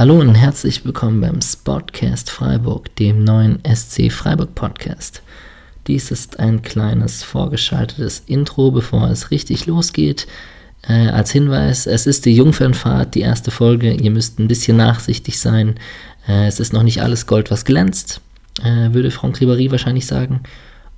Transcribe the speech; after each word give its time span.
Hallo 0.00 0.18
und 0.18 0.34
herzlich 0.34 0.82
willkommen 0.86 1.20
beim 1.20 1.42
Spotcast 1.42 2.30
Freiburg, 2.30 2.96
dem 2.96 3.22
neuen 3.22 3.58
SC 3.70 4.10
Freiburg 4.10 4.54
Podcast. 4.54 5.20
Dies 5.86 6.10
ist 6.10 6.40
ein 6.40 6.62
kleines 6.62 7.22
vorgeschaltetes 7.22 8.22
Intro, 8.26 8.70
bevor 8.70 9.10
es 9.10 9.30
richtig 9.30 9.66
losgeht. 9.66 10.26
Äh, 10.88 11.08
als 11.08 11.32
Hinweis, 11.32 11.86
es 11.86 12.06
ist 12.06 12.24
die 12.24 12.34
Jungfernfahrt, 12.34 13.14
die 13.14 13.20
erste 13.20 13.50
Folge. 13.50 13.92
Ihr 13.92 14.10
müsst 14.10 14.38
ein 14.38 14.48
bisschen 14.48 14.78
nachsichtig 14.78 15.38
sein. 15.38 15.74
Äh, 16.26 16.46
es 16.46 16.60
ist 16.60 16.72
noch 16.72 16.82
nicht 16.82 17.02
alles 17.02 17.26
Gold, 17.26 17.50
was 17.50 17.66
glänzt, 17.66 18.22
äh, 18.64 18.94
würde 18.94 19.10
Franck 19.10 19.36
Ribéry 19.36 19.70
wahrscheinlich 19.70 20.06
sagen. 20.06 20.40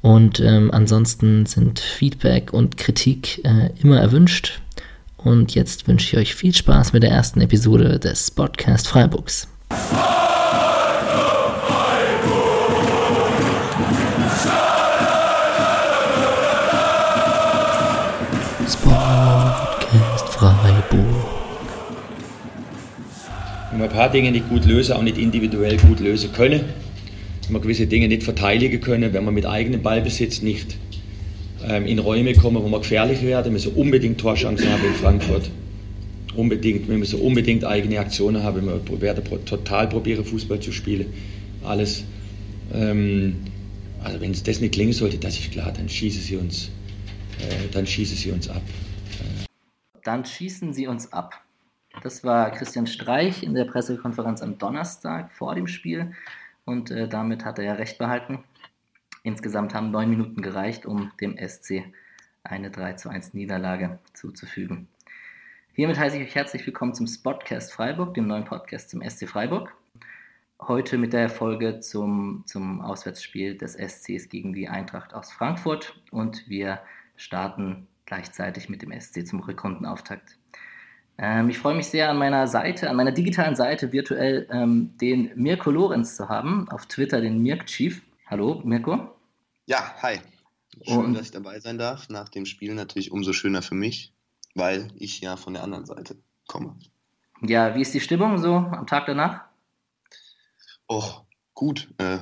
Und 0.01 0.39
ähm, 0.39 0.71
ansonsten 0.73 1.45
sind 1.47 1.81
Feedback 1.81 2.53
und 2.53 2.77
Kritik 2.77 3.45
äh, 3.45 3.71
immer 3.83 3.99
erwünscht. 3.99 4.62
Und 5.25 5.55
jetzt 5.55 5.87
wünsche 5.87 6.17
ich 6.17 6.17
euch 6.21 6.35
viel 6.35 6.53
Spaß 6.53 6.93
mit 6.93 7.05
der 7.05 7.11
ersten 7.11 7.41
Episode 7.41 8.01
des 8.01 8.31
Podcast 8.31 8.89
Freiburgs. 8.89 9.47
Podcast 18.83 20.29
Freiburg. 20.29 21.05
Wenn 23.71 23.79
wir 23.79 23.85
ein 23.85 23.91
paar 23.91 24.11
Dinge 24.11 24.33
nicht 24.33 24.49
gut 24.49 24.65
lösen, 24.65 24.95
auch 24.95 25.03
nicht 25.03 25.19
individuell 25.19 25.77
gut 25.77 26.01
lösen 26.01 26.33
können, 26.33 26.65
wenn 27.45 27.55
wir 27.55 27.61
gewisse 27.61 27.87
Dinge 27.87 28.09
nicht 28.09 28.25
verteidigen 28.25 28.81
können, 28.81 29.13
wenn 29.13 29.25
wir 29.25 29.31
mit 29.31 29.47
eigenem 29.47 29.83
Ballbesitz 29.83 30.43
nicht 30.43 30.77
ähm, 31.69 31.87
in 31.87 31.99
Räume 31.99 32.35
kommen, 32.35 32.63
wo 32.63 32.69
wir 32.69 32.79
gefährlich 32.79 33.23
werden, 33.23 33.53
müssen 33.53 33.75
wir 33.75 33.83
unbedingt 33.83 34.21
Torchancen 34.21 34.71
haben 34.71 34.85
in 34.85 34.95
Frankfurt. 34.95 35.51
Unbedingt, 36.35 36.89
wir 36.89 36.97
müssen 36.97 37.21
unbedingt 37.21 37.65
eigene 37.65 37.99
Aktionen 37.99 38.43
haben, 38.43 38.67
wir 38.67 39.01
werden 39.01 39.25
total 39.45 39.89
probieren, 39.89 40.25
Fußball 40.25 40.61
zu 40.61 40.73
spielen. 40.73 41.13
Alles. 41.63 42.05
Ähm, 42.73 43.37
also 44.03 44.21
wenn 44.21 44.33
es 44.33 44.43
das 44.43 44.61
nicht 44.61 44.75
klingen 44.75 44.93
sollte, 44.93 45.19
das 45.19 45.39
ist 45.39 45.53
klar, 45.53 45.73
dann 45.73 45.89
schießen 45.89 46.23
sie 46.23 46.37
uns, 46.37 46.71
äh, 47.39 47.69
dann 47.73 47.87
schießen 47.87 48.17
sie 48.17 48.31
uns 48.33 48.49
ab. 48.49 48.63
Dann 50.03 50.25
schießen 50.25 50.73
sie 50.73 50.89
uns 50.89 51.13
ab. 51.13 51.41
Das 52.03 52.25
war 52.25 52.51
Christian 52.51 52.87
Streich 52.87 53.43
in 53.43 53.55
der 53.55 53.65
Pressekonferenz 53.65 54.43
am 54.43 54.59
Donnerstag 54.59 55.31
vor 55.33 55.55
dem 55.55 55.67
Spiel 55.69 56.13
und 56.65 56.91
äh, 56.91 57.09
damit 57.09 57.45
hat 57.45 57.59
er 57.59 57.65
ja 57.65 57.75
recht 57.75 57.99
behalten. 57.99 58.43
Insgesamt 59.25 59.73
haben 59.73 59.93
neun 59.93 60.11
Minuten 60.11 60.43
gereicht, 60.43 60.85
um 60.85 61.13
dem 61.21 61.37
SC 61.37 61.85
eine 62.43 62.71
3 62.71 62.95
zu 62.95 63.09
1 63.09 63.35
Niederlage 63.35 64.01
zuzufügen. 64.15 64.89
Hiermit 65.75 65.99
heiße 65.99 66.17
ich 66.17 66.25
euch 66.25 66.35
herzlich 66.35 66.67
willkommen 66.67 66.93
zum 66.93 67.07
Spotcast 67.07 67.73
Freiburg, 67.73 68.15
dem 68.15 68.27
neuen 68.27 68.45
Podcast 68.45 68.91
zum 68.91 69.01
SC 69.01 69.29
Freiburg. 69.29 69.77
Heute 70.61 70.99
mit 70.99 71.13
der 71.13 71.29
Folge 71.29 71.79
zum, 71.79 72.43
zum 72.47 72.81
Auswärtsspiel 72.81 73.57
des 73.57 73.75
SCs 73.75 74.29
gegen 74.29 74.53
die 74.53 74.69
Eintracht 74.69 75.15
aus 75.15 75.31
Frankfurt 75.31 76.01
und 76.11 76.49
wir 76.49 76.81
starten 77.17 77.87
gleichzeitig 78.07 78.69
mit 78.69 78.83
dem 78.83 78.93
SC 79.01 79.25
zum 79.25 79.39
Rückrundenauftakt. 79.41 80.37
Ähm, 81.17 81.49
ich 81.49 81.59
freue 81.59 81.77
mich 81.77 81.87
sehr 81.87 82.11
an 82.11 82.19
meiner 82.19 82.49
Seite, 82.49 82.91
an 82.91 82.97
meiner 82.97 83.13
digitalen 83.13 83.55
Seite 83.55 83.93
virtuell 83.93 84.49
ähm, 84.51 84.93
den 85.01 85.31
Mirko 85.37 85.71
Lorenz 85.71 86.17
zu 86.17 86.29
haben, 86.29 86.69
auf 86.71 86.87
Twitter 86.87 87.21
den 87.21 87.41
Mirk 87.41 87.67
Chief. 87.67 88.03
Hallo, 88.33 88.63
Mirko. 88.65 89.15
Ja, 89.67 89.95
hi. 90.01 90.19
Schön, 90.87 90.97
Und, 90.97 91.13
dass 91.13 91.27
ich 91.27 91.33
dabei 91.33 91.61
sein 91.61 91.77
darf. 91.77 92.09
Nach 92.09 92.31
dem 92.31 92.47
Spiel 92.47 92.73
natürlich 92.73 93.13
umso 93.13 93.35
schöner 93.35 93.61
für 93.61 93.75
mich, 93.75 94.15
weil 94.55 94.89
ich 94.97 95.21
ja 95.21 95.37
von 95.37 95.53
der 95.53 95.63
anderen 95.63 95.85
Seite 95.85 96.17
komme. 96.47 96.79
Ja, 97.43 97.75
wie 97.75 97.83
ist 97.83 97.93
die 97.93 98.01
Stimmung 98.01 98.39
so 98.39 98.55
am 98.55 98.87
Tag 98.87 99.05
danach? 99.05 99.43
Oh, 100.89 101.13
gut. 101.53 101.93
Äh, 101.99 102.21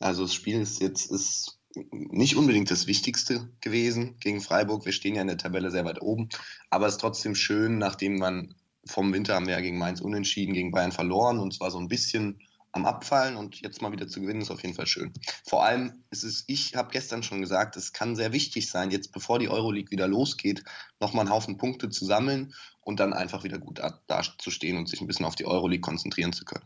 also 0.00 0.22
das 0.22 0.34
Spiel 0.34 0.60
ist 0.60 0.80
jetzt 0.80 1.12
ist 1.12 1.60
nicht 1.92 2.34
unbedingt 2.34 2.72
das 2.72 2.88
Wichtigste 2.88 3.52
gewesen 3.60 4.16
gegen 4.18 4.40
Freiburg. 4.40 4.84
Wir 4.84 4.92
stehen 4.92 5.14
ja 5.14 5.20
in 5.22 5.28
der 5.28 5.38
Tabelle 5.38 5.70
sehr 5.70 5.84
weit 5.84 6.02
oben, 6.02 6.28
aber 6.70 6.88
es 6.88 6.94
ist 6.94 7.00
trotzdem 7.02 7.36
schön, 7.36 7.78
nachdem 7.78 8.18
man 8.18 8.56
vom 8.84 9.12
Winter 9.12 9.36
haben 9.36 9.46
wir 9.46 9.54
ja 9.54 9.60
gegen 9.60 9.78
Mainz 9.78 10.00
unentschieden, 10.00 10.54
gegen 10.54 10.72
Bayern 10.72 10.90
verloren 10.90 11.38
und 11.38 11.54
zwar 11.54 11.70
so 11.70 11.78
ein 11.78 11.86
bisschen 11.86 12.40
am 12.72 12.86
Abfallen 12.86 13.36
und 13.36 13.60
jetzt 13.60 13.82
mal 13.82 13.92
wieder 13.92 14.06
zu 14.06 14.20
gewinnen, 14.20 14.42
ist 14.42 14.50
auf 14.50 14.62
jeden 14.62 14.74
Fall 14.74 14.86
schön. 14.86 15.12
Vor 15.46 15.64
allem 15.64 16.04
ist 16.10 16.22
es, 16.22 16.44
ich 16.46 16.76
habe 16.76 16.90
gestern 16.92 17.22
schon 17.22 17.40
gesagt, 17.40 17.76
es 17.76 17.92
kann 17.92 18.16
sehr 18.16 18.32
wichtig 18.32 18.70
sein, 18.70 18.90
jetzt 18.90 19.12
bevor 19.12 19.38
die 19.38 19.48
Euroleague 19.48 19.90
wieder 19.90 20.06
losgeht, 20.06 20.62
nochmal 21.00 21.26
einen 21.26 21.34
Haufen 21.34 21.56
Punkte 21.56 21.88
zu 21.90 22.04
sammeln 22.04 22.54
und 22.80 23.00
dann 23.00 23.12
einfach 23.12 23.44
wieder 23.44 23.58
gut 23.58 23.80
dazustehen 24.06 24.76
und 24.76 24.88
sich 24.88 25.00
ein 25.00 25.06
bisschen 25.06 25.26
auf 25.26 25.34
die 25.34 25.46
Euroleague 25.46 25.80
konzentrieren 25.80 26.32
zu 26.32 26.44
können. 26.44 26.64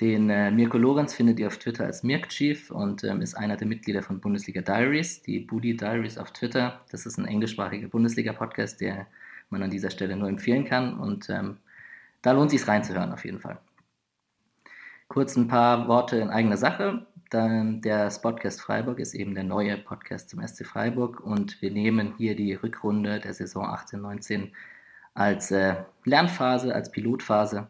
Den 0.00 0.30
äh, 0.30 0.50
Mirko 0.50 0.78
Lorenz 0.78 1.14
findet 1.14 1.38
ihr 1.38 1.46
auf 1.46 1.58
Twitter 1.58 1.84
als 1.84 2.02
Mirk 2.02 2.28
Chief 2.30 2.70
und 2.70 3.04
ähm, 3.04 3.20
ist 3.20 3.34
einer 3.34 3.56
der 3.56 3.68
Mitglieder 3.68 4.02
von 4.02 4.20
Bundesliga 4.20 4.62
Diaries, 4.62 5.22
die 5.22 5.40
Booty 5.40 5.76
Diaries 5.76 6.18
auf 6.18 6.32
Twitter. 6.32 6.80
Das 6.90 7.06
ist 7.06 7.18
ein 7.18 7.26
englischsprachiger 7.26 7.88
Bundesliga-Podcast, 7.88 8.80
der 8.80 9.06
man 9.50 9.62
an 9.62 9.70
dieser 9.70 9.90
Stelle 9.90 10.16
nur 10.16 10.28
empfehlen 10.28 10.64
kann 10.64 10.98
und 10.98 11.28
ähm, 11.28 11.58
da 12.22 12.32
lohnt 12.32 12.52
es 12.52 12.60
sich 12.60 12.68
reinzuhören 12.68 13.12
auf 13.12 13.24
jeden 13.24 13.38
Fall. 13.38 13.58
Kurz 15.12 15.36
ein 15.36 15.46
paar 15.46 15.88
Worte 15.88 16.16
in 16.16 16.30
eigener 16.30 16.56
Sache. 16.56 17.04
Der 17.34 18.10
Spotcast 18.10 18.62
Freiburg 18.62 18.98
ist 18.98 19.12
eben 19.12 19.34
der 19.34 19.44
neue 19.44 19.76
Podcast 19.76 20.30
zum 20.30 20.40
SC 20.40 20.64
Freiburg 20.64 21.20
und 21.20 21.60
wir 21.60 21.70
nehmen 21.70 22.14
hier 22.16 22.34
die 22.34 22.54
Rückrunde 22.54 23.20
der 23.20 23.34
Saison 23.34 23.66
18-19 23.66 24.52
als 25.12 25.50
äh, 25.50 25.74
Lernphase, 26.06 26.74
als 26.74 26.90
Pilotphase. 26.90 27.68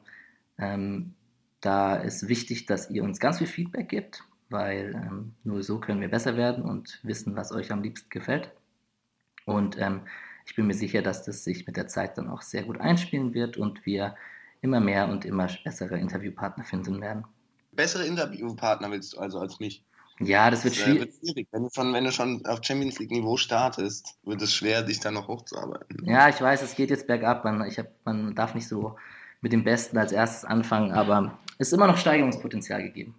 Ähm, 0.57 1.15
da 1.61 1.97
ist 1.97 2.29
wichtig, 2.29 2.67
dass 2.67 2.91
ihr 2.91 3.03
uns 3.03 3.19
ganz 3.19 3.39
viel 3.39 3.49
Feedback 3.49 3.89
gebt, 3.89 4.23
weil 4.49 4.95
ähm, 4.95 5.35
nur 5.43 5.65
so 5.65 5.81
können 5.81 6.01
wir 6.01 6.11
besser 6.11 6.37
werden 6.37 6.63
und 6.63 7.01
wissen, 7.03 7.35
was 7.35 7.51
euch 7.51 7.73
am 7.73 7.83
liebsten 7.83 8.09
gefällt. 8.09 8.53
Und 9.47 9.77
ähm, 9.81 10.03
ich 10.47 10.55
bin 10.55 10.69
mir 10.69 10.75
sicher, 10.75 11.03
dass 11.03 11.25
das 11.25 11.43
sich 11.43 11.67
mit 11.67 11.77
der 11.77 11.89
Zeit 11.89 12.19
dann 12.19 12.31
auch 12.31 12.43
sehr 12.43 12.63
gut 12.63 12.81
einspielen 12.81 13.35
wird 13.35 13.57
und 13.57 13.85
wir 13.85 14.15
immer 14.63 14.81
mehr 14.81 15.09
und 15.09 15.25
immer 15.27 15.49
bessere 15.65 15.99
Interviewpartner 15.99 16.65
finden 16.65 17.01
werden. 17.01 17.25
Bessere 17.73 18.07
Interviewpartner 18.07 18.91
willst 18.91 19.13
du 19.13 19.19
also 19.19 19.39
als 19.39 19.61
mich? 19.61 19.85
Ja, 20.21 20.51
das 20.51 20.65
wird, 20.65 20.77
das, 20.77 20.83
schwierig. 20.83 21.01
wird 21.01 21.15
schwierig. 21.17 21.49
Wenn 21.51 21.65
du, 21.65 21.71
schon, 21.75 21.93
wenn 21.93 22.05
du 22.05 22.13
schon 22.13 22.47
auf 22.47 22.61
Champions 22.63 22.99
League-Niveau 22.99 23.37
startest, 23.37 24.17
wird 24.25 24.41
es 24.41 24.55
schwer, 24.55 24.83
dich 24.83 25.01
da 25.01 25.11
noch 25.11 25.27
hochzuarbeiten. 25.27 26.05
Ja, 26.05 26.29
ich 26.29 26.41
weiß, 26.41 26.63
es 26.63 26.77
geht 26.77 26.91
jetzt 26.91 27.07
bergab. 27.07 27.45
Man, 27.45 27.67
ich 27.67 27.79
hab, 27.79 27.89
man 28.05 28.35
darf 28.35 28.55
nicht 28.55 28.69
so 28.69 28.97
mit 29.41 29.53
dem 29.53 29.65
Besten 29.65 29.99
als 29.99 30.13
erstes 30.13 30.45
anfangen, 30.45 30.93
aber 30.93 31.39
es 31.59 31.69
ist 31.69 31.75
immer 31.75 31.89
noch 31.89 31.97
Steigerungspotenzial 31.97 32.83
gegeben. 32.83 33.15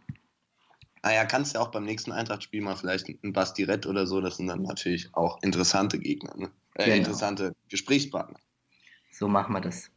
Naja, 1.03 1.26
kannst 1.26 1.56
ja 1.56 1.59
auch 1.59 1.72
beim 1.72 1.84
nächsten 1.84 2.14
Eintracht-Spiel 2.14 2.62
mal 2.62 2.78
vielleicht 2.78 3.09
ein 3.09 3.34
Bastirett 3.34 3.86
oder 3.86 4.08
so, 4.08 4.22
das 4.22 4.38
sind 4.38 4.48
dann 4.48 4.62
natürlich 4.62 5.09
auch 5.14 5.42
interessante 5.44 6.00
Gegner, 6.00 6.34
ne? 6.38 6.50
äh, 6.76 6.86
genau. 6.86 6.98
interessante 6.98 7.53
Gesprächspartner. 7.68 8.40
So 9.12 9.28
machen 9.28 9.53
wir 9.53 9.59
das. 9.59 9.92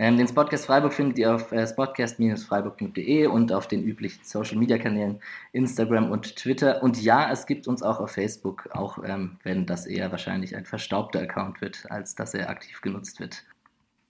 Ähm, 0.00 0.16
den 0.16 0.26
Spotcast 0.26 0.64
Freiburg 0.64 0.94
findet 0.94 1.18
ihr 1.18 1.34
auf 1.34 1.52
äh, 1.52 1.66
spotcast-freiburg.de 1.66 3.26
und 3.26 3.52
auf 3.52 3.68
den 3.68 3.84
üblichen 3.84 4.24
Social 4.24 4.56
Media 4.56 4.78
Kanälen 4.78 5.20
Instagram 5.52 6.10
und 6.10 6.36
Twitter. 6.36 6.82
Und 6.82 7.02
ja, 7.02 7.30
es 7.30 7.44
gibt 7.44 7.68
uns 7.68 7.82
auch 7.82 8.00
auf 8.00 8.12
Facebook, 8.12 8.70
auch 8.72 9.04
ähm, 9.04 9.36
wenn 9.42 9.66
das 9.66 9.84
eher 9.84 10.10
wahrscheinlich 10.10 10.56
ein 10.56 10.64
verstaubter 10.64 11.20
Account 11.20 11.60
wird, 11.60 11.84
als 11.90 12.14
dass 12.14 12.32
er 12.32 12.48
aktiv 12.48 12.80
genutzt 12.80 13.20
wird. 13.20 13.44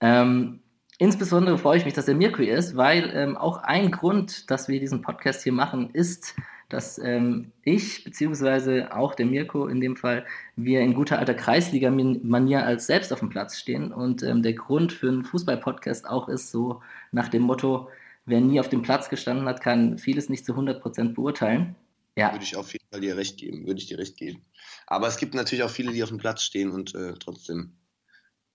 Ähm, 0.01 0.61
insbesondere 0.99 1.59
freue 1.59 1.79
ich 1.79 1.85
mich, 1.85 1.95
dass 1.95 2.07
er 2.07 2.15
Mirko 2.15 2.43
ist, 2.43 2.77
weil 2.77 3.11
ähm, 3.13 3.37
auch 3.37 3.57
ein 3.57 3.91
Grund, 3.91 4.49
dass 4.49 4.69
wir 4.69 4.79
diesen 4.79 5.03
Podcast 5.03 5.43
hier 5.43 5.53
machen, 5.53 5.91
ist, 5.91 6.37
dass 6.71 6.99
ähm, 6.99 7.53
ich, 7.63 8.05
beziehungsweise 8.05 8.97
auch 8.97 9.15
der 9.15 9.27
Mirko 9.27 9.67
in 9.67 9.81
dem 9.81 9.97
Fall, 9.97 10.25
wir 10.57 10.81
in 10.81 10.95
guter 10.95 11.19
alter 11.19 11.35
Kreisliga-Manier 11.35 12.65
als 12.65 12.87
selbst 12.87 13.13
auf 13.13 13.19
dem 13.19 13.29
Platz 13.29 13.59
stehen. 13.59 13.93
Und 13.93 14.23
ähm, 14.23 14.43
der 14.43 14.55
Grund 14.55 14.93
für 14.93 15.09
einen 15.09 15.25
Fußball-Podcast 15.25 16.09
auch 16.09 16.29
ist 16.29 16.51
so 16.51 16.81
nach 17.13 17.29
dem 17.29 17.43
Motto, 17.43 17.89
wer 18.25 18.41
nie 18.41 18.61
auf 18.61 18.69
dem 18.69 18.83
Platz 18.83 19.09
gestanden 19.09 19.47
hat, 19.47 19.61
kann 19.61 19.99
vieles 19.99 20.29
nicht 20.29 20.47
zu 20.47 20.55
100% 20.55 21.15
beurteilen. 21.15 21.75
Ja. 22.17 22.33
Würde 22.33 22.45
ich 22.45 22.57
auf 22.57 22.73
jeden 22.73 22.87
Fall 22.91 23.01
dir 23.01 23.17
recht 23.17 23.37
geben, 23.37 23.67
würde 23.67 23.81
ich 23.81 23.87
dir 23.87 23.99
recht 23.99 24.17
geben. 24.17 24.45
Aber 24.87 25.09
es 25.09 25.17
gibt 25.17 25.35
natürlich 25.35 25.65
auch 25.65 25.71
viele, 25.71 25.93
die 25.93 26.03
auf 26.03 26.09
dem 26.09 26.19
Platz 26.19 26.43
stehen 26.43 26.71
und 26.71 26.95
äh, 26.95 27.15
trotzdem 27.19 27.73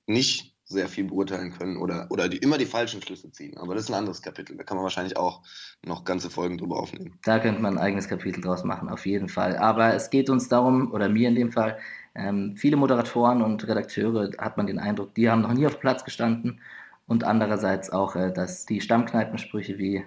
nicht 0.08 0.55
sehr 0.66 0.88
viel 0.88 1.06
beurteilen 1.06 1.52
können 1.52 1.78
oder, 1.78 2.08
oder 2.10 2.28
die, 2.28 2.38
immer 2.38 2.58
die 2.58 2.66
falschen 2.66 3.02
Schlüsse 3.02 3.32
ziehen. 3.32 3.56
Aber 3.58 3.76
das 3.76 3.84
ist 3.84 3.92
ein 3.92 3.96
anderes 3.96 4.22
Kapitel. 4.22 4.58
Da 4.58 4.64
kann 4.64 4.78
man 4.78 4.84
wahrscheinlich 4.84 5.16
auch 5.16 5.42
noch 5.86 6.04
ganze 6.04 6.30
Folgen 6.30 6.58
drüber 6.58 6.78
aufnehmen. 6.78 7.20
Da 7.24 7.40
könnte 7.40 7.62
man 7.62 7.78
ein 7.78 7.84
eigenes 7.84 8.08
Kapitel 8.08 8.42
draus 8.42 8.64
machen, 8.64 8.90
auf 8.90 9.06
jeden 9.06 9.30
Fall. 9.30 9.58
Aber 9.58 9.94
es 9.94 10.10
geht 10.10 10.30
uns 10.30 10.50
darum, 10.50 10.92
oder 10.92 11.08
mir 11.08 11.30
in 11.30 11.36
dem 11.36 11.52
Fall, 11.52 11.78
ähm, 12.16 12.56
viele 12.58 12.78
Moderatoren 12.78 13.44
und 13.44 13.68
Redakteure 13.68 14.32
hat 14.40 14.58
man 14.58 14.66
den 14.66 14.80
Eindruck, 14.80 15.14
die 15.14 15.30
haben 15.30 15.42
noch 15.42 15.54
nie 15.54 15.68
auf 15.68 15.80
Platz 15.80 16.04
gestanden. 16.04 16.62
Und 17.08 17.24
andererseits 17.24 17.92
auch, 17.92 18.16
äh, 18.16 18.34
dass 18.34 18.66
die 18.66 18.82
Stammkneipensprüche 18.82 19.78
wie 19.78 20.04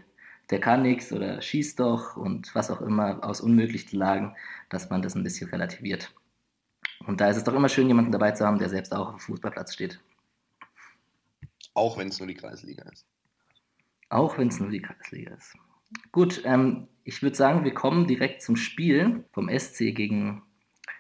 der 0.51 0.61
kann 0.61 0.83
nichts 0.83 1.13
oder 1.13 1.43
schieß 1.43 1.77
doch 1.77 2.17
und 2.17 2.55
was 2.55 2.71
auch 2.71 2.81
immer 2.81 3.23
aus 3.23 3.41
unmöglichen 3.41 3.99
Lagen, 3.99 4.35
dass 4.71 4.89
man 4.91 5.03
das 5.03 5.15
ein 5.15 5.23
bisschen 5.23 5.51
relativiert. 5.51 6.13
Und 7.07 7.21
da 7.21 7.29
ist 7.29 7.37
es 7.37 7.45
doch 7.45 7.55
immer 7.55 7.69
schön, 7.69 7.87
jemanden 7.87 8.13
dabei 8.13 8.33
zu 8.33 8.47
haben, 8.47 8.59
der 8.59 8.69
selbst 8.71 8.95
auch 8.95 9.09
auf 9.09 9.17
dem 9.17 9.21
Fußballplatz 9.21 9.75
steht. 9.75 10.01
Auch 11.79 11.97
wenn 11.97 12.09
es 12.09 12.19
nur 12.19 12.27
die 12.27 12.35
Kreisliga 12.35 12.83
ist. 12.91 13.07
Auch 14.09 14.37
wenn 14.37 14.49
es 14.49 14.59
nur 14.59 14.71
die 14.71 14.83
Kreisliga 14.83 15.33
ist. 15.35 15.55
Gut, 16.11 16.43
ähm, 16.45 16.89
ich 17.05 17.23
würde 17.23 17.37
sagen, 17.37 17.65
wir 17.65 17.73
kommen 17.73 18.09
direkt 18.09 18.43
zum 18.43 18.57
Spiel 18.57 19.25
vom 19.33 19.49
SC 19.49 19.95
gegen 19.95 20.43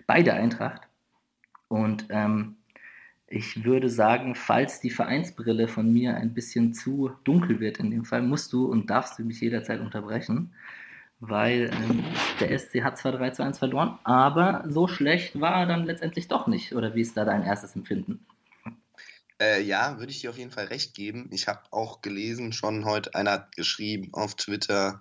beide 0.06 0.34
Eintracht. 0.34 0.82
Und 1.66 2.06
ähm, 2.10 2.58
ich 3.26 3.64
würde 3.64 3.90
sagen, 3.90 4.36
falls 4.36 4.80
die 4.80 4.90
Vereinsbrille 4.90 5.66
von 5.66 5.92
mir 5.92 6.16
ein 6.16 6.32
bisschen 6.32 6.72
zu 6.75 7.10
dunkel 7.25 7.58
wird 7.58 7.78
in 7.78 7.90
dem 7.90 8.04
Fall, 8.04 8.22
musst 8.22 8.52
du 8.52 8.66
und 8.66 8.88
darfst 8.88 9.19
du 9.19 9.25
mich 9.25 9.40
jederzeit 9.40 9.80
unterbrechen, 9.80 10.54
weil 11.19 11.72
ähm, 11.72 12.04
der 12.38 12.56
SC 12.56 12.84
hat 12.84 12.98
zwar 12.98 13.12
3 13.12 13.30
zu 13.30 13.42
1 13.42 13.58
verloren, 13.58 13.98
aber 14.04 14.64
so 14.69 14.86
schlecht 14.86 15.40
war 15.40 15.56
er 15.60 15.66
dann 15.66 15.86
letztendlich 15.86 16.28
doch 16.28 16.46
nicht. 16.46 16.72
Oder 16.72 16.94
wie 16.94 17.00
ist 17.00 17.16
da 17.16 17.25
dein 17.25 17.42
erstes 17.42 17.75
Empfinden? 17.75 18.25
Äh, 19.40 19.62
ja, 19.62 19.99
würde 19.99 20.11
ich 20.11 20.20
dir 20.20 20.31
auf 20.31 20.38
jeden 20.38 20.50
Fall 20.50 20.67
recht 20.67 20.94
geben. 20.94 21.31
Ich 21.32 21.46
habe 21.46 21.62
auch 21.70 22.02
gelesen, 22.02 22.52
schon 22.52 22.85
heute 22.85 23.14
einer 23.14 23.32
hat 23.32 23.56
geschrieben 23.56 24.11
auf 24.12 24.35
Twitter, 24.35 25.00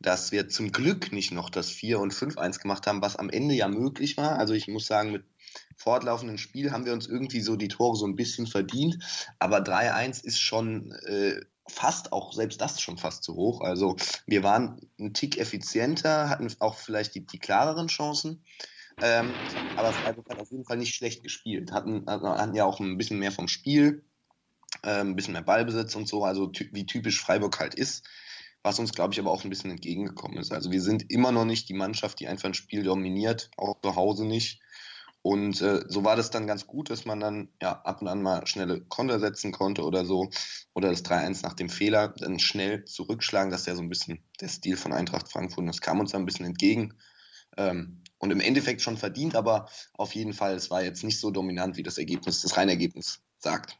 dass 0.00 0.32
wir 0.32 0.48
zum 0.48 0.72
Glück 0.72 1.12
nicht 1.12 1.32
noch 1.32 1.50
das 1.50 1.70
4 1.70 2.00
und 2.00 2.12
5-1 2.12 2.60
gemacht 2.60 2.86
haben, 2.86 3.02
was 3.02 3.16
am 3.16 3.30
Ende 3.30 3.54
ja 3.54 3.68
möglich 3.68 4.16
war. 4.16 4.38
Also 4.38 4.54
ich 4.54 4.68
muss 4.68 4.86
sagen, 4.86 5.12
mit 5.12 5.24
fortlaufenden 5.76 6.38
Spiel 6.38 6.72
haben 6.72 6.84
wir 6.84 6.92
uns 6.92 7.06
irgendwie 7.06 7.40
so 7.40 7.56
die 7.56 7.68
Tore 7.68 7.96
so 7.96 8.06
ein 8.06 8.16
bisschen 8.16 8.46
verdient. 8.46 8.98
Aber 9.38 9.58
3-1 9.58 10.24
ist 10.24 10.40
schon 10.40 10.92
äh, 11.06 11.40
fast 11.68 12.12
auch, 12.12 12.32
selbst 12.32 12.60
das 12.60 12.80
schon 12.80 12.98
fast 12.98 13.22
zu 13.22 13.34
hoch. 13.34 13.60
Also 13.60 13.96
wir 14.26 14.42
waren 14.42 14.80
ein 14.98 15.14
Tick 15.14 15.38
effizienter, 15.38 16.28
hatten 16.28 16.52
auch 16.58 16.76
vielleicht 16.76 17.14
die, 17.14 17.26
die 17.26 17.38
klareren 17.38 17.88
Chancen. 17.88 18.42
Ähm, 19.00 19.30
aber 19.76 19.92
Freiburg 19.92 20.28
hat 20.28 20.40
auf 20.40 20.50
jeden 20.50 20.64
Fall 20.64 20.76
nicht 20.76 20.94
schlecht 20.94 21.22
gespielt. 21.22 21.72
Hatten, 21.72 22.04
hatten 22.06 22.54
ja 22.54 22.64
auch 22.64 22.80
ein 22.80 22.98
bisschen 22.98 23.18
mehr 23.18 23.32
vom 23.32 23.48
Spiel, 23.48 24.04
äh, 24.82 25.00
ein 25.00 25.16
bisschen 25.16 25.32
mehr 25.32 25.42
Ballbesitz 25.42 25.94
und 25.94 26.08
so, 26.08 26.24
also 26.24 26.48
ty 26.48 26.68
wie 26.72 26.86
typisch 26.86 27.20
Freiburg 27.20 27.58
halt 27.60 27.74
ist. 27.74 28.04
Was 28.62 28.78
uns, 28.80 28.92
glaube 28.92 29.14
ich, 29.14 29.20
aber 29.20 29.30
auch 29.30 29.44
ein 29.44 29.50
bisschen 29.50 29.70
entgegengekommen 29.70 30.36
ist. 30.36 30.52
Also 30.52 30.72
wir 30.72 30.82
sind 30.82 31.10
immer 31.12 31.30
noch 31.30 31.44
nicht 31.44 31.68
die 31.68 31.74
Mannschaft, 31.74 32.18
die 32.18 32.26
einfach 32.26 32.48
ein 32.48 32.54
Spiel 32.54 32.82
dominiert, 32.82 33.50
auch 33.56 33.80
zu 33.80 33.94
Hause 33.94 34.26
nicht. 34.26 34.60
Und 35.22 35.60
äh, 35.62 35.84
so 35.88 36.04
war 36.04 36.16
das 36.16 36.30
dann 36.30 36.46
ganz 36.46 36.66
gut, 36.66 36.90
dass 36.90 37.04
man 37.04 37.20
dann 37.20 37.48
ja 37.60 37.80
ab 37.82 38.02
und 38.02 38.08
an 38.08 38.22
mal 38.22 38.46
schnelle 38.46 38.80
Konter 38.80 39.20
setzen 39.20 39.52
konnte 39.52 39.82
oder 39.84 40.04
so. 40.04 40.30
Oder 40.74 40.90
das 40.90 41.04
3-1 41.04 41.42
nach 41.42 41.54
dem 41.54 41.68
Fehler 41.68 42.08
dann 42.18 42.38
schnell 42.38 42.84
zurückschlagen. 42.84 43.50
Das 43.50 43.60
ist 43.60 43.66
ja 43.66 43.76
so 43.76 43.82
ein 43.82 43.88
bisschen 43.88 44.24
der 44.40 44.48
Stil 44.48 44.76
von 44.76 44.92
Eintracht 44.92 45.30
Frankfurt. 45.30 45.68
Das 45.68 45.80
kam 45.80 46.00
uns 46.00 46.12
dann 46.12 46.22
ein 46.22 46.26
bisschen 46.26 46.46
entgegen. 46.46 46.94
Ähm, 47.56 48.02
und 48.18 48.30
im 48.30 48.40
Endeffekt 48.40 48.82
schon 48.82 48.96
verdient, 48.96 49.34
aber 49.34 49.68
auf 49.94 50.14
jeden 50.14 50.32
Fall, 50.32 50.54
es 50.54 50.70
war 50.70 50.82
jetzt 50.82 51.04
nicht 51.04 51.20
so 51.20 51.30
dominant, 51.30 51.76
wie 51.76 51.82
das 51.82 51.98
Ergebnis, 51.98 52.42
das 52.42 52.56
reine 52.56 52.72
Ergebnis 52.72 53.22
sagt. 53.38 53.78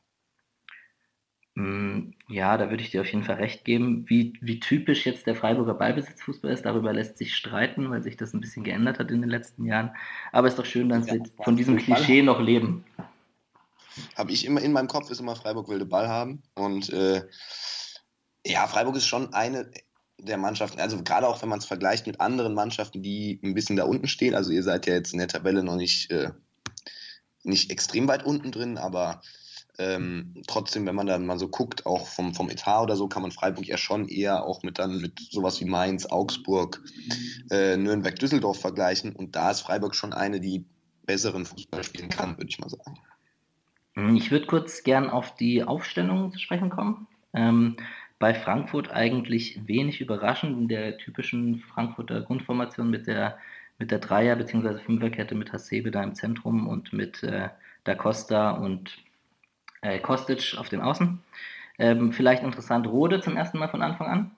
Mm, 1.54 2.12
ja, 2.28 2.56
da 2.56 2.70
würde 2.70 2.84
ich 2.84 2.90
dir 2.90 3.00
auf 3.00 3.08
jeden 3.08 3.24
Fall 3.24 3.36
recht 3.36 3.64
geben. 3.64 4.08
Wie, 4.08 4.34
wie 4.40 4.60
typisch 4.60 5.04
jetzt 5.06 5.26
der 5.26 5.34
Freiburger 5.34 5.74
Ballbesitzfußball 5.74 6.52
ist, 6.52 6.64
darüber 6.64 6.92
lässt 6.92 7.18
sich 7.18 7.34
streiten, 7.34 7.90
weil 7.90 8.02
sich 8.02 8.16
das 8.16 8.32
ein 8.32 8.40
bisschen 8.40 8.62
geändert 8.62 9.00
hat 9.00 9.10
in 9.10 9.20
den 9.20 9.30
letzten 9.30 9.64
Jahren. 9.64 9.90
Aber 10.30 10.46
es 10.46 10.54
ist 10.54 10.58
doch 10.58 10.66
schön, 10.66 10.88
dass 10.88 11.08
ja, 11.08 11.14
wir 11.14 11.22
von 11.42 11.56
diesem 11.56 11.76
Klischee 11.76 12.22
noch 12.22 12.40
leben. 12.40 12.84
Habe 14.14 14.30
ich 14.30 14.46
immer 14.46 14.60
in 14.60 14.70
meinem 14.70 14.86
Kopf, 14.86 15.10
ist 15.10 15.18
immer 15.18 15.34
Freiburg 15.34 15.68
will 15.68 15.80
den 15.80 15.88
Ball 15.88 16.08
haben. 16.08 16.42
Und 16.54 16.90
äh, 16.90 17.22
ja, 18.46 18.68
Freiburg 18.68 18.94
ist 18.94 19.08
schon 19.08 19.34
eine 19.34 19.68
der 20.18 20.36
Mannschaften, 20.36 20.80
also 20.80 21.02
gerade 21.02 21.28
auch 21.28 21.40
wenn 21.42 21.48
man 21.48 21.58
es 21.58 21.66
vergleicht 21.66 22.06
mit 22.06 22.20
anderen 22.20 22.54
Mannschaften, 22.54 23.02
die 23.02 23.40
ein 23.42 23.54
bisschen 23.54 23.76
da 23.76 23.84
unten 23.84 24.08
stehen. 24.08 24.34
Also 24.34 24.50
ihr 24.50 24.62
seid 24.62 24.86
ja 24.86 24.94
jetzt 24.94 25.12
in 25.12 25.18
der 25.18 25.28
Tabelle 25.28 25.62
noch 25.62 25.76
nicht, 25.76 26.10
äh, 26.10 26.30
nicht 27.44 27.70
extrem 27.70 28.08
weit 28.08 28.24
unten 28.24 28.50
drin, 28.50 28.78
aber 28.78 29.22
ähm, 29.78 30.34
trotzdem, 30.48 30.86
wenn 30.86 30.96
man 30.96 31.06
dann 31.06 31.24
mal 31.24 31.38
so 31.38 31.48
guckt, 31.48 31.86
auch 31.86 32.08
vom, 32.08 32.34
vom 32.34 32.50
Etat 32.50 32.82
oder 32.82 32.96
so, 32.96 33.06
kann 33.06 33.22
man 33.22 33.30
Freiburg 33.30 33.64
ja 33.64 33.76
schon 33.76 34.08
eher 34.08 34.44
auch 34.44 34.64
mit 34.64 34.80
dann 34.80 35.00
mit 35.00 35.20
sowas 35.30 35.60
wie 35.60 35.66
Mainz, 35.66 36.04
Augsburg, 36.06 36.82
äh, 37.50 37.76
Nürnberg, 37.76 38.18
Düsseldorf 38.18 38.60
vergleichen. 38.60 39.14
Und 39.14 39.36
da 39.36 39.52
ist 39.52 39.60
Freiburg 39.60 39.94
schon 39.94 40.12
eine, 40.12 40.40
die 40.40 40.64
besseren 41.06 41.46
Fußball 41.46 41.84
spielen 41.84 42.08
kann, 42.08 42.36
würde 42.36 42.48
ich 42.48 42.58
mal 42.58 42.68
sagen. 42.68 42.98
Ich 44.16 44.30
würde 44.30 44.46
kurz 44.46 44.82
gern 44.82 45.10
auf 45.10 45.34
die 45.36 45.62
Aufstellung 45.62 46.32
zu 46.32 46.38
sprechen 46.38 46.70
kommen. 46.70 47.06
Ähm, 47.32 47.76
bei 48.18 48.34
Frankfurt 48.34 48.90
eigentlich 48.90 49.60
wenig 49.66 50.00
überraschend 50.00 50.58
in 50.58 50.68
der 50.68 50.98
typischen 50.98 51.60
Frankfurter 51.60 52.22
Grundformation 52.22 52.90
mit 52.90 53.06
der, 53.06 53.38
mit 53.78 53.90
der 53.90 54.00
Dreier- 54.00 54.36
bzw. 54.36 54.78
Fünferkette 54.78 55.34
mit 55.34 55.52
Hasebe 55.52 55.90
da 55.90 56.02
im 56.02 56.14
Zentrum 56.14 56.66
und 56.66 56.92
mit 56.92 57.22
äh, 57.22 57.48
Da 57.84 57.94
Costa 57.94 58.50
und 58.50 58.98
äh, 59.82 59.98
Kostic 60.00 60.56
auf 60.58 60.68
dem 60.68 60.80
Außen. 60.80 61.20
Ähm, 61.78 62.12
vielleicht 62.12 62.42
interessant, 62.42 62.86
Rode 62.88 63.20
zum 63.20 63.36
ersten 63.36 63.58
Mal 63.58 63.68
von 63.68 63.82
Anfang 63.82 64.08
an. 64.08 64.30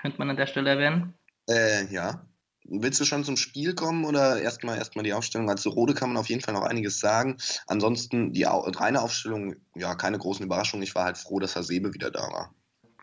Könnte 0.00 0.18
man 0.18 0.30
an 0.30 0.36
der 0.36 0.46
Stelle 0.46 0.70
erwähnen. 0.70 1.14
Äh, 1.48 1.86
ja. 1.92 2.24
Willst 2.68 3.00
du 3.00 3.04
schon 3.04 3.24
zum 3.24 3.36
Spiel 3.36 3.74
kommen 3.74 4.04
oder 4.04 4.40
erstmal 4.40 4.76
erstmal 4.76 5.04
die 5.04 5.12
Aufstellung? 5.12 5.48
Also 5.48 5.70
Rode 5.70 5.94
kann 5.94 6.10
man 6.10 6.16
auf 6.16 6.28
jeden 6.28 6.40
Fall 6.40 6.54
noch 6.54 6.64
einiges 6.64 6.98
sagen. 6.98 7.36
Ansonsten 7.68 8.32
die 8.32 8.42
reine 8.44 9.02
Aufstellung, 9.02 9.54
ja, 9.76 9.94
keine 9.94 10.18
großen 10.18 10.44
Überraschungen. 10.44 10.82
Ich 10.82 10.94
war 10.96 11.04
halt 11.04 11.16
froh, 11.16 11.38
dass 11.38 11.54
Hasebe 11.54 11.94
wieder 11.94 12.10
da 12.10 12.22
war. 12.22 12.54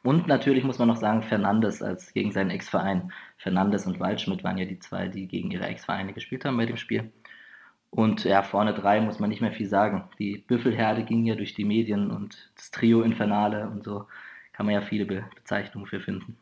Und 0.03 0.27
natürlich 0.27 0.65
muss 0.65 0.79
man 0.79 0.89
noch 0.89 0.97
sagen, 0.97 1.23
Fernandes 1.23 1.81
als 1.81 2.13
gegen 2.13 2.31
seinen 2.31 2.50
Ex-Verein. 2.50 3.13
Fernandes 3.38 3.85
und 3.88 4.01
Waldschmidt 4.01 4.44
waren 4.44 4.57
ja 4.57 4.65
die 4.65 4.79
zwei, 4.79 5.07
die 5.07 5.27
gegen 5.27 5.50
ihre 5.50 5.65
Ex-Vereine 5.65 6.13
gespielt 6.13 6.44
haben 6.44 6.57
bei 6.57 6.65
dem 6.65 6.77
Spiel. 6.77 7.11
Und 7.89 8.23
ja, 8.25 8.41
vorne 8.44 8.73
drei 8.73 9.00
muss 9.00 9.19
man 9.19 9.29
nicht 9.29 9.41
mehr 9.41 9.53
viel 9.53 9.67
sagen. 9.67 10.09
Die 10.19 10.39
Büffelherde 10.39 11.03
ging 11.03 11.25
ja 11.25 11.35
durch 11.35 11.53
die 11.53 11.63
Medien 11.63 12.11
und 12.11 12.51
das 12.55 12.71
Trio 12.71 13.01
Infernale 13.01 13.69
und 13.69 13.83
so 13.83 14.07
kann 14.51 14.65
man 14.65 14.75
ja 14.75 14.81
viele 14.81 15.05
Be 15.05 15.23
Bezeichnungen 15.35 15.88
für 15.88 16.00
finden. 16.00 16.38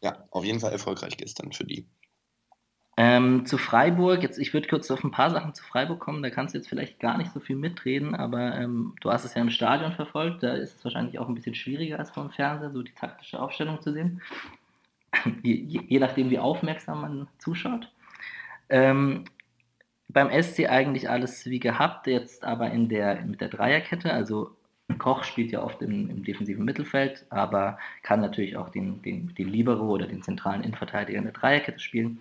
Ja, 0.00 0.24
auf 0.30 0.44
jeden 0.44 0.60
Fall 0.60 0.72
erfolgreich 0.72 1.16
gestern 1.16 1.52
für 1.52 1.64
die. 1.64 1.86
Ähm, 2.96 3.44
zu 3.44 3.58
Freiburg, 3.58 4.22
jetzt 4.22 4.38
ich 4.38 4.54
würde 4.54 4.68
kurz 4.68 4.88
auf 4.90 5.02
ein 5.02 5.10
paar 5.10 5.30
Sachen 5.30 5.52
zu 5.52 5.64
Freiburg 5.64 5.98
kommen, 5.98 6.22
da 6.22 6.30
kannst 6.30 6.54
du 6.54 6.58
jetzt 6.58 6.68
vielleicht 6.68 7.00
gar 7.00 7.18
nicht 7.18 7.32
so 7.32 7.40
viel 7.40 7.56
mitreden, 7.56 8.14
aber 8.14 8.54
ähm, 8.54 8.94
du 9.00 9.10
hast 9.10 9.24
es 9.24 9.34
ja 9.34 9.42
im 9.42 9.50
Stadion 9.50 9.92
verfolgt, 9.92 10.44
da 10.44 10.54
ist 10.54 10.76
es 10.76 10.84
wahrscheinlich 10.84 11.18
auch 11.18 11.28
ein 11.28 11.34
bisschen 11.34 11.56
schwieriger 11.56 11.98
als 11.98 12.10
vom 12.10 12.30
Fernseher, 12.30 12.70
so 12.70 12.82
die 12.82 12.94
taktische 12.94 13.40
Aufstellung 13.40 13.80
zu 13.80 13.92
sehen. 13.92 14.22
je, 15.42 15.54
je, 15.54 15.98
nachdem, 15.98 16.30
wie 16.30 16.38
aufmerksam 16.38 17.00
man 17.00 17.28
zuschaut. 17.38 17.90
Ähm, 18.68 19.24
beim 20.08 20.30
SC 20.42 20.68
eigentlich 20.68 21.10
alles 21.10 21.46
wie 21.46 21.60
gehabt, 21.60 22.06
jetzt 22.06 22.44
aber 22.44 22.70
in 22.70 22.88
der, 22.88 23.22
mit 23.24 23.40
der 23.40 23.48
Dreierkette. 23.48 24.12
Also 24.12 24.56
Koch 24.98 25.24
spielt 25.24 25.50
ja 25.50 25.62
oft 25.62 25.82
im, 25.82 26.10
im 26.10 26.24
defensiven 26.24 26.64
Mittelfeld, 26.64 27.26
aber 27.30 27.78
kann 28.02 28.20
natürlich 28.20 28.56
auch 28.56 28.68
den, 28.68 29.02
den, 29.02 29.34
den 29.34 29.48
Libero 29.48 29.88
oder 29.88 30.06
den 30.06 30.22
zentralen 30.22 30.62
Innenverteidiger 30.62 31.18
in 31.18 31.24
der 31.24 31.32
Dreierkette 31.32 31.80
spielen. 31.80 32.20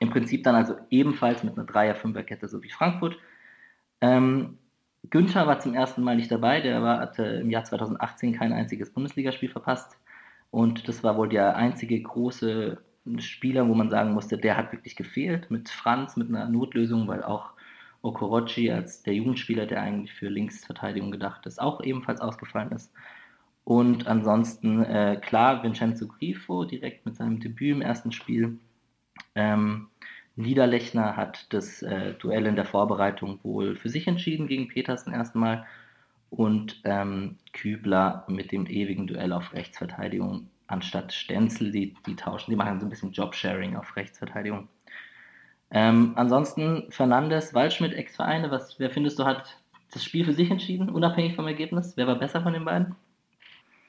Im 0.00 0.10
Prinzip 0.10 0.44
dann 0.44 0.54
also 0.54 0.76
ebenfalls 0.90 1.44
mit 1.44 1.56
einer 1.56 1.66
Dreier-Fünfer-Kette, 1.66 2.48
so 2.48 2.62
wie 2.62 2.70
Frankfurt. 2.70 3.16
Ähm, 4.00 4.58
Günther 5.10 5.46
war 5.46 5.58
zum 5.58 5.74
ersten 5.74 6.02
Mal 6.02 6.16
nicht 6.16 6.30
dabei, 6.30 6.60
der 6.60 6.82
war, 6.82 6.98
hatte 6.98 7.24
im 7.24 7.50
Jahr 7.50 7.64
2018 7.64 8.34
kein 8.34 8.52
einziges 8.52 8.92
Bundesligaspiel 8.92 9.48
verpasst. 9.48 9.98
Und 10.50 10.88
das 10.88 11.02
war 11.02 11.16
wohl 11.16 11.28
der 11.28 11.56
einzige 11.56 12.00
große 12.00 12.78
Spieler, 13.18 13.68
wo 13.68 13.74
man 13.74 13.90
sagen 13.90 14.12
musste, 14.12 14.38
der 14.38 14.56
hat 14.56 14.72
wirklich 14.72 14.96
gefehlt 14.96 15.50
mit 15.50 15.68
Franz, 15.68 16.16
mit 16.16 16.28
einer 16.28 16.48
Notlösung, 16.48 17.06
weil 17.06 17.22
auch 17.22 17.52
Okorochi 18.02 18.70
als 18.70 19.02
der 19.02 19.14
Jugendspieler, 19.14 19.66
der 19.66 19.82
eigentlich 19.82 20.12
für 20.12 20.28
Linksverteidigung 20.28 21.10
gedacht 21.10 21.44
ist, 21.46 21.60
auch 21.60 21.82
ebenfalls 21.82 22.20
ausgefallen 22.20 22.70
ist. 22.72 22.92
Und 23.64 24.06
ansonsten, 24.06 24.84
äh, 24.84 25.18
klar, 25.22 25.62
Vincenzo 25.62 26.06
Grifo 26.06 26.64
direkt 26.64 27.06
mit 27.06 27.16
seinem 27.16 27.40
Debüt 27.40 27.74
im 27.74 27.82
ersten 27.82 28.12
Spiel. 28.12 28.58
Ähm, 29.34 29.88
Niederlechner 30.36 31.16
hat 31.16 31.52
das 31.52 31.82
äh, 31.82 32.14
Duell 32.14 32.46
in 32.46 32.56
der 32.56 32.64
Vorbereitung 32.64 33.38
wohl 33.44 33.76
für 33.76 33.88
sich 33.88 34.08
entschieden 34.08 34.46
gegen 34.46 34.68
Petersen 34.68 35.12
erstmal. 35.12 35.66
Und 36.30 36.80
ähm, 36.84 37.36
Kübler 37.52 38.24
mit 38.26 38.50
dem 38.50 38.66
ewigen 38.66 39.06
Duell 39.06 39.32
auf 39.32 39.52
Rechtsverteidigung 39.52 40.48
anstatt 40.66 41.12
Stenzel, 41.12 41.70
die, 41.70 41.94
die 42.06 42.16
tauschen, 42.16 42.50
die 42.50 42.56
machen 42.56 42.80
so 42.80 42.86
ein 42.86 42.90
bisschen 42.90 43.12
Jobsharing 43.12 43.76
auf 43.76 43.94
Rechtsverteidigung. 43.96 44.68
Ähm, 45.70 46.12
ansonsten 46.16 46.90
Fernandes, 46.90 47.54
Waldschmidt, 47.54 47.92
Ex-Vereine, 47.92 48.50
wer 48.78 48.90
findest 48.90 49.18
du 49.18 49.24
hat 49.24 49.56
das 49.92 50.04
Spiel 50.04 50.24
für 50.24 50.32
sich 50.32 50.50
entschieden, 50.50 50.88
unabhängig 50.88 51.36
vom 51.36 51.46
Ergebnis? 51.46 51.96
Wer 51.96 52.06
war 52.06 52.18
besser 52.18 52.42
von 52.42 52.52
den 52.52 52.64
beiden? 52.64 52.96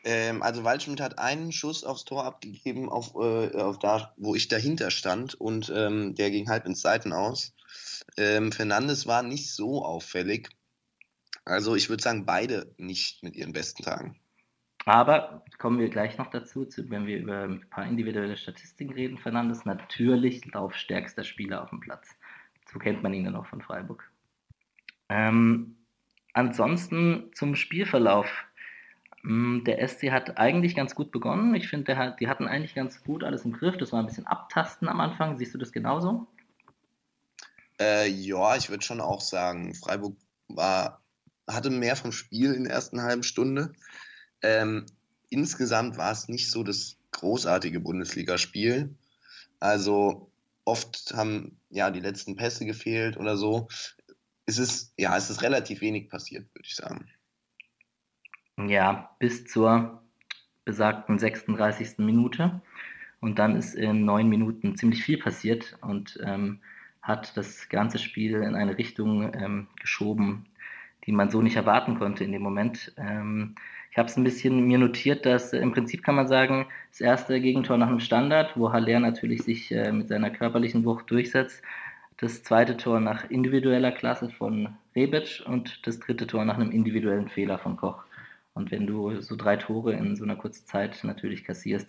Ähm, 0.05 0.43
also 0.43 0.63
Waldschmidt 0.63 1.01
hat 1.01 1.17
einen 1.17 1.51
Schuss 1.51 1.83
aufs 1.83 2.05
Tor 2.05 2.25
abgegeben, 2.25 2.89
auf, 2.89 3.15
äh, 3.15 3.57
auf 3.59 3.79
da, 3.79 4.13
wo 4.17 4.35
ich 4.35 4.47
dahinter 4.47 4.91
stand 4.91 5.33
und 5.33 5.73
ähm, 5.75 6.13
der 6.13 6.29
ging 6.29 6.47
halb 6.47 6.67
ins 6.67 6.81
Seiten 6.81 7.11
aus. 7.11 7.55
Ähm, 8.15 8.51
Fernandes 8.51 9.07
war 9.07 9.23
nicht 9.23 9.51
so 9.51 9.83
auffällig. 9.83 10.49
Also 11.43 11.75
ich 11.75 11.89
würde 11.89 12.03
sagen, 12.03 12.25
beide 12.25 12.73
nicht 12.77 13.23
mit 13.23 13.35
ihren 13.35 13.51
besten 13.51 13.83
Tagen. 13.83 14.19
Aber 14.85 15.43
kommen 15.57 15.79
wir 15.79 15.89
gleich 15.89 16.19
noch 16.19 16.29
dazu, 16.29 16.67
wenn 16.77 17.07
wir 17.07 17.17
über 17.17 17.43
ein 17.43 17.67
paar 17.71 17.87
individuelle 17.87 18.37
Statistiken 18.37 18.93
reden. 18.93 19.17
Fernandes 19.17 19.65
natürlich 19.65 20.45
laufstärkster 20.53 21.23
Spieler 21.23 21.63
auf 21.63 21.71
dem 21.71 21.79
Platz. 21.79 22.07
So 22.71 22.77
kennt 22.77 23.01
man 23.01 23.13
ihn 23.13 23.25
dann 23.25 23.35
auch 23.35 23.47
von 23.47 23.61
Freiburg. 23.61 24.07
Ähm, 25.09 25.77
ansonsten 26.33 27.31
zum 27.33 27.55
Spielverlauf. 27.55 28.45
Mm, 29.25 29.63
der 29.63 29.85
SC 29.87 30.11
hat 30.11 30.37
eigentlich 30.37 30.75
ganz 30.75 30.93
gut 30.93 31.11
begonnen. 31.11 31.55
Ich 31.55 31.67
finde, 31.67 32.15
die 32.19 32.27
hatten 32.27 32.47
eigentlich 32.47 32.75
ganz 32.75 33.03
gut 33.03 33.23
alles 33.23 33.43
im 33.43 33.53
Griff. 33.53 33.75
Das 33.77 33.91
war 33.91 33.99
ein 33.99 34.05
bisschen 34.05 34.27
Abtasten 34.27 34.87
am 34.87 35.01
Anfang. 35.01 35.37
Siehst 35.37 35.53
du 35.53 35.57
das 35.57 35.71
genauso? 35.71 36.27
Äh, 37.79 38.07
ja, 38.07 38.55
ich 38.55 38.69
würde 38.69 38.83
schon 38.83 39.01
auch 39.01 39.21
sagen, 39.21 39.73
Freiburg 39.73 40.15
war, 40.47 41.01
hatte 41.47 41.71
mehr 41.71 41.95
vom 41.95 42.11
Spiel 42.11 42.53
in 42.53 42.65
der 42.65 42.73
ersten 42.73 43.01
halben 43.01 43.23
Stunde. 43.23 43.73
Ähm, 44.43 44.85
insgesamt 45.29 45.97
war 45.97 46.11
es 46.11 46.29
nicht 46.29 46.51
so 46.51 46.63
das 46.63 46.97
großartige 47.11 47.79
Bundesligaspiel. 47.79 48.95
Also 49.59 50.29
oft 50.65 51.13
haben 51.15 51.59
ja 51.71 51.89
die 51.89 51.99
letzten 51.99 52.35
Pässe 52.35 52.65
gefehlt 52.65 53.17
oder 53.17 53.37
so. 53.37 53.69
Es 54.45 54.59
ist, 54.59 54.93
ja, 54.97 55.17
es 55.17 55.31
ist 55.31 55.41
relativ 55.41 55.81
wenig 55.81 56.09
passiert, 56.09 56.45
würde 56.53 56.67
ich 56.67 56.75
sagen. 56.75 57.07
Ja, 58.57 59.11
bis 59.19 59.45
zur 59.45 60.01
besagten 60.63 61.19
36. 61.19 61.99
Minute. 61.99 62.61
Und 63.19 63.39
dann 63.39 63.55
ist 63.55 63.75
in 63.75 64.05
neun 64.05 64.29
Minuten 64.29 64.75
ziemlich 64.75 65.03
viel 65.03 65.17
passiert 65.17 65.77
und 65.81 66.19
ähm, 66.23 66.59
hat 67.01 67.35
das 67.37 67.69
ganze 67.69 67.99
Spiel 67.99 68.35
in 68.35 68.55
eine 68.55 68.77
Richtung 68.77 69.33
ähm, 69.33 69.67
geschoben, 69.79 70.45
die 71.05 71.11
man 71.11 71.29
so 71.29 71.41
nicht 71.41 71.55
erwarten 71.55 71.97
konnte 71.97 72.23
in 72.23 72.31
dem 72.31 72.41
Moment. 72.41 72.93
Ähm, 72.97 73.55
ich 73.91 73.97
habe 73.97 74.09
es 74.09 74.17
ein 74.17 74.23
bisschen 74.23 74.67
mir 74.67 74.77
notiert, 74.77 75.25
dass 75.25 75.53
äh, 75.53 75.59
im 75.59 75.71
Prinzip 75.71 76.03
kann 76.03 76.15
man 76.15 76.27
sagen, 76.27 76.67
das 76.91 77.01
erste 77.01 77.39
Gegentor 77.39 77.77
nach 77.77 77.87
einem 77.87 77.99
Standard, 77.99 78.57
wo 78.57 78.73
Haller 78.73 78.99
natürlich 78.99 79.43
sich 79.43 79.71
äh, 79.71 79.91
mit 79.91 80.07
seiner 80.07 80.31
körperlichen 80.31 80.83
Wucht 80.85 81.09
durchsetzt, 81.11 81.61
das 82.17 82.43
zweite 82.43 82.77
Tor 82.77 82.99
nach 82.99 83.29
individueller 83.29 83.91
Klasse 83.91 84.29
von 84.29 84.69
Rebic 84.95 85.43
und 85.45 85.85
das 85.87 85.99
dritte 85.99 86.27
Tor 86.27 86.45
nach 86.45 86.55
einem 86.55 86.71
individuellen 86.71 87.27
Fehler 87.27 87.57
von 87.57 87.77
Koch. 87.77 88.03
Und 88.55 88.71
wenn 88.71 88.87
du 88.87 89.21
so 89.21 89.35
drei 89.35 89.57
Tore 89.57 89.93
in 89.93 90.15
so 90.15 90.23
einer 90.23 90.37
kurzen 90.37 90.65
Zeit 90.65 91.03
natürlich 91.03 91.43
kassierst, 91.43 91.87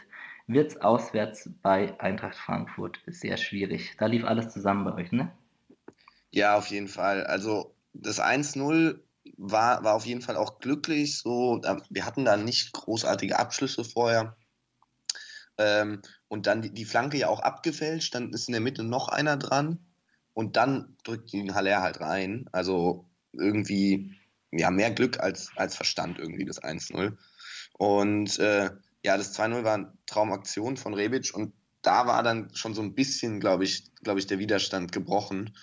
wird 0.48 0.72
es 0.72 0.80
auswärts 0.80 1.48
bei 1.62 1.98
Eintracht 2.00 2.36
Frankfurt 2.36 3.00
sehr 3.06 3.36
schwierig. 3.36 3.94
Da 3.98 4.06
lief 4.06 4.24
alles 4.24 4.52
zusammen 4.52 4.84
bei 4.84 4.94
euch, 4.94 5.12
ne? 5.12 5.32
Ja, 6.32 6.56
auf 6.56 6.66
jeden 6.66 6.88
Fall. 6.88 7.24
Also 7.24 7.74
das 7.94 8.20
1-0 8.20 8.98
war, 9.36 9.84
war 9.84 9.94
auf 9.94 10.06
jeden 10.06 10.22
Fall 10.22 10.36
auch 10.36 10.58
glücklich. 10.58 11.18
So, 11.18 11.62
wir 11.88 12.04
hatten 12.04 12.24
da 12.24 12.36
nicht 12.36 12.72
großartige 12.72 13.38
Abschlüsse 13.38 13.84
vorher. 13.84 14.36
Ähm, 15.58 16.02
und 16.28 16.48
dann 16.48 16.62
die, 16.62 16.74
die, 16.74 16.84
Flanke 16.84 17.16
ja 17.16 17.28
auch 17.28 17.40
abgefälscht, 17.40 18.14
dann 18.14 18.32
ist 18.32 18.48
in 18.48 18.52
der 18.52 18.60
Mitte 18.60 18.82
noch 18.82 19.08
einer 19.08 19.36
dran 19.36 19.78
und 20.34 20.56
dann 20.56 20.96
drückt 21.04 21.32
ihn 21.32 21.54
Haller 21.54 21.80
halt 21.80 22.00
rein. 22.00 22.48
Also 22.52 23.06
irgendwie 23.32 24.16
ja, 24.58 24.70
mehr 24.70 24.90
Glück 24.90 25.20
als, 25.20 25.50
als 25.56 25.76
Verstand 25.76 26.18
irgendwie, 26.18 26.44
das 26.44 26.62
1-0. 26.62 27.16
Und 27.78 28.38
äh, 28.38 28.70
ja, 29.04 29.16
das 29.16 29.38
2-0 29.38 29.64
war 29.64 29.74
eine 29.74 29.92
Traumaktion 30.06 30.76
von 30.76 30.94
Rebic 30.94 31.34
und 31.34 31.52
da 31.82 32.06
war 32.06 32.22
dann 32.22 32.50
schon 32.54 32.74
so 32.74 32.82
ein 32.82 32.94
bisschen, 32.94 33.38
glaube 33.38 33.64
ich, 33.64 33.94
glaube 34.02 34.18
ich, 34.18 34.26
der 34.26 34.38
Widerstand 34.38 34.90
gebrochen. 34.92 35.56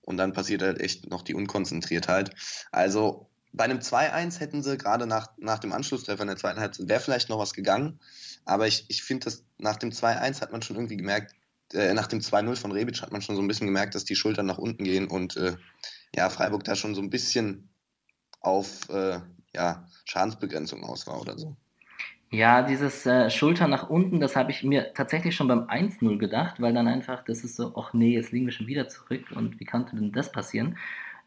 Und 0.00 0.16
dann 0.16 0.32
passiert 0.32 0.62
halt 0.62 0.80
echt 0.80 1.08
noch 1.08 1.22
die 1.22 1.34
Unkonzentriertheit. 1.34 2.34
Also 2.72 3.28
bei 3.52 3.64
einem 3.64 3.78
2-1 3.78 4.40
hätten 4.40 4.62
sie 4.62 4.76
gerade 4.76 5.06
nach, 5.06 5.28
nach 5.38 5.58
dem 5.58 5.72
Anschlusstreffer 5.72 6.22
in 6.22 6.28
der 6.28 6.36
zweiten 6.36 6.60
Halbzeit, 6.60 6.88
wäre 6.88 7.00
vielleicht 7.00 7.28
noch 7.28 7.38
was 7.38 7.52
gegangen. 7.52 8.00
Aber 8.44 8.66
ich, 8.66 8.86
ich 8.88 9.02
finde, 9.02 9.26
dass 9.26 9.44
nach 9.58 9.76
dem 9.76 9.90
2-1 9.90 10.40
hat 10.40 10.52
man 10.52 10.62
schon 10.62 10.76
irgendwie 10.76 10.96
gemerkt, 10.96 11.34
äh, 11.72 11.92
nach 11.94 12.06
dem 12.06 12.20
2-0 12.20 12.56
von 12.56 12.72
Rebic 12.72 13.02
hat 13.02 13.12
man 13.12 13.22
schon 13.22 13.36
so 13.36 13.42
ein 13.42 13.48
bisschen 13.48 13.66
gemerkt, 13.66 13.94
dass 13.94 14.04
die 14.04 14.16
Schultern 14.16 14.46
nach 14.46 14.58
unten 14.58 14.84
gehen 14.84 15.08
und 15.08 15.36
äh, 15.36 15.56
ja, 16.14 16.30
Freiburg 16.30 16.64
da 16.64 16.74
schon 16.74 16.94
so 16.94 17.02
ein 17.02 17.10
bisschen 17.10 17.68
auf 18.40 18.88
äh, 18.90 19.18
ja, 19.54 19.84
Schadensbegrenzung 20.04 20.84
aus 20.84 21.06
war 21.06 21.20
oder 21.20 21.38
so. 21.38 21.56
Ja, 22.30 22.60
dieses 22.62 23.06
äh, 23.06 23.30
Schulter 23.30 23.68
nach 23.68 23.88
unten, 23.88 24.20
das 24.20 24.36
habe 24.36 24.50
ich 24.50 24.62
mir 24.62 24.92
tatsächlich 24.92 25.34
schon 25.34 25.48
beim 25.48 25.62
1-0 25.64 26.18
gedacht, 26.18 26.60
weil 26.60 26.74
dann 26.74 26.86
einfach, 26.86 27.24
das 27.24 27.42
ist 27.42 27.56
so, 27.56 27.72
ach 27.74 27.94
nee, 27.94 28.12
jetzt 28.12 28.32
liegen 28.32 28.44
wir 28.44 28.52
schon 28.52 28.66
wieder 28.66 28.86
zurück 28.88 29.24
und 29.34 29.58
wie 29.60 29.64
konnte 29.64 29.96
denn 29.96 30.12
das 30.12 30.30
passieren? 30.30 30.76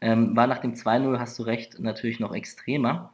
Ähm, 0.00 0.36
war 0.36 0.46
nach 0.46 0.58
dem 0.58 0.74
2-0, 0.74 1.18
hast 1.18 1.38
du 1.38 1.42
recht, 1.42 1.80
natürlich 1.80 2.20
noch 2.20 2.34
extremer. 2.34 3.12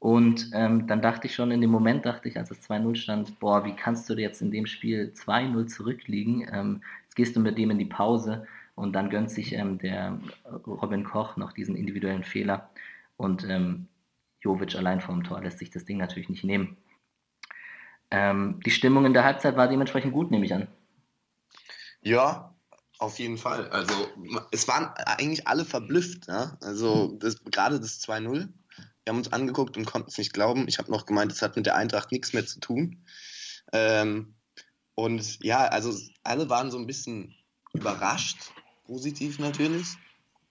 Und 0.00 0.50
ähm, 0.54 0.86
dann 0.86 1.02
dachte 1.02 1.26
ich 1.26 1.34
schon, 1.34 1.50
in 1.50 1.60
dem 1.60 1.70
Moment 1.70 2.06
dachte 2.06 2.28
ich, 2.28 2.38
als 2.38 2.50
es 2.50 2.68
2-0 2.68 2.96
stand, 2.96 3.38
boah, 3.38 3.64
wie 3.64 3.76
kannst 3.76 4.08
du 4.08 4.14
jetzt 4.14 4.40
in 4.40 4.50
dem 4.50 4.66
Spiel 4.66 5.12
2-0 5.14 5.66
zurückliegen? 5.66 6.48
Ähm, 6.52 6.82
jetzt 7.02 7.16
gehst 7.16 7.36
du 7.36 7.40
mit 7.40 7.58
dem 7.58 7.70
in 7.70 7.78
die 7.78 7.84
Pause 7.84 8.46
und 8.74 8.94
dann 8.94 9.10
gönnt 9.10 9.30
sich 9.30 9.52
ähm, 9.52 9.78
der 9.78 10.18
Robin 10.66 11.04
Koch 11.04 11.36
noch 11.36 11.52
diesen 11.52 11.76
individuellen 11.76 12.24
Fehler. 12.24 12.69
Und 13.20 13.44
ähm, 13.44 13.86
Jovic 14.40 14.76
allein 14.76 15.02
vom 15.02 15.24
Tor 15.24 15.42
lässt 15.42 15.58
sich 15.58 15.70
das 15.70 15.84
Ding 15.84 15.98
natürlich 15.98 16.30
nicht 16.30 16.42
nehmen. 16.42 16.78
Ähm, 18.10 18.60
die 18.64 18.70
Stimmung 18.70 19.04
in 19.04 19.12
der 19.12 19.24
Halbzeit 19.24 19.56
war 19.56 19.68
dementsprechend 19.68 20.14
gut, 20.14 20.30
nehme 20.30 20.46
ich 20.46 20.54
an. 20.54 20.68
Ja, 22.00 22.54
auf 22.98 23.18
jeden 23.18 23.36
Fall. 23.36 23.68
Also 23.68 23.92
es 24.52 24.66
waren 24.68 24.86
eigentlich 25.04 25.46
alle 25.46 25.66
verblüfft. 25.66 26.28
Ja? 26.28 26.56
Also 26.62 27.14
das, 27.18 27.44
gerade 27.44 27.78
das 27.78 28.00
2-0. 28.00 28.32
Wir 28.32 28.48
haben 29.06 29.18
uns 29.18 29.34
angeguckt 29.34 29.76
und 29.76 29.84
konnten 29.84 30.08
es 30.08 30.16
nicht 30.16 30.32
glauben. 30.32 30.66
Ich 30.66 30.78
habe 30.78 30.90
noch 30.90 31.04
gemeint, 31.04 31.30
es 31.30 31.42
hat 31.42 31.56
mit 31.56 31.66
der 31.66 31.76
Eintracht 31.76 32.12
nichts 32.12 32.32
mehr 32.32 32.46
zu 32.46 32.58
tun. 32.58 33.04
Ähm, 33.74 34.34
und 34.94 35.44
ja, 35.44 35.66
also 35.66 35.94
alle 36.22 36.48
waren 36.48 36.70
so 36.70 36.78
ein 36.78 36.86
bisschen 36.86 37.34
überrascht, 37.74 38.50
positiv 38.86 39.38
natürlich. 39.38 39.98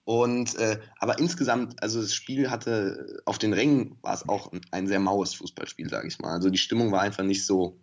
Und 0.10 0.56
äh, 0.56 0.80
aber 0.98 1.20
insgesamt, 1.20 1.84
also 1.84 2.02
das 2.02 2.16
Spiel 2.16 2.50
hatte 2.50 3.22
auf 3.26 3.38
den 3.38 3.54
Rängen 3.54 3.96
war 4.02 4.16
es 4.16 4.28
auch 4.28 4.52
ein 4.72 4.88
sehr 4.88 5.00
maues 5.00 5.36
Fußballspiel, 5.36 5.88
sage 5.88 6.08
ich 6.08 6.18
mal. 6.18 6.32
Also 6.32 6.50
die 6.50 6.58
Stimmung 6.58 6.92
war 6.92 7.02
einfach 7.02 7.24
nicht 7.24 7.46
so 7.46 7.80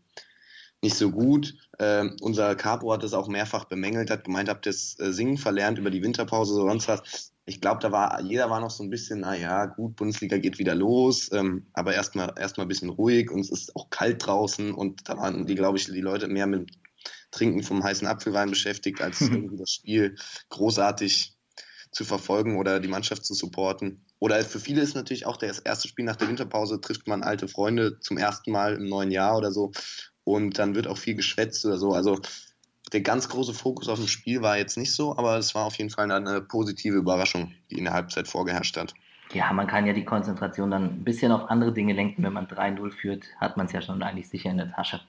nicht 0.82 0.96
so 0.96 1.12
gut. 1.12 1.54
Äh, 1.78 2.08
unser 2.20 2.56
Capo 2.56 2.92
hat 2.92 3.04
das 3.04 3.14
auch 3.14 3.28
mehrfach 3.28 3.66
bemängelt, 3.66 4.10
hat 4.10 4.24
gemeint, 4.24 4.48
habt 4.48 4.66
das 4.66 4.98
äh, 4.98 5.12
Singen 5.12 5.38
verlernt 5.38 5.78
über 5.78 5.92
die 5.92 6.02
Winterpause 6.02 6.54
oder 6.54 6.72
sonst 6.72 6.88
was. 6.88 7.32
Ich 7.44 7.60
glaube, 7.60 7.78
da 7.80 7.92
war 7.92 8.20
jeder 8.20 8.50
war 8.50 8.58
noch 8.58 8.72
so 8.72 8.82
ein 8.82 8.90
bisschen, 8.90 9.20
naja, 9.20 9.66
gut, 9.66 9.94
Bundesliga 9.94 10.36
geht 10.38 10.58
wieder 10.58 10.74
los, 10.74 11.30
ähm, 11.32 11.68
aber 11.74 11.94
erstmal 11.94 12.34
erstmal 12.36 12.64
ein 12.64 12.70
bisschen 12.70 12.90
ruhig 12.90 13.30
und 13.30 13.38
es 13.38 13.52
ist 13.52 13.76
auch 13.76 13.88
kalt 13.88 14.26
draußen 14.26 14.74
und 14.74 15.08
da 15.08 15.16
waren 15.16 15.46
die, 15.46 15.54
glaube 15.54 15.78
ich, 15.78 15.84
die 15.84 16.00
Leute 16.00 16.26
mehr 16.26 16.48
mit 16.48 16.72
Trinken 17.30 17.62
vom 17.62 17.84
heißen 17.84 18.08
Apfelwein 18.08 18.50
beschäftigt, 18.50 19.00
als 19.00 19.20
irgendwie 19.20 19.58
das 19.58 19.70
Spiel 19.70 20.16
großartig 20.48 21.35
zu 21.96 22.04
verfolgen 22.04 22.58
oder 22.58 22.78
die 22.78 22.88
Mannschaft 22.88 23.24
zu 23.24 23.32
supporten. 23.32 24.04
Oder 24.18 24.44
für 24.44 24.60
viele 24.60 24.82
ist 24.82 24.94
natürlich 24.94 25.24
auch 25.24 25.38
das 25.38 25.60
erste 25.60 25.88
Spiel 25.88 26.04
nach 26.04 26.16
der 26.16 26.28
Winterpause, 26.28 26.78
trifft 26.78 27.08
man 27.08 27.22
alte 27.22 27.48
Freunde 27.48 27.98
zum 28.00 28.18
ersten 28.18 28.52
Mal 28.52 28.74
im 28.74 28.86
neuen 28.86 29.10
Jahr 29.10 29.38
oder 29.38 29.50
so. 29.50 29.72
Und 30.22 30.58
dann 30.58 30.74
wird 30.74 30.86
auch 30.86 30.98
viel 30.98 31.14
geschwätzt 31.14 31.64
oder 31.64 31.78
so. 31.78 31.92
Also 31.92 32.18
der 32.92 33.00
ganz 33.00 33.30
große 33.30 33.54
Fokus 33.54 33.88
auf 33.88 33.98
dem 33.98 34.08
Spiel 34.08 34.42
war 34.42 34.58
jetzt 34.58 34.76
nicht 34.76 34.92
so, 34.92 35.16
aber 35.16 35.38
es 35.38 35.54
war 35.54 35.64
auf 35.64 35.76
jeden 35.76 35.88
Fall 35.88 36.10
eine 36.10 36.42
positive 36.42 36.96
Überraschung, 36.96 37.54
die 37.70 37.78
in 37.78 37.84
der 37.84 37.94
Halbzeit 37.94 38.28
vorgeherrscht 38.28 38.76
hat. 38.76 38.92
Ja, 39.32 39.50
man 39.54 39.66
kann 39.66 39.86
ja 39.86 39.94
die 39.94 40.04
Konzentration 40.04 40.70
dann 40.70 40.84
ein 40.84 41.04
bisschen 41.04 41.32
auf 41.32 41.50
andere 41.50 41.72
Dinge 41.72 41.94
lenken. 41.94 42.22
Wenn 42.22 42.34
man 42.34 42.46
3-0 42.46 42.90
führt, 42.90 43.24
hat 43.40 43.56
man 43.56 43.66
es 43.66 43.72
ja 43.72 43.80
schon 43.80 44.02
eigentlich 44.02 44.28
sicher 44.28 44.50
in 44.50 44.58
der 44.58 44.70
Tasche. 44.70 45.00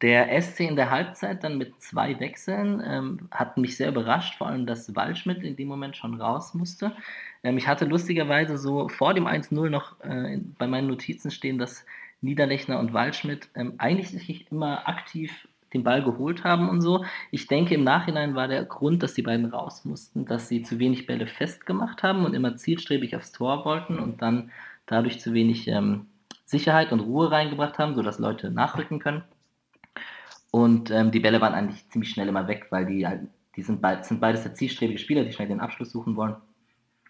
Der 0.00 0.40
SC 0.40 0.60
in 0.60 0.76
der 0.76 0.90
Halbzeit 0.90 1.44
dann 1.44 1.58
mit 1.58 1.80
zwei 1.80 2.18
Wechseln 2.18 2.82
ähm, 2.84 3.28
hat 3.30 3.58
mich 3.58 3.76
sehr 3.76 3.88
überrascht, 3.88 4.34
vor 4.36 4.46
allem, 4.46 4.66
dass 4.66 4.94
Waldschmidt 4.96 5.42
in 5.42 5.56
dem 5.56 5.68
Moment 5.68 5.96
schon 5.96 6.20
raus 6.20 6.54
musste. 6.54 6.92
Ähm, 7.42 7.58
ich 7.58 7.68
hatte 7.68 7.84
lustigerweise 7.84 8.56
so 8.56 8.88
vor 8.88 9.14
dem 9.14 9.26
1-0 9.26 9.68
noch 9.68 10.00
äh, 10.00 10.38
bei 10.58 10.66
meinen 10.66 10.88
Notizen 10.88 11.30
stehen, 11.30 11.58
dass 11.58 11.84
Niederlechner 12.22 12.78
und 12.78 12.92
Waldschmidt 12.94 13.48
ähm, 13.54 13.74
eigentlich 13.78 14.10
sich 14.10 14.50
immer 14.50 14.88
aktiv 14.88 15.46
den 15.74 15.84
Ball 15.84 16.02
geholt 16.02 16.44
haben 16.44 16.68
und 16.68 16.80
so. 16.80 17.04
Ich 17.30 17.46
denke, 17.46 17.74
im 17.74 17.84
Nachhinein 17.84 18.34
war 18.34 18.48
der 18.48 18.64
Grund, 18.64 19.02
dass 19.02 19.14
die 19.14 19.22
beiden 19.22 19.46
raus 19.46 19.84
mussten, 19.84 20.24
dass 20.24 20.48
sie 20.48 20.62
zu 20.62 20.78
wenig 20.78 21.06
Bälle 21.06 21.26
festgemacht 21.26 22.02
haben 22.02 22.24
und 22.24 22.34
immer 22.34 22.56
zielstrebig 22.56 23.16
aufs 23.16 23.32
Tor 23.32 23.64
wollten 23.64 23.98
und 23.98 24.22
dann 24.22 24.50
dadurch 24.86 25.20
zu 25.20 25.34
wenig 25.34 25.68
ähm, 25.68 26.06
Sicherheit 26.46 26.92
und 26.92 27.00
Ruhe 27.00 27.30
reingebracht 27.30 27.78
haben, 27.78 27.94
sodass 27.94 28.18
Leute 28.18 28.50
nachrücken 28.50 29.00
können. 29.00 29.24
Und 30.54 30.92
ähm, 30.92 31.10
die 31.10 31.18
Bälle 31.18 31.40
waren 31.40 31.52
eigentlich 31.52 31.88
ziemlich 31.88 32.10
schnell 32.10 32.28
immer 32.28 32.46
weg, 32.46 32.68
weil 32.70 32.86
die, 32.86 33.04
halt, 33.04 33.22
die 33.56 33.62
sind, 33.64 33.82
beid, 33.82 34.06
sind 34.06 34.20
beides 34.20 34.44
sehr 34.44 34.54
zielstrebige 34.54 35.00
Spieler, 35.00 35.24
die 35.24 35.32
schnell 35.32 35.48
den 35.48 35.58
Abschluss 35.58 35.90
suchen 35.90 36.14
wollen. 36.14 36.36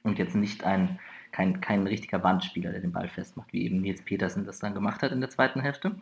Und 0.03 0.19
jetzt 0.19 0.35
nicht 0.35 0.65
ein, 0.65 0.99
kein, 1.31 1.61
kein 1.61 1.87
richtiger 1.87 2.19
Bandspieler, 2.19 2.71
der 2.73 2.81
den 2.81 2.93
Ball 2.93 3.07
festmacht, 3.07 3.53
wie 3.53 3.67
eben 3.67 3.83
Nils 3.83 4.01
Petersen 4.01 4.47
das 4.47 4.61
dann 4.61 4.73
gemacht 4.73 5.03
hat 5.03 5.13
in 5.13 5.21
der 5.21 5.29
zweiten 5.29 5.61
Hälfte. 5.61 5.95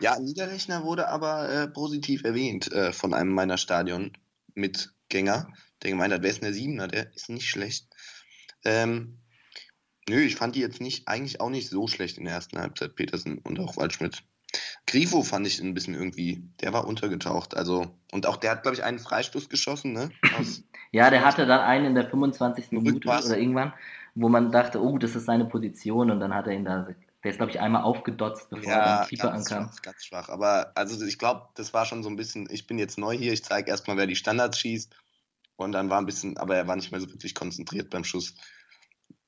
Ja, 0.00 0.18
Niederrechner 0.18 0.82
wurde 0.82 1.08
aber 1.08 1.50
äh, 1.50 1.68
positiv 1.68 2.24
erwähnt 2.24 2.72
äh, 2.72 2.94
von 2.94 3.12
einem 3.12 3.34
meiner 3.34 3.58
Stadion-Mitgänger, 3.58 5.52
der 5.82 5.90
gemeint 5.90 6.14
hat, 6.14 6.22
wer 6.22 6.30
ist 6.30 6.40
denn 6.40 6.46
der 6.46 6.54
Siebener? 6.54 6.88
Der 6.88 7.14
ist 7.14 7.28
nicht 7.28 7.50
schlecht. 7.50 7.86
Ähm, 8.64 9.18
nö, 10.08 10.22
ich 10.22 10.36
fand 10.36 10.56
die 10.56 10.60
jetzt 10.60 10.80
nicht, 10.80 11.06
eigentlich 11.06 11.42
auch 11.42 11.50
nicht 11.50 11.68
so 11.68 11.86
schlecht 11.86 12.16
in 12.16 12.24
der 12.24 12.32
ersten 12.32 12.58
Halbzeit, 12.58 12.94
Petersen 12.94 13.36
und 13.36 13.60
auch 13.60 13.76
Waldschmidt. 13.76 14.22
Grifo 14.86 15.22
fand 15.22 15.46
ich 15.46 15.60
ein 15.60 15.74
bisschen 15.74 15.94
irgendwie, 15.94 16.42
der 16.60 16.72
war 16.72 16.86
untergetaucht. 16.86 17.56
Also, 17.56 17.96
und 18.12 18.26
auch 18.26 18.36
der 18.36 18.50
hat, 18.50 18.62
glaube 18.62 18.76
ich, 18.76 18.84
einen 18.84 18.98
Freistoß 18.98 19.48
geschossen, 19.48 19.92
ne? 19.92 20.10
Aus 20.38 20.62
Ja, 20.92 21.08
der 21.08 21.24
hatte 21.24 21.46
dann 21.46 21.60
einen 21.60 21.86
in 21.86 21.94
der 21.94 22.08
25. 22.08 22.72
Minute 22.72 23.08
oder 23.08 23.38
irgendwann, 23.38 23.72
wo 24.14 24.28
man 24.28 24.52
dachte, 24.52 24.80
oh, 24.80 24.98
das 24.98 25.16
ist 25.16 25.24
seine 25.24 25.46
Position 25.46 26.10
und 26.10 26.20
dann 26.20 26.34
hat 26.34 26.46
er 26.46 26.52
ihn 26.52 26.66
da, 26.66 26.86
der 27.24 27.30
ist 27.30 27.38
glaube 27.38 27.50
ich 27.50 27.60
einmal 27.60 27.82
aufgedotzt, 27.82 28.50
bevor 28.50 28.70
ja, 28.70 28.78
er 28.78 29.04
den 29.04 29.08
Keeper 29.08 29.30
ganz 29.30 29.50
ankam. 29.50 29.70
Schwach, 29.70 29.82
ganz 29.82 30.04
schwach, 30.04 30.28
aber 30.28 30.72
also 30.74 31.02
ich 31.06 31.18
glaube, 31.18 31.48
das 31.54 31.72
war 31.72 31.86
schon 31.86 32.02
so 32.02 32.10
ein 32.10 32.16
bisschen, 32.16 32.46
ich 32.50 32.66
bin 32.66 32.78
jetzt 32.78 32.98
neu 32.98 33.16
hier, 33.16 33.32
ich 33.32 33.42
zeige 33.42 33.70
erstmal, 33.70 33.96
wer 33.96 34.06
die 34.06 34.16
Standards 34.16 34.58
schießt 34.58 34.94
und 35.56 35.72
dann 35.72 35.88
war 35.88 35.98
ein 35.98 36.06
bisschen, 36.06 36.36
aber 36.36 36.56
er 36.56 36.68
war 36.68 36.76
nicht 36.76 36.90
mehr 36.90 37.00
so 37.00 37.08
wirklich 37.10 37.34
konzentriert 37.34 37.88
beim 37.88 38.04
Schuss. 38.04 38.34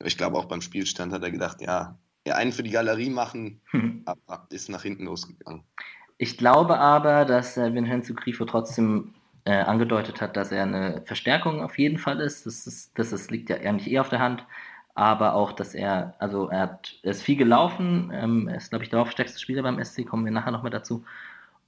Ich 0.02 0.18
glaube 0.18 0.36
auch 0.36 0.44
beim 0.44 0.60
Spielstand 0.60 1.14
hat 1.14 1.22
er 1.22 1.30
gedacht, 1.30 1.62
ja, 1.62 1.66
ja 1.66 1.98
einen 2.32 2.52
für 2.52 2.62
die 2.62 2.70
Galerie 2.70 3.10
machen, 3.10 3.60
aber 4.04 4.46
ist 4.50 4.68
nach 4.68 4.82
hinten 4.82 5.04
losgegangen. 5.04 5.62
Ich 6.16 6.38
glaube 6.38 6.78
aber, 6.78 7.24
dass 7.24 7.56
äh, 7.56 7.74
Vincenzo 7.74 8.14
Grifo 8.14 8.44
trotzdem 8.44 9.14
äh, 9.44 9.52
angedeutet 9.56 10.20
hat, 10.20 10.36
dass 10.36 10.52
er 10.52 10.62
eine 10.62 11.02
Verstärkung 11.04 11.62
auf 11.62 11.78
jeden 11.78 11.98
Fall 11.98 12.20
ist. 12.20 12.46
Das, 12.46 12.66
ist, 12.66 12.98
das 12.98 13.12
ist, 13.12 13.30
liegt 13.30 13.50
ja 13.50 13.56
eigentlich 13.56 13.92
eh 13.92 13.98
auf 13.98 14.08
der 14.08 14.20
Hand. 14.20 14.46
Aber 14.94 15.34
auch, 15.34 15.52
dass 15.52 15.74
er, 15.74 16.14
also 16.18 16.48
er, 16.48 16.60
hat, 16.60 16.98
er 17.02 17.10
ist 17.10 17.22
viel 17.22 17.36
gelaufen, 17.36 18.12
ähm, 18.14 18.48
er 18.48 18.56
ist, 18.56 18.70
glaube 18.70 18.84
ich, 18.84 18.90
der 18.90 19.00
laufstärkste 19.00 19.40
Spieler 19.40 19.62
beim 19.62 19.82
SC, 19.84 20.06
kommen 20.06 20.24
wir 20.24 20.32
nachher 20.32 20.52
nochmal 20.52 20.70
dazu. 20.70 21.04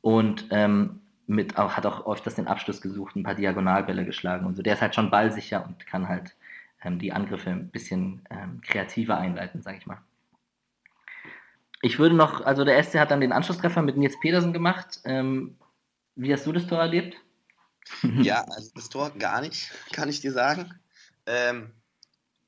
Und 0.00 0.46
ähm, 0.50 1.00
mit 1.26 1.58
auch, 1.58 1.72
hat 1.72 1.86
auch 1.86 2.06
öfters 2.06 2.36
den 2.36 2.46
Abschluss 2.46 2.80
gesucht, 2.80 3.16
ein 3.16 3.25
paar 3.25 3.34
Diagonalbälle 3.34 4.04
geschlagen 4.04 4.46
und 4.46 4.56
so. 4.56 4.62
Der 4.62 4.75
ist 4.75 4.82
halt 4.82 4.94
schon 4.94 5.10
ballsicher 5.10 5.64
und 5.66 5.86
kann 5.86 6.08
halt 6.08 6.36
ähm, 6.84 7.00
die 7.00 7.12
Angriffe 7.12 7.50
ein 7.50 7.68
bisschen 7.68 8.22
ähm, 8.30 8.60
kreativer 8.62 9.18
einleiten, 9.18 9.62
sage 9.62 9.78
ich 9.78 9.86
mal. 9.86 9.98
Ich 11.83 11.99
würde 11.99 12.14
noch, 12.14 12.40
also 12.40 12.64
der 12.64 12.83
SC 12.83 12.99
hat 12.99 13.11
dann 13.11 13.21
den 13.21 13.33
Anschlusstreffer 13.33 13.83
mit 13.83 13.97
Nils 13.97 14.18
Pedersen 14.21 14.52
gemacht. 14.52 15.00
Ähm, 15.04 15.59
wie 16.14 16.33
hast 16.33 16.47
du 16.47 16.52
das 16.52 16.66
Tor 16.66 16.78
erlebt? 16.78 17.16
ja, 18.23 18.42
also 18.42 18.71
das 18.75 18.88
Tor 18.88 19.11
gar 19.11 19.40
nicht, 19.40 19.71
kann 19.92 20.09
ich 20.09 20.21
dir 20.21 20.33
sagen. 20.33 20.73
Ähm, 21.26 21.73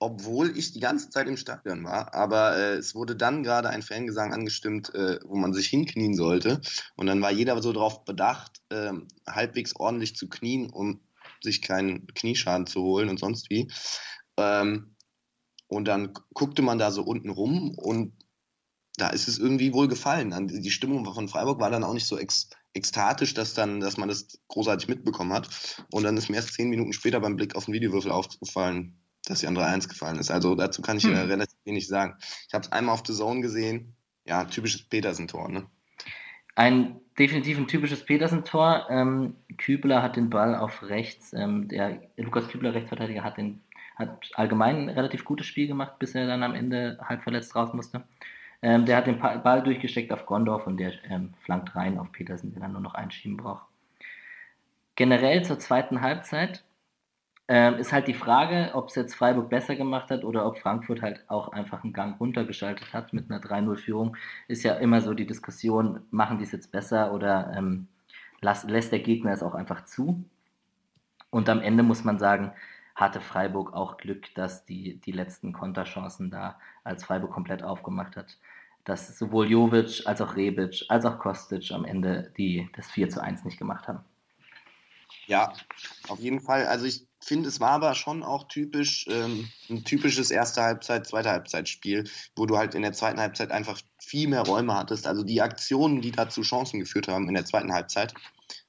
obwohl 0.00 0.56
ich 0.56 0.72
die 0.72 0.80
ganze 0.80 1.10
Zeit 1.10 1.26
im 1.26 1.36
Stadion 1.36 1.84
war. 1.84 2.14
Aber 2.14 2.56
äh, 2.56 2.74
es 2.74 2.94
wurde 2.94 3.16
dann 3.16 3.42
gerade 3.42 3.68
ein 3.68 3.82
Fangesang 3.82 4.32
angestimmt, 4.32 4.94
äh, 4.94 5.18
wo 5.24 5.36
man 5.36 5.52
sich 5.52 5.66
hinknien 5.66 6.14
sollte. 6.14 6.60
Und 6.96 7.06
dann 7.06 7.20
war 7.20 7.32
jeder 7.32 7.60
so 7.60 7.72
darauf 7.72 8.04
bedacht, 8.04 8.60
äh, 8.70 8.92
halbwegs 9.28 9.74
ordentlich 9.74 10.14
zu 10.14 10.28
knien, 10.28 10.70
um 10.70 11.00
sich 11.42 11.62
keinen 11.62 12.06
Knieschaden 12.14 12.66
zu 12.66 12.82
holen 12.82 13.08
und 13.08 13.18
sonst 13.18 13.50
wie. 13.50 13.70
Ähm, 14.36 14.94
und 15.66 15.86
dann 15.86 16.14
guckte 16.32 16.62
man 16.62 16.78
da 16.78 16.90
so 16.90 17.02
unten 17.02 17.30
rum 17.30 17.74
und 17.76 18.12
da 18.98 19.08
ist 19.10 19.28
es 19.28 19.38
irgendwie 19.38 19.72
wohl 19.72 19.88
gefallen. 19.88 20.48
Die 20.48 20.70
Stimmung 20.70 21.04
von 21.04 21.28
Freiburg 21.28 21.60
war 21.60 21.70
dann 21.70 21.84
auch 21.84 21.94
nicht 21.94 22.06
so 22.06 22.18
ex 22.18 22.50
ekstatisch, 22.74 23.34
dass, 23.34 23.54
dann, 23.54 23.80
dass 23.80 23.96
man 23.96 24.08
das 24.08 24.38
großartig 24.48 24.88
mitbekommen 24.88 25.32
hat. 25.32 25.48
Und 25.90 26.04
dann 26.04 26.16
ist 26.16 26.28
mir 26.28 26.36
erst 26.36 26.54
zehn 26.54 26.68
Minuten 26.68 26.92
später 26.92 27.18
beim 27.18 27.34
Blick 27.34 27.56
auf 27.56 27.64
den 27.64 27.74
Videowürfel 27.74 28.12
aufgefallen, 28.12 28.94
dass 29.24 29.40
die 29.40 29.46
andere 29.46 29.66
1 29.66 29.88
gefallen 29.88 30.18
ist. 30.18 30.30
Also 30.30 30.54
dazu 30.54 30.82
kann 30.82 30.98
ich 30.98 31.04
hm. 31.04 31.14
relativ 31.14 31.56
wenig 31.64 31.88
sagen. 31.88 32.16
Ich 32.46 32.54
habe 32.54 32.64
es 32.64 32.70
einmal 32.70 32.94
auf 32.94 33.02
The 33.06 33.14
Zone 33.14 33.40
gesehen. 33.40 33.96
Ja, 34.26 34.44
typisches 34.44 34.82
Petersen-Tor. 34.82 35.48
Ne? 35.48 35.66
Ein 36.54 37.00
definitiv 37.18 37.58
ein 37.58 37.66
typisches 37.66 38.04
Petersen-Tor. 38.04 38.86
Ähm, 38.90 39.34
Kübler 39.56 40.02
hat 40.02 40.16
den 40.16 40.30
Ball 40.30 40.54
auf 40.54 40.82
rechts. 40.82 41.32
Ähm, 41.32 41.68
der 41.68 42.02
Lukas 42.16 42.48
Kübler, 42.48 42.74
Rechtsverteidiger, 42.74 43.24
hat, 43.24 43.38
den, 43.38 43.62
hat 43.96 44.30
allgemein 44.34 44.76
ein 44.76 44.88
relativ 44.90 45.24
gutes 45.24 45.46
Spiel 45.46 45.66
gemacht, 45.66 45.98
bis 45.98 46.14
er 46.14 46.26
dann 46.26 46.42
am 46.42 46.54
Ende 46.54 46.98
halb 47.02 47.22
verletzt 47.22 47.56
raus 47.56 47.72
musste. 47.72 48.04
Ähm, 48.60 48.86
der 48.86 48.96
hat 48.96 49.06
den 49.06 49.18
Ball 49.18 49.62
durchgesteckt 49.62 50.12
auf 50.12 50.26
Gondorf 50.26 50.66
und 50.66 50.78
der 50.78 50.92
ähm, 51.04 51.34
flankt 51.40 51.76
rein 51.76 51.98
auf 51.98 52.10
Petersen, 52.12 52.52
der 52.52 52.62
dann 52.62 52.72
nur 52.72 52.80
noch 52.80 52.94
einschieben 52.94 53.36
braucht. 53.36 53.66
Generell 54.96 55.44
zur 55.44 55.58
zweiten 55.60 56.00
Halbzeit 56.00 56.64
ähm, 57.46 57.76
ist 57.76 57.92
halt 57.92 58.08
die 58.08 58.14
Frage, 58.14 58.72
ob 58.74 58.88
es 58.88 58.96
jetzt 58.96 59.14
Freiburg 59.14 59.48
besser 59.48 59.76
gemacht 59.76 60.10
hat 60.10 60.24
oder 60.24 60.44
ob 60.44 60.58
Frankfurt 60.58 61.02
halt 61.02 61.24
auch 61.28 61.48
einfach 61.48 61.82
einen 61.82 61.92
Gang 61.92 62.20
runtergeschaltet 62.20 62.92
hat 62.92 63.12
mit 63.12 63.30
einer 63.30 63.40
3-0-Führung. 63.40 64.16
Ist 64.48 64.64
ja 64.64 64.74
immer 64.74 65.00
so 65.00 65.14
die 65.14 65.26
Diskussion, 65.26 66.00
machen 66.10 66.38
die 66.38 66.44
es 66.44 66.52
jetzt 66.52 66.72
besser 66.72 67.12
oder 67.12 67.54
ähm, 67.56 67.88
las, 68.40 68.64
lässt 68.64 68.92
der 68.92 69.00
Gegner 69.00 69.32
es 69.32 69.42
auch 69.42 69.54
einfach 69.54 69.84
zu? 69.84 70.24
Und 71.30 71.48
am 71.48 71.60
Ende 71.62 71.82
muss 71.82 72.04
man 72.04 72.18
sagen, 72.18 72.52
hatte 72.94 73.20
Freiburg 73.20 73.72
auch 73.74 73.96
Glück, 73.96 74.34
dass 74.34 74.64
die, 74.64 74.98
die 74.98 75.12
letzten 75.12 75.52
Konterchancen 75.52 76.30
da 76.30 76.58
als 76.88 77.04
Freiburg 77.04 77.30
komplett 77.30 77.62
aufgemacht 77.62 78.16
hat. 78.16 78.38
Dass 78.84 79.18
sowohl 79.18 79.50
Jovic 79.50 80.06
als 80.06 80.20
auch 80.20 80.34
Rebic 80.34 80.84
als 80.88 81.04
auch 81.04 81.18
Kostic 81.18 81.70
am 81.72 81.84
Ende 81.84 82.32
die, 82.36 82.68
das 82.74 82.90
4 82.90 83.10
zu 83.10 83.22
1 83.22 83.44
nicht 83.44 83.58
gemacht 83.58 83.86
haben. 83.86 84.00
Ja, 85.26 85.52
auf 86.08 86.20
jeden 86.20 86.40
Fall. 86.40 86.66
Also 86.66 86.86
ich 86.86 87.06
finde, 87.20 87.48
es 87.48 87.60
war 87.60 87.72
aber 87.72 87.94
schon 87.94 88.22
auch 88.22 88.48
typisch, 88.48 89.06
ähm, 89.10 89.48
ein 89.68 89.84
typisches 89.84 90.30
erste 90.30 90.62
Halbzeit, 90.62 91.06
zweite 91.06 91.30
Halbzeitspiel, 91.30 92.04
wo 92.34 92.46
du 92.46 92.56
halt 92.56 92.74
in 92.74 92.82
der 92.82 92.94
zweiten 92.94 93.20
Halbzeit 93.20 93.50
einfach 93.50 93.78
viel 93.98 94.28
mehr 94.28 94.42
Räume 94.42 94.74
hattest. 94.74 95.06
Also 95.06 95.22
die 95.22 95.42
Aktionen, 95.42 96.00
die 96.00 96.12
da 96.12 96.30
zu 96.30 96.42
Chancen 96.42 96.80
geführt 96.80 97.08
haben 97.08 97.28
in 97.28 97.34
der 97.34 97.44
zweiten 97.44 97.72
Halbzeit, 97.72 98.14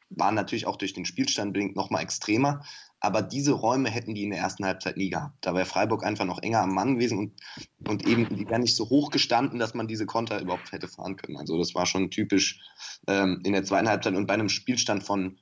waren 0.09 0.35
natürlich 0.35 0.65
auch 0.65 0.75
durch 0.75 0.93
den 0.93 1.05
Spielstand 1.05 1.53
bedingt 1.53 1.75
nochmal 1.75 2.03
extremer. 2.03 2.65
Aber 3.01 3.21
diese 3.21 3.53
Räume 3.53 3.89
hätten 3.89 4.13
die 4.13 4.23
in 4.23 4.31
der 4.31 4.39
ersten 4.39 4.65
Halbzeit 4.65 4.97
nie 4.97 5.09
gehabt. 5.09 5.37
Da 5.41 5.53
wäre 5.53 5.65
Freiburg 5.65 6.03
einfach 6.03 6.25
noch 6.25 6.41
enger 6.41 6.61
am 6.61 6.73
Mann 6.73 6.95
gewesen 6.95 7.17
und, 7.17 7.41
und 7.87 8.05
eben, 8.05 8.27
die 8.35 8.49
wären 8.49 8.61
nicht 8.61 8.75
so 8.75 8.89
hoch 8.89 9.09
gestanden, 9.09 9.57
dass 9.57 9.73
man 9.73 9.87
diese 9.87 10.05
Konter 10.05 10.41
überhaupt 10.41 10.71
hätte 10.71 10.87
fahren 10.87 11.15
können. 11.15 11.37
Also 11.37 11.57
das 11.57 11.73
war 11.75 11.85
schon 11.85 12.11
typisch 12.11 12.59
ähm, 13.07 13.41
in 13.45 13.53
der 13.53 13.63
zweiten 13.63 13.87
Halbzeit 13.87 14.15
und 14.15 14.27
bei 14.27 14.33
einem 14.33 14.49
Spielstand 14.49 15.03
von 15.03 15.37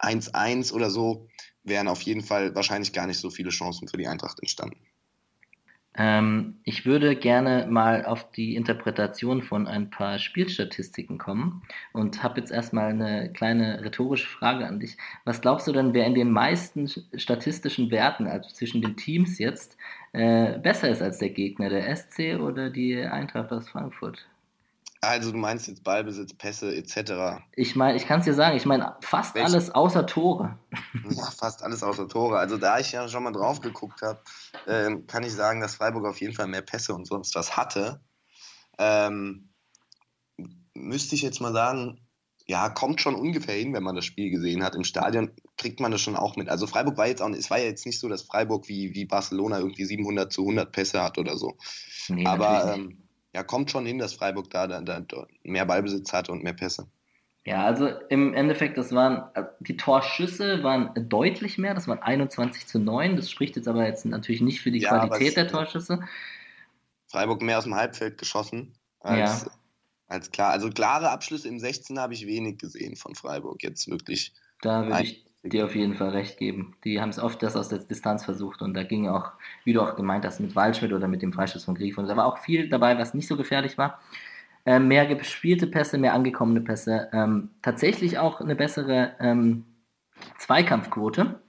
1-1 0.00 0.72
oder 0.72 0.90
so 0.90 1.28
wären 1.62 1.88
auf 1.88 2.02
jeden 2.02 2.22
Fall 2.22 2.54
wahrscheinlich 2.54 2.92
gar 2.92 3.06
nicht 3.06 3.18
so 3.18 3.30
viele 3.30 3.50
Chancen 3.50 3.88
für 3.88 3.96
die 3.96 4.08
Eintracht 4.08 4.40
entstanden. 4.40 4.76
Ähm, 5.98 6.56
ich 6.64 6.84
würde 6.84 7.16
gerne 7.16 7.66
mal 7.68 8.04
auf 8.04 8.30
die 8.30 8.54
Interpretation 8.54 9.42
von 9.42 9.66
ein 9.66 9.90
paar 9.90 10.18
Spielstatistiken 10.18 11.18
kommen 11.18 11.62
und 11.92 12.22
habe 12.22 12.40
jetzt 12.40 12.50
erstmal 12.50 12.90
eine 12.90 13.32
kleine 13.32 13.82
rhetorische 13.82 14.26
Frage 14.28 14.66
an 14.66 14.80
dich. 14.80 14.96
Was 15.24 15.40
glaubst 15.40 15.66
du 15.66 15.72
denn, 15.72 15.94
wer 15.94 16.06
in 16.06 16.14
den 16.14 16.30
meisten 16.30 16.88
statistischen 17.14 17.90
Werten, 17.90 18.26
also 18.26 18.50
zwischen 18.50 18.82
den 18.82 18.96
Teams 18.96 19.38
jetzt, 19.38 19.76
äh, 20.12 20.58
besser 20.58 20.90
ist 20.90 21.02
als 21.02 21.18
der 21.18 21.30
Gegner, 21.30 21.70
der 21.70 21.88
SC 21.96 22.36
oder 22.38 22.70
die 22.70 22.98
Eintracht 22.98 23.50
aus 23.52 23.68
Frankfurt? 23.68 24.26
Also 25.06 25.32
du 25.32 25.38
meinst 25.38 25.68
jetzt 25.68 25.84
Ballbesitz, 25.84 26.34
Pässe 26.34 26.74
etc. 26.74 27.40
Ich 27.54 27.76
meine, 27.76 27.96
ich 27.96 28.06
kann 28.06 28.20
es 28.20 28.26
dir 28.26 28.34
sagen, 28.34 28.56
ich 28.56 28.66
meine 28.66 28.96
fast 29.00 29.34
Welche? 29.34 29.46
alles 29.46 29.70
außer 29.74 30.06
Tore. 30.06 30.58
Ja, 31.08 31.30
fast 31.30 31.62
alles 31.62 31.82
außer 31.82 32.08
Tore. 32.08 32.38
Also 32.38 32.56
da 32.56 32.78
ich 32.78 32.92
ja 32.92 33.08
schon 33.08 33.22
mal 33.22 33.32
drauf 33.32 33.60
geguckt 33.60 34.02
habe, 34.02 34.20
äh, 34.66 34.96
kann 35.06 35.22
ich 35.22 35.32
sagen, 35.32 35.60
dass 35.60 35.76
Freiburg 35.76 36.06
auf 36.06 36.20
jeden 36.20 36.34
Fall 36.34 36.48
mehr 36.48 36.62
Pässe 36.62 36.94
und 36.94 37.06
sonst 37.06 37.34
was 37.34 37.56
hatte. 37.56 38.00
Ähm, 38.78 39.52
müsste 40.74 41.14
ich 41.14 41.22
jetzt 41.22 41.40
mal 41.40 41.52
sagen, 41.52 42.00
ja, 42.48 42.68
kommt 42.68 43.00
schon 43.00 43.16
ungefähr 43.16 43.56
hin, 43.56 43.74
wenn 43.74 43.82
man 43.82 43.96
das 43.96 44.04
Spiel 44.04 44.30
gesehen 44.30 44.62
hat. 44.62 44.76
Im 44.76 44.84
Stadion 44.84 45.32
kriegt 45.56 45.80
man 45.80 45.90
das 45.90 46.00
schon 46.00 46.16
auch 46.16 46.36
mit. 46.36 46.48
Also 46.48 46.66
Freiburg 46.66 46.96
war 46.96 47.08
jetzt 47.08 47.20
auch, 47.20 47.30
es 47.30 47.50
war 47.50 47.58
ja 47.58 47.64
jetzt 47.64 47.86
nicht 47.86 47.98
so, 47.98 48.08
dass 48.08 48.22
Freiburg 48.22 48.68
wie, 48.68 48.94
wie 48.94 49.04
Barcelona 49.04 49.58
irgendwie 49.58 49.84
700 49.84 50.32
zu 50.32 50.42
100 50.42 50.70
Pässe 50.70 51.02
hat 51.02 51.18
oder 51.18 51.36
so. 51.36 51.56
Nee, 52.08 52.24
Aber 52.24 52.74
ähm, 52.74 53.05
ja, 53.36 53.42
kommt 53.42 53.70
schon 53.70 53.84
hin, 53.84 53.98
dass 53.98 54.14
Freiburg 54.14 54.48
da, 54.48 54.66
da, 54.66 54.80
da 54.80 55.26
mehr 55.42 55.66
Ballbesitz 55.66 56.10
hat 56.14 56.30
und 56.30 56.42
mehr 56.42 56.54
Pässe. 56.54 56.86
Ja, 57.44 57.66
also 57.66 57.86
im 58.08 58.32
Endeffekt, 58.32 58.78
das 58.78 58.92
waren, 58.92 59.28
die 59.60 59.76
Torschüsse 59.76 60.62
waren 60.62 60.90
deutlich 61.10 61.58
mehr, 61.58 61.74
das 61.74 61.86
waren 61.86 61.98
21 61.98 62.66
zu 62.66 62.78
9. 62.78 63.14
Das 63.14 63.30
spricht 63.30 63.56
jetzt 63.56 63.68
aber 63.68 63.86
jetzt 63.86 64.06
natürlich 64.06 64.40
nicht 64.40 64.62
für 64.62 64.70
die 64.70 64.78
ja, 64.78 64.88
Qualität 64.88 65.36
der 65.36 65.48
Torschüsse. 65.48 66.00
Freiburg 67.08 67.42
mehr 67.42 67.58
aus 67.58 67.64
dem 67.64 67.74
Halbfeld 67.74 68.16
geschossen 68.16 68.74
als, 69.00 69.42
ja. 69.42 69.50
als 70.08 70.30
klar. 70.30 70.52
Also 70.52 70.70
klare 70.70 71.10
Abschlüsse 71.10 71.46
im 71.48 71.58
16 71.58 71.98
habe 71.98 72.14
ich 72.14 72.26
wenig 72.26 72.56
gesehen 72.56 72.96
von 72.96 73.14
Freiburg. 73.14 73.62
Jetzt 73.62 73.86
wirklich. 73.86 74.32
Da 74.62 74.86
würde 74.86 75.02
ich 75.02 75.25
dir 75.48 75.64
auf 75.64 75.74
jeden 75.74 75.94
Fall 75.94 76.10
recht 76.10 76.38
geben. 76.38 76.76
Die 76.84 77.00
haben 77.00 77.08
es 77.08 77.18
oft 77.18 77.42
das 77.42 77.56
aus 77.56 77.68
der 77.68 77.78
Distanz 77.78 78.24
versucht 78.24 78.62
und 78.62 78.74
da 78.74 78.82
ging 78.82 79.08
auch, 79.08 79.32
wie 79.64 79.72
du 79.72 79.80
auch 79.80 79.96
gemeint 79.96 80.24
hast, 80.24 80.40
mit 80.40 80.54
Waldschmidt 80.56 80.92
oder 80.92 81.08
mit 81.08 81.22
dem 81.22 81.32
Freistoß 81.32 81.64
von 81.64 81.74
Grief 81.74 81.98
und 81.98 82.06
da 82.08 82.16
war 82.16 82.26
auch 82.26 82.38
viel 82.38 82.68
dabei, 82.68 82.98
was 82.98 83.14
nicht 83.14 83.28
so 83.28 83.36
gefährlich 83.36 83.78
war. 83.78 84.00
Ähm, 84.64 84.88
mehr 84.88 85.06
gespielte 85.06 85.66
Pässe, 85.66 85.96
mehr 85.96 86.14
angekommene 86.14 86.60
Pässe, 86.60 87.08
ähm, 87.12 87.50
tatsächlich 87.62 88.18
auch 88.18 88.40
eine 88.40 88.56
bessere 88.56 89.12
ähm, 89.20 89.64
Zweikampfquote, 90.38 91.40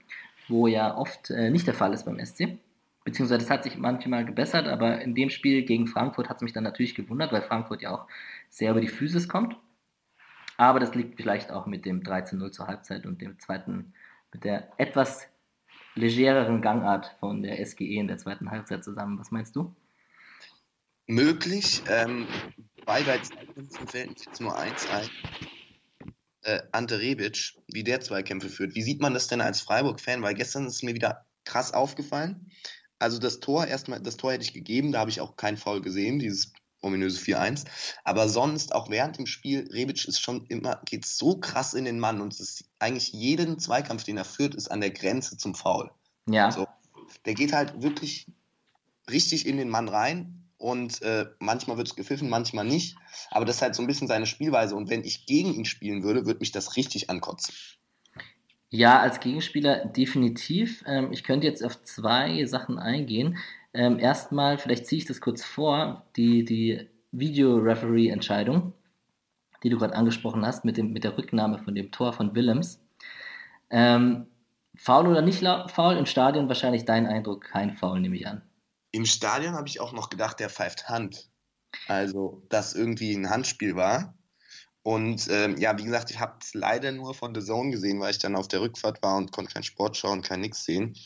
wo 0.48 0.66
ja 0.66 0.96
oft 0.96 1.30
äh, 1.30 1.50
nicht 1.50 1.66
der 1.66 1.74
Fall 1.74 1.92
ist 1.92 2.04
beim 2.04 2.24
SC. 2.24 2.58
Beziehungsweise 3.04 3.44
es 3.44 3.50
hat 3.50 3.64
sich 3.64 3.78
manchmal 3.78 4.24
gebessert, 4.24 4.68
aber 4.68 5.00
in 5.00 5.14
dem 5.14 5.30
Spiel 5.30 5.62
gegen 5.62 5.86
Frankfurt 5.86 6.28
hat 6.28 6.36
es 6.36 6.42
mich 6.42 6.52
dann 6.52 6.64
natürlich 6.64 6.94
gewundert, 6.94 7.32
weil 7.32 7.42
Frankfurt 7.42 7.82
ja 7.82 7.90
auch 7.90 8.06
sehr 8.50 8.70
über 8.70 8.80
die 8.80 8.88
Physis 8.88 9.28
kommt. 9.28 9.56
Aber 10.58 10.80
das 10.80 10.94
liegt 10.94 11.16
vielleicht 11.16 11.50
auch 11.52 11.66
mit 11.66 11.86
dem 11.86 12.02
13-0 12.02 12.50
zur 12.50 12.66
Halbzeit 12.66 13.06
und 13.06 13.22
dem 13.22 13.38
zweiten, 13.38 13.94
mit 14.32 14.44
der 14.44 14.68
etwas 14.76 15.26
legereren 15.94 16.60
Gangart 16.60 17.14
von 17.20 17.42
der 17.42 17.64
SGE 17.64 17.98
in 17.98 18.08
der 18.08 18.18
zweiten 18.18 18.50
Halbzeit 18.50 18.84
zusammen. 18.84 19.18
Was 19.18 19.30
meinst 19.30 19.54
du? 19.54 19.74
Möglich. 21.06 21.82
Ähm, 21.88 22.26
bei 22.84 23.02
Zweikämpfen 23.02 23.88
fällt 23.88 24.26
jetzt 24.26 24.40
nur 24.40 24.58
eins 24.58 24.86
ein. 24.90 25.08
Äh, 26.42 26.62
Ante 26.72 26.98
Rebic, 26.98 27.54
wie 27.68 27.84
der 27.84 28.00
Zweikämpfe 28.00 28.48
führt. 28.48 28.74
Wie 28.74 28.82
sieht 28.82 29.00
man 29.00 29.14
das 29.14 29.28
denn 29.28 29.40
als 29.40 29.60
Freiburg-Fan? 29.60 30.22
Weil 30.22 30.34
gestern 30.34 30.66
ist 30.66 30.82
mir 30.82 30.94
wieder 30.94 31.24
krass 31.44 31.72
aufgefallen. 31.72 32.50
Also 32.98 33.20
das 33.20 33.38
Tor 33.38 33.66
erstmal, 33.66 34.00
das 34.00 34.16
Tor 34.16 34.32
hätte 34.32 34.44
ich 34.44 34.52
gegeben, 34.52 34.90
da 34.90 34.98
habe 34.98 35.10
ich 35.10 35.20
auch 35.20 35.36
keinen 35.36 35.56
Foul 35.56 35.82
gesehen, 35.82 36.18
dieses 36.18 36.52
ominöse 36.80 37.20
4-1. 37.20 37.64
Aber 38.04 38.28
sonst, 38.28 38.74
auch 38.74 38.90
während 38.90 39.18
dem 39.18 39.26
Spiel, 39.26 39.68
Rebic 39.72 40.06
ist 40.06 40.20
schon 40.20 40.46
immer, 40.46 40.80
geht 40.84 41.06
so 41.06 41.38
krass 41.38 41.74
in 41.74 41.84
den 41.84 41.98
Mann 41.98 42.20
und 42.20 42.32
es 42.32 42.40
ist 42.40 42.64
eigentlich 42.78 43.12
jeden 43.12 43.58
Zweikampf, 43.58 44.04
den 44.04 44.16
er 44.16 44.24
führt, 44.24 44.54
ist 44.54 44.70
an 44.70 44.80
der 44.80 44.90
Grenze 44.90 45.36
zum 45.36 45.54
Foul. 45.54 45.90
Ja. 46.28 46.50
So, 46.50 46.66
der 47.24 47.34
geht 47.34 47.52
halt 47.52 47.82
wirklich 47.82 48.26
richtig 49.10 49.46
in 49.46 49.56
den 49.56 49.68
Mann 49.68 49.88
rein 49.88 50.44
und 50.58 51.02
äh, 51.02 51.26
manchmal 51.38 51.76
wird 51.76 51.88
es 51.88 51.96
gepfiffen, 51.96 52.28
manchmal 52.28 52.64
nicht. 52.64 52.96
Aber 53.30 53.44
das 53.44 53.56
ist 53.56 53.62
halt 53.62 53.74
so 53.74 53.82
ein 53.82 53.86
bisschen 53.86 54.08
seine 54.08 54.26
Spielweise. 54.26 54.74
Und 54.74 54.90
wenn 54.90 55.04
ich 55.04 55.24
gegen 55.24 55.54
ihn 55.54 55.64
spielen 55.64 56.02
würde, 56.02 56.26
würde 56.26 56.40
mich 56.40 56.52
das 56.52 56.76
richtig 56.76 57.10
ankotzen. 57.10 57.54
Ja, 58.70 59.00
als 59.00 59.20
Gegenspieler 59.20 59.86
definitiv. 59.86 60.82
Ähm, 60.86 61.12
ich 61.12 61.24
könnte 61.24 61.46
jetzt 61.46 61.64
auf 61.64 61.82
zwei 61.82 62.44
Sachen 62.44 62.78
eingehen. 62.78 63.38
Ähm, 63.74 63.98
erstmal, 63.98 64.58
vielleicht 64.58 64.86
ziehe 64.86 64.98
ich 65.00 65.06
das 65.06 65.20
kurz 65.20 65.44
vor, 65.44 66.06
die, 66.16 66.44
die 66.44 66.88
Video-Referee-Entscheidung, 67.12 68.72
die 69.62 69.70
du 69.70 69.78
gerade 69.78 69.94
angesprochen 69.94 70.46
hast, 70.46 70.64
mit, 70.64 70.76
dem, 70.76 70.92
mit 70.92 71.04
der 71.04 71.16
Rücknahme 71.16 71.58
von 71.58 71.74
dem 71.74 71.90
Tor 71.90 72.12
von 72.12 72.34
Willems. 72.34 72.80
Ähm, 73.70 74.26
faul 74.76 75.08
oder 75.08 75.22
nicht 75.22 75.40
faul? 75.40 75.96
Im 75.96 76.06
Stadion 76.06 76.48
wahrscheinlich 76.48 76.84
dein 76.84 77.06
Eindruck, 77.06 77.44
kein 77.44 77.76
Foul, 77.76 78.00
nehme 78.00 78.16
ich 78.16 78.26
an. 78.26 78.42
Im 78.92 79.04
Stadion 79.04 79.54
habe 79.54 79.68
ich 79.68 79.80
auch 79.80 79.92
noch 79.92 80.08
gedacht, 80.08 80.40
der 80.40 80.48
pfeift 80.48 80.88
Hand. 80.88 81.28
Also, 81.86 82.42
dass 82.48 82.74
irgendwie 82.74 83.14
ein 83.14 83.28
Handspiel 83.28 83.76
war. 83.76 84.14
Und 84.82 85.28
ähm, 85.30 85.58
ja, 85.58 85.76
wie 85.76 85.84
gesagt, 85.84 86.10
ich 86.10 86.18
habe 86.18 86.38
es 86.40 86.54
leider 86.54 86.92
nur 86.92 87.12
von 87.12 87.34
The 87.34 87.42
Zone 87.42 87.70
gesehen, 87.70 88.00
weil 88.00 88.12
ich 88.12 88.18
dann 88.18 88.36
auf 88.36 88.48
der 88.48 88.62
Rückfahrt 88.62 89.02
war 89.02 89.16
und 89.16 89.32
konnte 89.32 89.52
kein 89.52 89.62
Sport 89.62 89.98
schauen, 89.98 90.22
kein 90.22 90.40
nix 90.40 90.64
sehen. 90.64 90.96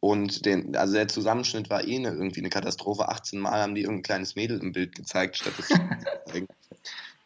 Und 0.00 0.44
den, 0.44 0.76
also 0.76 0.94
der 0.94 1.08
Zusammenschnitt 1.08 1.70
war 1.70 1.84
eh 1.84 1.96
eine, 1.96 2.10
irgendwie 2.10 2.40
eine 2.40 2.50
Katastrophe. 2.50 3.08
18 3.08 3.40
Mal 3.40 3.60
haben 3.60 3.74
die 3.74 3.82
irgendein 3.82 4.02
kleines 4.02 4.36
Mädel 4.36 4.60
im 4.60 4.72
Bild 4.72 4.94
gezeigt, 4.94 5.36
statt 5.36 5.54
es 5.58 5.68
zu 5.68 5.74
zeigen. 6.26 6.48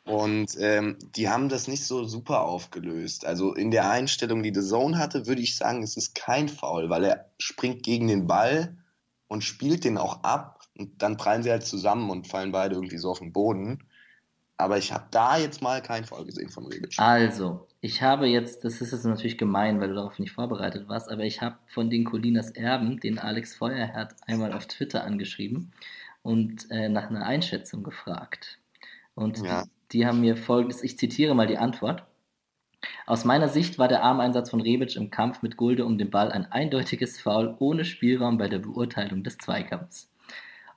Und 0.05 0.57
ähm, 0.59 0.97
die 1.15 1.29
haben 1.29 1.49
das 1.49 1.69
nicht 1.69 1.85
so 1.85 2.05
super 2.05 2.43
aufgelöst. 2.43 3.27
Also 3.27 3.55
in 3.55 3.71
der 3.71 3.91
Einstellung, 3.91 4.43
die 4.43 4.53
The 4.53 4.67
Zone 4.67 4.99
hatte, 4.99 5.27
würde 5.27 5.43
ich 5.43 5.57
sagen, 5.57 5.83
es 5.83 5.97
ist 5.97 6.15
kein 6.15 6.49
Foul, 6.49 6.91
weil 6.91 7.05
er 7.05 7.31
springt 7.39 7.85
gegen 7.85 8.09
den 8.09 8.27
Ball 8.27 8.77
und 9.29 9.45
spielt 9.45 9.85
den 9.85 9.99
auch 9.99 10.25
ab. 10.25 10.65
Und 10.77 11.03
dann 11.03 11.17
prallen 11.17 11.43
sie 11.43 11.51
halt 11.51 11.65
zusammen 11.65 12.11
und 12.11 12.27
fallen 12.27 12.51
beide 12.51 12.75
irgendwie 12.75 12.99
so 12.99 13.11
auf 13.11 13.19
den 13.21 13.33
Boden. 13.33 13.85
Aber 14.57 14.79
ich 14.79 14.93
habe 14.93 15.07
da 15.11 15.39
jetzt 15.39 15.63
mal 15.63 15.81
keinen 15.81 16.07
Fall 16.07 16.25
gesehen 16.25 16.51
von 16.51 16.67
Rebic. 16.67 16.99
Also, 16.99 17.67
ich 17.81 18.03
habe 18.03 18.27
jetzt, 18.27 18.65
das 18.65 18.81
ist 18.81 18.93
jetzt 18.93 19.05
natürlich 19.05 19.39
gemein, 19.39 19.81
weil 19.81 19.89
du 19.89 19.95
darauf 19.95 20.19
nicht 20.19 20.33
vorbereitet 20.33 20.89
warst, 20.89 21.11
aber 21.11 21.25
ich 21.25 21.41
habe 21.41 21.57
von 21.67 21.89
den 21.89 22.05
Colinas 22.05 22.51
Erben 22.51 23.01
den 23.01 23.19
Alex 23.19 23.55
Feuerherd 23.55 24.15
einmal 24.27 24.53
auf 24.53 24.67
Twitter 24.67 25.05
angeschrieben 25.05 25.73
und 26.23 26.71
äh, 26.71 26.91
nach 26.91 27.09
einer 27.09 27.25
Einschätzung 27.25 27.83
gefragt. 27.83 28.59
Und 29.15 29.39
ja. 29.39 29.65
die, 29.65 29.99
die 29.99 30.07
haben 30.07 30.21
mir 30.21 30.37
folgendes, 30.37 30.83
ich 30.83 30.99
zitiere 30.99 31.35
mal 31.35 31.47
die 31.47 31.59
Antwort. 31.59 32.05
Aus 33.07 33.25
meiner 33.25 33.49
Sicht 33.49 33.79
war 33.79 33.89
der 33.89 34.03
Armeinsatz 34.03 34.51
von 34.51 34.61
Rebic 34.61 34.97
im 34.97 35.11
Kampf 35.11 35.43
mit 35.43 35.57
Gulde 35.57 35.85
um 35.87 35.97
den 35.97 36.11
Ball 36.11 36.33
ein 36.33 36.51
eindeutiges 36.51 37.21
Foul 37.21 37.57
ohne 37.59 37.85
Spielraum 37.85 38.37
bei 38.37 38.49
der 38.49 38.59
Beurteilung 38.59 39.23
des 39.23 39.39
Zweikampfs. 39.39 40.11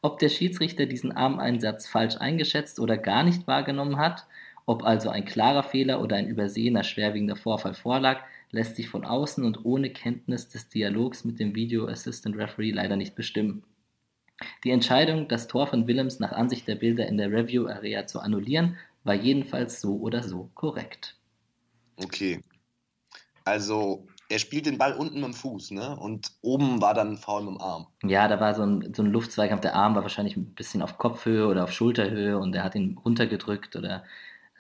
Ob 0.02 0.20
der 0.20 0.30
Schiedsrichter 0.30 0.86
diesen 0.86 1.12
Armeinsatz 1.12 1.88
falsch 1.88 2.18
eingeschätzt 2.18 2.80
oder 2.80 2.98
gar 2.98 3.24
nicht 3.24 3.48
wahrgenommen 3.48 3.98
hat, 3.98 4.26
ob 4.66 4.84
also 4.84 5.10
ein 5.10 5.26
klarer 5.26 5.64
Fehler 5.64 6.02
oder 6.02 6.16
ein 6.16 6.28
übersehener 6.28 6.84
schwerwiegender 6.84 7.36
Vorfall 7.36 7.74
vorlag, 7.74 8.22
lässt 8.52 8.76
sich 8.76 8.88
von 8.88 9.04
außen 9.04 9.44
und 9.44 9.66
ohne 9.66 9.90
Kenntnis 9.90 10.48
des 10.50 10.70
Dialogs 10.70 11.26
mit 11.26 11.40
dem 11.40 11.56
Video 11.56 11.88
Assistant 11.88 12.38
Referee 12.38 12.72
leider 12.72 12.96
nicht 12.96 13.16
bestimmen. 13.16 13.64
Die 14.64 14.72
Entscheidung, 14.72 15.28
das 15.28 15.48
Tor 15.48 15.68
von 15.68 15.88
Willems 15.88 16.20
nach 16.20 16.32
Ansicht 16.32 16.68
der 16.68 16.76
Bilder 16.76 17.08
in 17.08 17.18
der 17.18 17.32
Review 17.32 17.68
Area 17.68 18.08
zu 18.08 18.20
annullieren, 18.20 18.78
war 19.04 19.16
jedenfalls 19.16 19.82
so 19.82 19.98
oder 19.98 20.24
so 20.24 20.50
korrekt. 20.54 21.18
Okay. 21.98 22.42
Also 23.46 24.08
er 24.30 24.40
spielt 24.40 24.66
den 24.66 24.78
Ball 24.78 24.94
unten 24.94 25.16
mit 25.16 25.26
dem 25.26 25.34
Fuß, 25.34 25.72
ne? 25.72 25.98
Und 25.98 26.32
oben 26.42 26.82
war 26.82 26.94
dann 26.94 27.18
faul 27.18 27.44
mit 27.44 27.56
dem 27.56 27.62
Arm. 27.62 27.88
Ja, 28.04 28.28
da 28.28 28.40
war 28.40 28.56
so 28.56 28.64
ein, 28.64 28.94
so 28.94 29.04
ein 29.04 29.12
Luftzweikampf. 29.12 29.62
Der 29.62 29.76
Arm 29.76 29.96
war 29.96 30.04
wahrscheinlich 30.04 30.38
ein 30.38 30.54
bisschen 30.56 30.82
auf 30.82 30.98
Kopfhöhe 30.98 31.48
oder 31.48 31.66
auf 31.66 31.72
Schulterhöhe 31.72 32.38
und 32.38 32.56
er 32.56 32.64
hat 32.64 32.76
ihn 32.76 32.98
runtergedrückt 33.04 33.76
oder. 33.76 34.04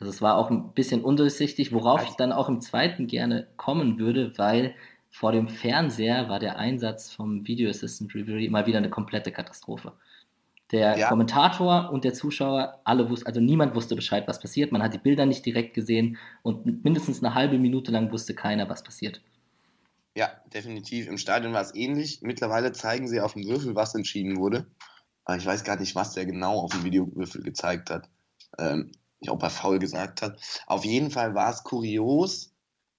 Also 0.04 0.12
es 0.12 0.22
war 0.22 0.36
auch 0.36 0.52
ein 0.52 0.74
bisschen 0.74 1.02
undurchsichtig, 1.02 1.72
worauf 1.72 2.04
ich 2.04 2.16
dann 2.16 2.34
auch 2.34 2.50
im 2.50 2.60
zweiten 2.60 3.08
gerne 3.08 3.48
kommen 3.56 4.00
würde, 4.00 4.38
weil 4.38 4.76
vor 5.10 5.32
dem 5.32 5.48
Fernseher 5.48 6.28
war 6.28 6.40
der 6.40 6.58
Einsatz 6.58 7.10
vom 7.10 7.48
Video 7.48 7.70
Assistant 7.70 8.14
Referee 8.14 8.50
mal 8.50 8.66
wieder 8.66 8.80
eine 8.80 8.90
komplette 8.90 9.32
Katastrophe. 9.32 9.94
Der 10.74 10.98
ja. 10.98 11.08
Kommentator 11.08 11.90
und 11.90 12.04
der 12.04 12.14
Zuschauer, 12.14 12.82
alle 12.84 13.10
wussten, 13.10 13.28
also 13.28 13.40
niemand 13.40 13.76
wusste 13.76 13.96
Bescheid, 13.96 14.28
was 14.28 14.42
passiert. 14.42 14.74
Man 14.74 14.84
hat 14.84 14.94
die 14.94 14.98
Bilder 14.98 15.26
nicht 15.26 15.46
direkt 15.46 15.74
gesehen 15.74 16.18
und 16.42 16.84
mindestens 16.84 17.24
eine 17.24 17.34
halbe 17.34 17.58
Minute 17.58 17.90
lang 17.94 18.12
wusste 18.12 18.34
keiner, 18.34 18.68
was 18.68 18.84
passiert. 18.84 19.22
Ja, 20.18 20.32
definitiv. 20.54 21.08
Im 21.08 21.18
Stadion 21.18 21.54
war 21.54 21.62
es 21.62 21.74
ähnlich. 21.74 22.20
Mittlerweile 22.24 22.74
zeigen 22.74 23.08
sie 23.08 23.22
auf 23.22 23.36
dem 23.36 23.48
Würfel, 23.48 23.74
was 23.76 23.96
entschieden 23.96 24.36
wurde. 24.36 24.66
Aber 25.24 25.38
ich 25.38 25.46
weiß 25.46 25.64
gar 25.64 25.80
nicht, 25.80 25.96
was 25.96 26.14
der 26.14 26.26
genau 26.26 26.60
auf 26.60 26.74
dem 26.74 26.84
Videowürfel 26.84 27.42
gezeigt 27.42 27.90
hat. 27.90 28.10
Ähm, 28.60 28.92
ob 29.30 29.44
er 29.44 29.50
faul 29.50 29.80
gesagt 29.80 30.22
hat. 30.22 30.40
Auf 30.68 30.86
jeden 30.86 31.12
Fall 31.12 31.36
war 31.36 31.52
es 31.52 31.64
kurios. 31.64 32.54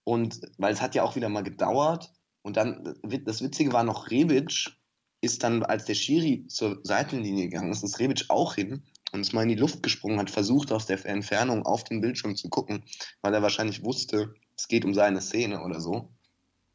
Und 0.05 0.41
weil 0.59 0.73
es 0.73 0.83
hat 0.83 0.95
ja 0.95 1.03
auch 1.03 1.17
wieder 1.17 1.29
mal 1.29 1.43
gedauert. 1.43 2.13
Und 2.43 2.57
dann, 2.57 2.95
das 3.25 3.43
Witzige 3.43 3.73
war 3.73 3.85
noch, 3.85 4.11
Rebic 4.11 4.77
ist 5.23 5.43
dann, 5.43 5.63
als 5.63 5.87
der 5.87 5.95
Schiri 5.95 6.47
zur 6.49 6.81
Seitenlinie 6.83 7.49
gegangen 7.49 7.73
ist, 7.73 7.83
ist 7.83 7.99
Rebic 7.99 8.27
auch 8.29 8.55
hin 8.55 8.83
und 9.13 9.21
ist 9.21 9.33
mal 9.33 9.43
in 9.43 9.49
die 9.49 9.55
Luft 9.55 9.83
gesprungen, 9.83 10.19
hat 10.19 10.31
versucht, 10.31 10.71
aus 10.71 10.87
der 10.87 11.05
Entfernung 11.07 11.65
auf 11.65 11.85
den 11.85 12.03
Bildschirm 12.03 12.37
zu 12.37 12.51
gucken, 12.51 12.85
weil 13.23 13.33
er 13.33 13.41
wahrscheinlich 13.41 13.83
wusste, 13.85 14.35
es 14.57 14.69
geht 14.69 14.85
um 14.85 14.93
seine 14.93 15.23
Szene 15.23 15.63
oder 15.63 15.81
so. 15.81 16.11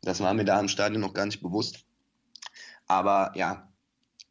Das 0.02 0.22
war 0.22 0.34
mir 0.34 0.46
da 0.46 0.60
im 0.60 0.70
Stadion 0.70 1.02
noch 1.02 1.14
gar 1.14 1.26
nicht 1.26 1.42
bewusst. 1.42 1.86
Aber 2.88 3.32
ja, 3.36 3.72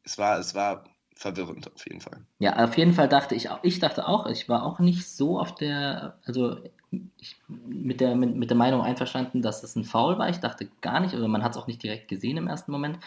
es 0.03 0.19
war, 0.19 0.39
es 0.39 0.55
war 0.55 0.85
verwirrend 1.19 1.71
auf 1.75 1.85
jeden 1.87 2.01
Fall. 2.01 2.21
Ja, 2.39 2.65
auf 2.65 2.79
jeden 2.79 2.95
Fall 2.95 3.09
dachte 3.09 3.35
ich 3.35 3.51
auch, 3.51 3.59
ich 3.63 3.81
dachte 3.81 4.07
auch, 4.07 4.27
ich 4.27 4.49
war 4.49 4.63
auch 4.63 4.79
nicht 4.79 5.09
so 5.09 5.39
auf 5.39 5.53
der, 5.55 6.17
also 6.25 6.59
ich, 7.19 7.37
mit, 7.49 8.01
der, 8.01 8.15
mit, 8.15 8.37
mit 8.37 8.51
der 8.51 8.57
Meinung 8.57 8.83
einverstanden, 8.83 9.43
dass 9.43 9.65
es 9.65 9.75
ein 9.75 9.85
Foul 9.85 10.17
war. 10.19 10.29
Ich 10.29 10.39
dachte 10.39 10.69
gar 10.81 11.01
nicht, 11.01 11.15
oder 11.15 11.27
man 11.27 11.43
hat 11.43 11.53
es 11.53 11.59
auch 11.59 11.67
nicht 11.67 11.83
direkt 11.83 12.07
gesehen 12.07 12.37
im 12.37 12.47
ersten 12.47 12.71
Moment 12.71 13.01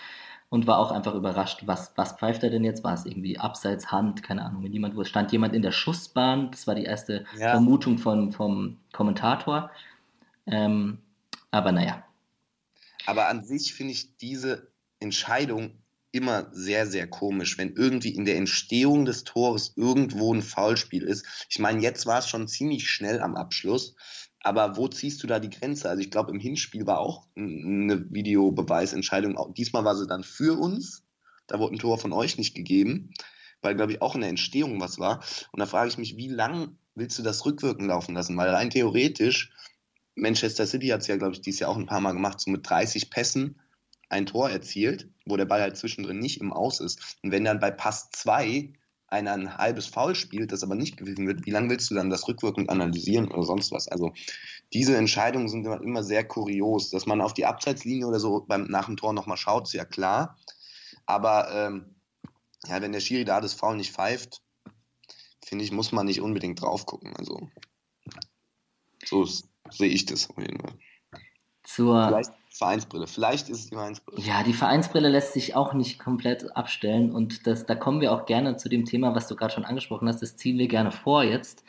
und 0.50 0.68
war 0.68 0.80
auch 0.80 0.92
einfach 0.92 1.16
überrascht, 1.16 1.62
was, 1.66 1.94
was 1.96 2.12
pfeift 2.12 2.44
er 2.44 2.50
denn 2.50 2.66
jetzt? 2.66 2.84
War 2.84 2.94
es 2.94 3.06
irgendwie 3.06 3.40
abseits 3.40 3.94
Hand, 3.94 4.24
keine 4.24 4.44
Ahnung, 4.44 4.64
wenn 4.64 4.74
jemand, 4.74 4.98
wo 4.98 5.06
stand 5.06 5.32
jemand 5.32 5.56
in 5.56 5.62
der 5.62 5.72
Schussbahn, 5.72 6.52
das 6.52 6.68
war 6.68 6.76
die 6.76 6.84
erste 6.84 7.24
ja. 7.40 7.52
Vermutung 7.52 7.98
von, 7.98 8.34
vom 8.34 8.78
Kommentator. 8.92 9.72
Ähm, 10.46 11.00
aber 11.50 11.72
naja, 11.72 12.04
aber 13.06 13.30
an 13.30 13.44
sich 13.44 13.74
finde 13.74 13.94
ich 13.94 14.18
diese 14.18 14.68
Entscheidung 15.00 15.72
immer 16.12 16.50
sehr, 16.52 16.88
sehr 16.88 17.08
komisch, 17.08 17.58
wenn 17.58 17.74
irgendwie 17.76 18.14
in 18.14 18.26
der 18.26 18.38
Entstehung 18.38 19.06
des 19.06 19.24
Tores 19.24 19.74
irgendwo 19.76 20.34
ein 20.34 20.42
Foulspiel 20.42 21.04
ist. 21.04 21.26
Ich 21.50 21.60
meine, 21.60 21.82
jetzt 21.82 22.06
war 22.06 22.20
es 22.20 22.28
schon 22.28 22.48
ziemlich 22.48 22.90
schnell 22.90 23.22
am 23.22 23.36
Abschluss, 23.36 23.96
aber 24.42 24.76
wo 24.76 24.88
ziehst 24.88 25.24
du 25.24 25.28
da 25.28 25.40
die 25.40 25.50
Grenze? 25.50 25.90
Also 25.90 26.02
ich 26.02 26.12
glaube, 26.12 26.32
im 26.32 26.40
Hinspiel 26.40 26.86
war 26.86 27.00
auch 27.00 27.28
eine 27.36 28.06
Videobeweisentscheidung. 28.12 29.54
Diesmal 29.56 29.86
war 29.86 29.96
sie 29.96 30.08
dann 30.08 30.24
für 30.24 30.60
uns. 30.60 31.04
Da 31.48 31.60
wurde 31.60 31.76
ein 31.76 31.80
Tor 31.80 31.98
von 31.98 32.14
euch 32.14 32.38
nicht 32.38 32.56
gegeben, 32.56 33.14
weil, 33.62 33.76
glaube 33.76 33.94
ich, 33.94 34.02
auch 34.02 34.16
in 34.16 34.22
der 34.22 34.30
Entstehung 34.30 34.80
was 34.82 35.00
war. 35.00 35.24
Und 35.52 35.60
da 35.60 35.66
frage 35.66 35.90
ich 35.90 35.98
mich, 35.98 36.18
wie 36.18 36.30
lang 36.30 36.78
willst 36.96 37.18
du 37.20 37.24
das 37.24 37.46
rückwirken 37.46 37.88
laufen 37.88 38.16
lassen? 38.16 38.36
Weil 38.36 38.50
rein 38.50 38.70
theoretisch 38.70 39.52
Manchester 40.16 40.66
City 40.66 40.88
hat 40.88 41.02
es 41.02 41.08
ja, 41.08 41.18
glaube 41.18 41.34
ich, 41.34 41.42
dieses 41.42 41.62
Jahr 41.62 41.70
auch 41.70 41.78
ein 41.78 41.86
paar 41.86 42.02
Mal 42.02 42.12
gemacht, 42.12 42.40
so 42.40 42.52
mit 42.52 42.70
30 42.70 43.10
Pässen 43.10 43.61
ein 44.12 44.26
Tor 44.26 44.50
erzielt, 44.50 45.10
wo 45.26 45.38
der 45.38 45.46
Ball 45.46 45.62
halt 45.62 45.78
zwischendrin 45.78 46.20
nicht 46.20 46.42
im 46.42 46.52
Aus 46.52 46.82
ist. 46.82 47.18
Und 47.24 47.32
wenn 47.32 47.46
dann 47.46 47.60
bei 47.60 47.72
Pass 47.72 48.10
2 48.12 48.74
einer 49.08 49.32
ein 49.34 49.58
halbes 49.58 49.88
Foul 49.88 50.16
spielt, 50.16 50.52
das 50.52 50.64
aber 50.64 50.76
nicht 50.76 50.98
gewesen 50.98 51.28
wird, 51.28 51.46
wie 51.46 51.52
lange 51.52 51.70
willst 51.70 51.90
du 51.90 51.96
dann 51.96 52.10
das 52.10 52.28
rückwirkend 52.28 52.70
analysieren 52.70 53.30
oder 53.30 53.44
sonst 53.44 53.72
was? 53.72 53.88
Also 53.88 54.14
diese 54.74 54.98
Entscheidungen 54.98 55.48
sind 55.48 55.66
immer, 55.66 55.82
immer 55.82 56.04
sehr 56.04 56.26
kurios. 56.26 56.90
Dass 56.90 57.06
man 57.06 57.22
auf 57.22 57.34
die 57.34 57.46
Abseitslinie 57.46 58.06
oder 58.06 58.20
so 58.20 58.46
beim, 58.48 58.66
nach 58.66 58.86
dem 58.86 58.98
Tor 58.98 59.14
nochmal 59.14 59.38
schaut, 59.38 59.68
ist 59.68 59.74
ja 59.74 59.86
klar. 59.86 60.38
Aber 61.06 61.50
ähm, 61.54 61.96
ja, 62.68 62.82
wenn 62.82 62.92
der 62.92 63.00
Schiri 63.00 63.24
da 63.24 63.40
das 63.40 63.54
Foul 63.54 63.78
nicht 63.78 63.94
pfeift, 63.94 64.42
finde 65.44 65.64
ich, 65.64 65.72
muss 65.72 65.94
man 65.94 66.06
nicht 66.06 66.22
unbedingt 66.22 66.62
drauf 66.62 66.86
gucken. 66.86 67.14
Also 67.18 67.50
so 69.06 69.26
sehe 69.70 69.90
ich 69.90 70.06
das 70.06 70.30
auf 70.30 70.38
jeden 70.38 70.60
Fall. 70.60 70.78
Zur 71.64 72.08
Vielleicht 72.08 72.41
Vereinsbrille. 72.52 73.08
Vielleicht 73.08 73.50
ist 73.50 73.60
es 73.60 73.70
die 73.70 73.76
Vereinsbrille. 73.76 74.22
Ja, 74.22 74.44
die 74.44 74.54
Vereinsbrille 74.54 75.10
lässt 75.10 75.34
sich 75.34 75.56
auch 75.56 75.74
nicht 75.74 76.00
komplett 76.00 76.56
abstellen. 76.56 77.12
Und 77.12 77.48
das, 77.48 77.66
da 77.66 77.76
kommen 77.76 78.02
wir 78.02 78.12
auch 78.12 78.26
gerne 78.26 78.58
zu 78.58 78.70
dem 78.70 78.86
Thema, 78.86 79.16
was 79.16 79.28
du 79.28 79.36
gerade 79.36 79.54
schon 79.54 79.66
angesprochen 79.66 80.08
hast. 80.08 80.22
Das 80.22 80.36
ziehen 80.36 80.58
wir 80.58 80.68
gerne 80.68 80.92
vor 80.92 81.24
jetzt. 81.24 81.64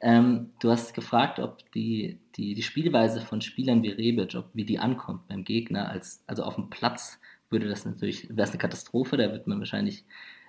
Ähm, 0.00 0.50
du 0.60 0.70
hast 0.70 0.92
gefragt, 0.92 1.38
ob 1.38 1.70
die, 1.72 2.18
die, 2.36 2.54
die 2.54 2.62
Spielweise 2.62 3.20
von 3.20 3.40
Spielern 3.40 3.82
wie 3.82 3.90
Rebic, 3.90 4.34
ob 4.34 4.50
wie 4.52 4.64
die 4.64 4.78
ankommt 4.78 5.28
beim 5.28 5.44
Gegner, 5.44 5.88
als, 5.88 6.22
also 6.26 6.42
auf 6.42 6.56
dem 6.56 6.68
Platz 6.68 7.18
würde 7.48 7.68
das 7.68 7.84
natürlich, 7.84 8.28
wäre 8.28 8.42
es 8.42 8.50
eine 8.50 8.58
Katastrophe, 8.58 9.16
da 9.16 9.30
wird 9.30 9.46
man 9.46 9.60
wahrscheinlich 9.60 10.04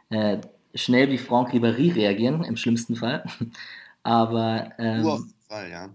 äh, 0.09 0.39
schnell 0.73 1.09
wie 1.11 1.17
Franck 1.17 1.53
Ribéry 1.53 1.93
reagieren, 1.95 2.43
im 2.43 2.57
schlimmsten 2.57 2.95
Fall. 2.95 3.23
Aber 4.03 4.71
ähm, 4.77 5.01
Nur 5.01 5.13
auf 5.13 5.19
jeden 5.19 5.41
Fall, 5.47 5.69
ja. 5.69 5.89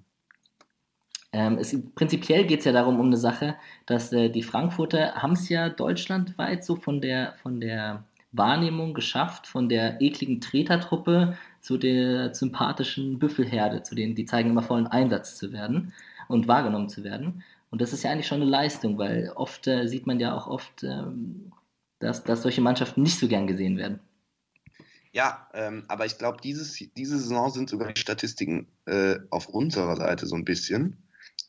Ähm, 1.33 1.59
es, 1.59 1.77
prinzipiell 1.95 2.45
geht 2.45 2.61
es 2.61 2.65
ja 2.65 2.73
darum, 2.73 2.99
um 2.99 3.07
eine 3.07 3.17
Sache, 3.17 3.57
dass 3.87 4.13
äh, 4.13 4.31
die 4.31 4.43
Frankfurter 4.43 5.15
haben 5.15 5.35
es 5.35 5.49
ja 5.49 5.69
deutschlandweit 5.69 6.65
so 6.65 6.77
von 6.77 7.01
der, 7.01 7.35
von 7.43 7.61
der 7.61 8.05
Wahrnehmung 8.33 8.95
geschafft, 8.95 9.47
von 9.47 9.69
der 9.69 10.01
ekligen 10.01 10.41
Tretertruppe 10.41 11.37
zu 11.61 11.79
der 11.79 12.35
sympathischen 12.35 13.19
Büffelherde, 13.19 13.83
zu 13.83 13.95
denen 13.95 14.15
die 14.15 14.25
zeigen 14.25 14.51
immer 14.51 14.63
vollen 14.63 14.87
Einsatz 14.87 15.37
zu 15.37 15.53
werden 15.53 15.93
und 16.29 16.49
wahrgenommen 16.49 16.89
zu 16.89 17.05
werden. 17.05 17.45
Und 17.71 17.81
das 17.81 17.93
ist 17.93 18.03
ja 18.03 18.11
eigentlich 18.11 18.27
schon 18.27 18.41
eine 18.41 18.51
Leistung, 18.51 18.99
weil 18.99 19.33
oft 19.37 19.67
äh, 19.69 19.87
sieht 19.87 20.07
man 20.07 20.19
ja 20.19 20.37
auch 20.37 20.49
oft, 20.49 20.83
ähm, 20.83 21.53
dass, 22.01 22.25
dass 22.25 22.43
solche 22.43 22.61
Mannschaften 22.61 23.03
nicht 23.03 23.19
so 23.19 23.29
gern 23.29 23.47
gesehen 23.47 23.77
werden. 23.77 24.01
Ja, 25.13 25.49
ähm, 25.55 25.85
aber 25.89 26.07
ich 26.07 26.19
glaube, 26.19 26.39
diese 26.41 26.65
Saison 26.65 27.51
sind 27.51 27.69
sogar 27.69 27.93
die 27.93 28.01
Statistiken 28.01 28.69
äh, 28.87 29.17
auf 29.31 29.49
unserer 29.49 29.97
Seite 29.97 30.27
so 30.27 30.37
ein 30.37 30.45
bisschen. 30.45 30.97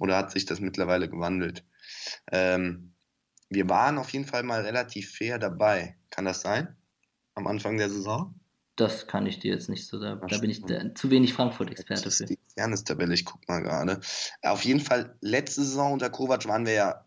Oder 0.01 0.17
hat 0.17 0.31
sich 0.31 0.45
das 0.45 0.59
mittlerweile 0.59 1.07
gewandelt? 1.07 1.63
Ähm, 2.31 2.95
wir 3.49 3.69
waren 3.69 3.99
auf 3.99 4.09
jeden 4.09 4.25
Fall 4.25 4.41
mal 4.41 4.61
relativ 4.61 5.11
fair 5.11 5.37
dabei. 5.37 5.95
Kann 6.09 6.25
das 6.25 6.41
sein? 6.41 6.75
Am 7.35 7.45
Anfang 7.45 7.77
der 7.77 7.87
Saison? 7.87 8.33
Das 8.75 9.05
kann 9.05 9.27
ich 9.27 9.37
dir 9.37 9.53
jetzt 9.53 9.69
nicht 9.69 9.85
so 9.85 9.99
sagen. 9.99 10.27
Da 10.27 10.39
bin 10.39 10.49
ich 10.49 10.63
zu 10.95 11.11
wenig 11.11 11.33
Frankfurt-Experte 11.33 12.09
für. 12.09 12.25
Die 12.25 12.39
Fairness-Tabelle, 12.57 13.13
ich 13.13 13.25
guck 13.25 13.47
mal 13.47 13.61
gerade. 13.61 13.99
Auf 14.41 14.65
jeden 14.65 14.79
Fall, 14.79 15.15
letzte 15.21 15.61
Saison 15.61 15.93
unter 15.93 16.09
Kovac 16.09 16.47
waren 16.47 16.65
wir 16.65 16.73
ja 16.73 17.05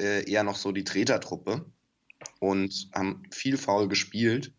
äh, 0.00 0.28
eher 0.28 0.42
noch 0.42 0.56
so 0.56 0.72
die 0.72 0.82
Tretertruppe 0.82 1.64
und 2.40 2.88
haben 2.92 3.22
viel 3.30 3.56
faul 3.56 3.86
gespielt. 3.86 4.52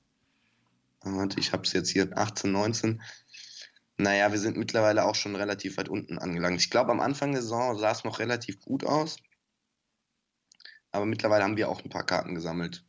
Warte, 1.02 1.38
ich 1.42 1.52
habe 1.52 1.64
es 1.64 1.74
jetzt 1.74 1.90
hier 1.90 2.18
18, 2.18 2.50
19. 2.50 3.02
Naja, 4.04 4.34
wir 4.34 4.40
sind 4.40 4.58
mittlerweile 4.58 5.06
auch 5.06 5.16
schon 5.16 5.36
relativ 5.38 5.78
weit 5.78 5.88
unten 5.88 6.18
angelangt. 6.18 6.60
Ich 6.60 6.70
glaube, 6.70 6.92
am 6.92 7.00
Anfang 7.00 7.32
der 7.32 7.42
Saison 7.42 7.78
sah 7.78 7.92
es 7.92 8.04
noch 8.04 8.20
relativ 8.20 8.60
gut 8.60 8.86
aus. 8.86 9.16
Aber 10.92 11.06
mittlerweile 11.06 11.44
haben 11.46 11.56
wir 11.56 11.70
auch 11.70 11.82
ein 11.84 11.90
paar 11.90 12.06
Karten 12.06 12.36
gesammelt. 12.36 12.84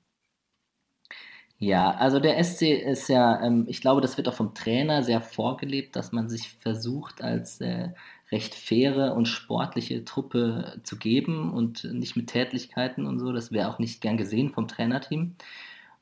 Ja, 1.58 1.92
also 1.92 2.18
der 2.18 2.42
SC 2.42 2.62
ist 2.62 3.08
ja, 3.08 3.40
ähm, 3.42 3.64
ich 3.68 3.80
glaube, 3.80 4.00
das 4.00 4.16
wird 4.16 4.28
auch 4.28 4.34
vom 4.34 4.54
Trainer 4.54 5.04
sehr 5.04 5.20
vorgelebt, 5.20 5.94
dass 5.94 6.10
man 6.10 6.28
sich 6.28 6.50
versucht, 6.58 7.22
als 7.22 7.60
äh, 7.60 7.90
recht 8.32 8.56
faire 8.56 9.14
und 9.14 9.26
sportliche 9.26 10.04
Truppe 10.04 10.80
zu 10.82 10.98
geben 10.98 11.52
und 11.52 11.84
nicht 11.84 12.16
mit 12.16 12.26
Tätlichkeiten 12.26 13.06
und 13.06 13.20
so. 13.20 13.32
Das 13.32 13.52
wäre 13.52 13.68
auch 13.68 13.78
nicht 13.78 14.00
gern 14.00 14.16
gesehen 14.16 14.50
vom 14.50 14.66
Trainerteam. 14.66 15.36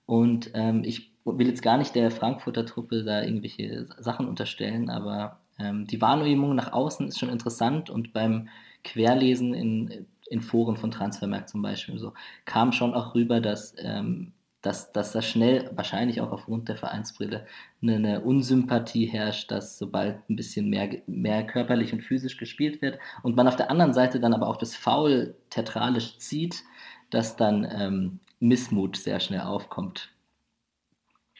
Und 0.07 0.51
ähm, 0.55 0.85
ich 0.85 1.12
will 1.25 1.49
jetzt 1.49 1.63
gar 1.63 1.79
nicht 1.79 1.95
der 1.95 2.11
Frankfurter 2.11 2.67
Truppe 2.67 3.05
da 3.05 3.23
irgendwelche 3.23 3.87
Sachen 3.99 4.29
unterstellen, 4.29 4.91
aber 4.91 5.39
ähm, 5.59 5.87
die 5.87 6.01
Wahrnehmung 6.01 6.55
nach 6.55 6.73
außen 6.73 7.09
ist 7.09 7.19
schon 7.19 7.29
interessant 7.29 7.91
und 7.91 8.13
beim 8.13 8.49
Querlesen 8.85 9.55
in, 9.55 10.07
in 10.29 10.41
Foren 10.41 10.77
von 10.77 10.91
Transfermarkt 10.91 11.49
zum 11.49 11.63
Beispiel 11.63 11.99
so 11.99 12.13
kam 12.45 12.73
schon 12.73 12.95
auch 12.95 13.15
rüber, 13.15 13.41
dass, 13.41 13.75
ähm, 13.79 14.33
dass, 14.61 14.93
dass 14.93 15.13
da 15.13 15.23
schnell, 15.23 15.71
wahrscheinlich 15.75 16.21
auch 16.21 16.33
aufgrund 16.33 16.69
der 16.69 16.77
Vereinsbrille, 16.77 17.47
eine, 17.81 17.95
eine, 17.97 18.21
Unsympathie 18.23 19.07
herrscht, 19.07 19.51
dass 19.51 19.79
sobald 19.79 20.29
ein 20.29 20.37
bisschen 20.37 20.69
mehr, 20.71 20.89
mehr 21.07 21.47
körperlich 21.47 21.93
und 21.93 22.03
physisch 22.03 22.37
gespielt 22.37 22.83
wird 22.83 22.99
und 23.23 23.37
man 23.37 23.49
auf 23.49 23.57
der 23.57 23.71
anderen 23.71 23.93
Seite 23.93 24.21
dann 24.21 24.35
aber 24.35 24.49
auch 24.49 24.57
das 24.57 24.75
Foul 24.75 25.35
teatralisch 25.51 26.19
zieht, 26.19 26.63
dass 27.11 27.37
dann 27.37 27.67
ähm, 27.71 28.21
Missmut 28.41 28.97
sehr 28.97 29.21
schnell 29.21 29.43
aufkommt 29.43 30.13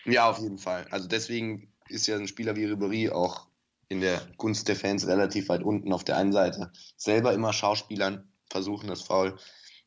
ja, 0.05 0.29
auf 0.29 0.38
jeden 0.38 0.59
Fall. 0.59 0.87
Also 0.91 1.09
deswegen 1.09 1.73
ist 1.88 2.07
ja 2.07 2.17
ein 2.17 2.29
Spieler 2.29 2.57
wie 2.57 2.65
Ribery 2.65 3.11
auch 3.11 3.47
in 3.88 4.01
der 4.01 4.21
Gunst 4.38 4.69
der 4.69 4.77
Fans 4.77 5.07
relativ 5.07 5.49
weit 5.49 5.62
unten 5.62 5.93
auf 5.93 6.05
der 6.05 6.17
einen 6.17 6.33
Seite. 6.33 6.73
Selber 6.97 7.35
immer 7.35 7.53
Schauspielern 7.53 8.33
versuchen 8.51 8.88
das 8.88 9.03
Foul, 9.03 9.37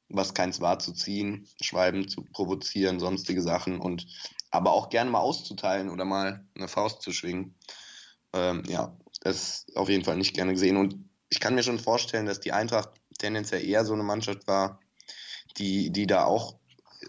was 0.10 0.34
keins 0.34 0.62
war, 0.62 0.80
zu 0.80 0.93
ziehen, 0.93 1.47
Schreiben 1.62 2.08
zu 2.08 2.23
provozieren, 2.23 2.99
sonstige 2.99 3.41
Sachen 3.41 3.80
und 3.80 4.06
aber 4.51 4.71
auch 4.71 4.89
gerne 4.89 5.10
mal 5.10 5.19
auszuteilen 5.19 5.89
oder 5.89 6.06
mal 6.06 6.45
eine 6.56 6.67
Faust 6.67 7.01
zu 7.01 7.12
schwingen. 7.12 7.56
Ähm, 8.34 8.63
ja, 8.67 8.95
das 9.21 9.65
ist 9.67 9.78
auf 9.78 9.89
jeden 9.89 10.06
Fall 10.06 10.17
nicht 10.17 10.36
gerne 10.36 10.54
gesehen. 10.54 10.78
Und 10.78 11.10
ich 11.30 11.39
kann 11.39 11.56
mir 11.56 11.63
schon 11.63 11.80
vorstellen, 11.80 12.28
dass 12.28 12.39
die 12.39 12.51
Eintracht 12.51 12.89
tendenziell 13.17 13.67
eher 13.67 13.86
so 13.86 13.93
eine 13.93 14.04
Mannschaft 14.04 14.47
war, 14.47 14.80
die, 15.58 15.91
die 15.91 16.06
da 16.06 16.25
auch 16.25 16.60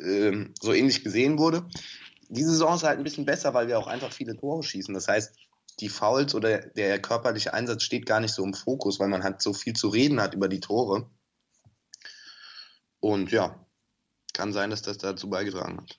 ähm, 0.03 0.55
so 0.61 0.73
ähnlich 0.73 1.05
gesehen 1.05 1.39
wurde 1.39 1.69
diese 2.29 2.51
Saison 2.51 2.75
ist 2.75 2.83
halt 2.83 2.99
ein 2.99 3.05
bisschen 3.05 3.25
besser, 3.25 3.55
weil 3.55 3.69
wir 3.69 3.79
auch 3.79 3.87
einfach 3.87 4.13
viele 4.13 4.37
Tore 4.37 4.63
schießen. 4.63 4.95
Das 4.95 5.09
heißt, 5.09 5.37
die 5.81 5.89
Fouls 5.89 6.35
oder 6.35 6.59
der 6.59 7.01
körperliche 7.01 7.53
Einsatz 7.53 7.83
steht 7.83 8.07
gar 8.07 8.21
nicht 8.21 8.33
so 8.33 8.45
im 8.45 8.55
Fokus, 8.55 8.99
weil 8.99 9.09
man 9.09 9.23
halt 9.23 9.43
so 9.43 9.53
viel 9.53 9.75
zu 9.75 9.89
reden 9.89 10.21
hat 10.21 10.35
über 10.35 10.49
die 10.49 10.61
Tore. 10.61 11.11
Und 13.01 13.31
ja, 13.31 13.67
kann 14.33 14.53
sein, 14.53 14.71
dass 14.71 14.83
das 14.83 14.99
dazu 14.99 15.29
beigetragen 15.29 15.79
hat. 15.79 15.99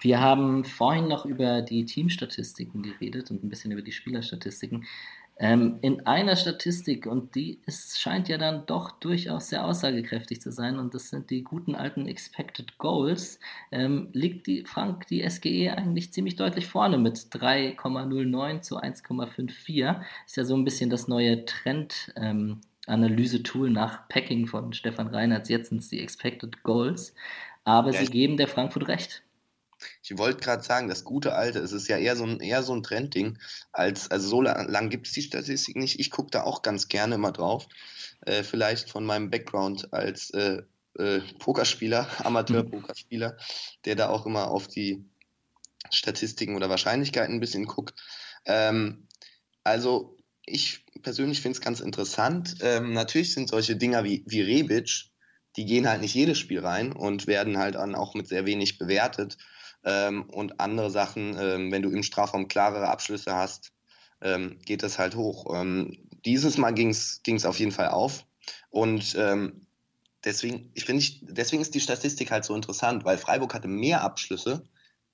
Wir 0.00 0.20
haben 0.20 0.64
vorhin 0.64 1.08
noch 1.08 1.24
über 1.24 1.62
die 1.62 1.86
Teamstatistiken 1.86 2.82
geredet 2.82 3.30
und 3.30 3.42
ein 3.42 3.48
bisschen 3.48 3.72
über 3.72 3.80
die 3.80 3.92
Spielerstatistiken. 3.92 4.84
Ähm, 5.36 5.78
in 5.80 6.06
einer 6.06 6.36
Statistik, 6.36 7.06
und 7.06 7.34
die 7.34 7.60
ist, 7.66 7.98
scheint 7.98 8.28
ja 8.28 8.38
dann 8.38 8.66
doch 8.66 8.92
durchaus 8.92 9.48
sehr 9.48 9.64
aussagekräftig 9.64 10.40
zu 10.40 10.52
sein, 10.52 10.78
und 10.78 10.94
das 10.94 11.10
sind 11.10 11.30
die 11.30 11.42
guten 11.42 11.74
alten 11.74 12.06
Expected 12.06 12.78
Goals, 12.78 13.40
ähm, 13.72 14.08
liegt 14.12 14.46
die 14.46 14.64
Frank, 14.64 15.08
die 15.08 15.28
SGE 15.28 15.72
eigentlich 15.76 16.12
ziemlich 16.12 16.36
deutlich 16.36 16.66
vorne 16.66 16.98
mit 16.98 17.16
3,09 17.32 18.60
zu 18.60 18.78
1,54. 18.78 20.00
Ist 20.26 20.36
ja 20.36 20.44
so 20.44 20.56
ein 20.56 20.64
bisschen 20.64 20.90
das 20.90 21.08
neue 21.08 21.44
Trend. 21.44 22.12
Ähm, 22.16 22.60
Analyse-Tool 22.86 23.70
nach 23.70 24.08
Packing 24.08 24.46
von 24.46 24.72
Stefan 24.74 25.08
Reinhardt, 25.08 25.48
jetzt 25.48 25.70
sind 25.70 25.78
es 25.78 25.88
die 25.88 26.00
Expected 26.00 26.62
Goals, 26.62 27.14
aber 27.64 27.92
ja, 27.92 28.00
sie 28.00 28.10
geben 28.10 28.36
der 28.36 28.48
Frankfurt 28.48 28.88
recht. 28.88 29.23
Ich 30.04 30.18
wollte 30.18 30.40
gerade 30.40 30.62
sagen, 30.62 30.88
das 30.88 31.04
gute 31.04 31.34
Alte, 31.34 31.60
es 31.60 31.72
ist 31.72 31.88
ja 31.88 31.96
eher 31.96 32.14
so 32.14 32.24
ein, 32.24 32.40
eher 32.40 32.62
so 32.62 32.74
ein 32.74 32.82
Trendding, 32.82 33.38
als, 33.72 34.10
also 34.10 34.28
so 34.28 34.42
lang, 34.42 34.68
lang 34.68 34.90
gibt 34.90 35.06
es 35.06 35.14
die 35.14 35.22
Statistik 35.22 35.76
nicht. 35.76 35.98
Ich 35.98 36.10
gucke 36.10 36.30
da 36.30 36.42
auch 36.42 36.62
ganz 36.62 36.88
gerne 36.88 37.16
mal 37.16 37.32
drauf. 37.32 37.66
Äh, 38.26 38.42
vielleicht 38.42 38.90
von 38.90 39.04
meinem 39.04 39.30
Background 39.30 39.92
als 39.92 40.30
äh, 40.30 40.62
äh, 40.98 41.20
Pokerspieler, 41.38 42.06
Amateur-Pokerspieler, 42.24 43.36
der 43.84 43.94
da 43.96 44.08
auch 44.10 44.26
immer 44.26 44.50
auf 44.50 44.68
die 44.68 45.04
Statistiken 45.90 46.56
oder 46.56 46.68
Wahrscheinlichkeiten 46.68 47.34
ein 47.34 47.40
bisschen 47.40 47.66
guckt. 47.66 47.94
Ähm, 48.44 49.08
also 49.62 50.16
ich 50.46 50.84
persönlich 51.02 51.40
finde 51.40 51.56
es 51.56 51.64
ganz 51.64 51.80
interessant. 51.80 52.56
Ähm, 52.60 52.92
natürlich 52.92 53.32
sind 53.32 53.48
solche 53.48 53.76
Dinger 53.76 54.04
wie, 54.04 54.22
wie 54.26 54.42
Rebic, 54.42 55.06
die 55.56 55.64
gehen 55.64 55.88
halt 55.88 56.00
nicht 56.00 56.14
jedes 56.14 56.38
Spiel 56.38 56.60
rein 56.60 56.92
und 56.92 57.26
werden 57.26 57.58
halt 57.58 57.76
dann 57.76 57.94
auch 57.94 58.14
mit 58.14 58.28
sehr 58.28 58.44
wenig 58.44 58.78
bewertet. 58.78 59.36
Ähm, 59.84 60.24
und 60.30 60.60
andere 60.60 60.90
Sachen, 60.90 61.36
ähm, 61.38 61.72
wenn 61.72 61.82
du 61.82 61.90
im 61.90 62.02
Strafraum 62.02 62.48
klarere 62.48 62.88
Abschlüsse 62.88 63.34
hast, 63.34 63.72
ähm, 64.20 64.58
geht 64.64 64.82
das 64.82 64.98
halt 64.98 65.14
hoch. 65.16 65.54
Ähm, 65.54 65.98
dieses 66.24 66.56
Mal 66.56 66.72
ging 66.72 66.90
es 66.90 67.44
auf 67.44 67.58
jeden 67.58 67.72
Fall 67.72 67.88
auf. 67.88 68.24
Und 68.70 69.14
ähm, 69.18 69.66
deswegen, 70.24 70.70
ich 70.74 70.84
finde, 70.84 71.04
deswegen 71.22 71.62
ist 71.62 71.74
die 71.74 71.80
Statistik 71.80 72.30
halt 72.30 72.44
so 72.44 72.54
interessant, 72.54 73.04
weil 73.04 73.18
Freiburg 73.18 73.54
hatte 73.54 73.68
mehr 73.68 74.02
Abschlüsse, 74.02 74.64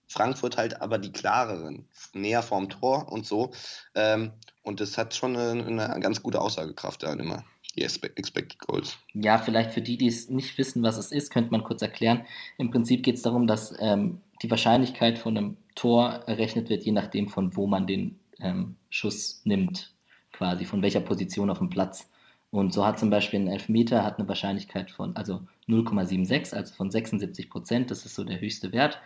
Frankfurt 0.06 0.56
halt 0.56 0.80
aber 0.80 0.98
die 0.98 1.12
klareren, 1.12 1.88
näher 2.12 2.42
vorm 2.42 2.68
Tor 2.68 3.12
und 3.12 3.26
so. 3.26 3.52
Ähm, 3.94 4.32
und 4.62 4.80
das 4.80 4.98
hat 4.98 5.14
schon 5.14 5.36
eine, 5.36 5.64
eine 5.64 6.00
ganz 6.00 6.22
gute 6.22 6.40
Aussagekraft 6.40 7.02
dann 7.02 7.20
immer 7.20 7.44
die 7.76 7.82
Expected 7.82 8.58
Goals. 8.58 8.98
Ja, 9.12 9.38
vielleicht 9.38 9.72
für 9.72 9.82
die, 9.82 9.96
die 9.96 10.08
es 10.08 10.28
nicht 10.28 10.58
wissen, 10.58 10.82
was 10.82 10.96
es 10.96 11.12
ist, 11.12 11.30
könnte 11.30 11.52
man 11.52 11.62
kurz 11.62 11.82
erklären. 11.82 12.26
Im 12.58 12.70
Prinzip 12.70 13.04
geht 13.04 13.16
es 13.16 13.22
darum, 13.22 13.46
dass 13.46 13.72
ähm, 13.78 14.20
die 14.42 14.50
Wahrscheinlichkeit 14.50 15.18
von 15.18 15.36
einem 15.36 15.56
Tor 15.74 16.22
errechnet 16.26 16.68
wird, 16.70 16.84
je 16.84 16.92
nachdem, 16.92 17.28
von 17.28 17.56
wo 17.56 17.66
man 17.66 17.86
den 17.86 18.18
ähm, 18.40 18.76
Schuss 18.88 19.42
nimmt, 19.44 19.92
quasi, 20.32 20.64
von 20.64 20.82
welcher 20.82 21.00
Position 21.00 21.50
auf 21.50 21.58
dem 21.58 21.70
Platz. 21.70 22.08
Und 22.50 22.72
so 22.72 22.84
hat 22.84 22.98
zum 22.98 23.10
Beispiel 23.10 23.40
ein 23.40 23.48
Elfmeter 23.48 24.04
hat 24.04 24.18
eine 24.18 24.28
Wahrscheinlichkeit 24.28 24.90
von 24.90 25.14
also 25.16 25.42
0,76, 25.68 26.54
also 26.54 26.74
von 26.74 26.90
76 26.90 27.48
Prozent, 27.48 27.90
das 27.90 28.04
ist 28.04 28.14
so 28.14 28.24
der 28.24 28.40
höchste 28.40 28.72
Wert. 28.72 29.00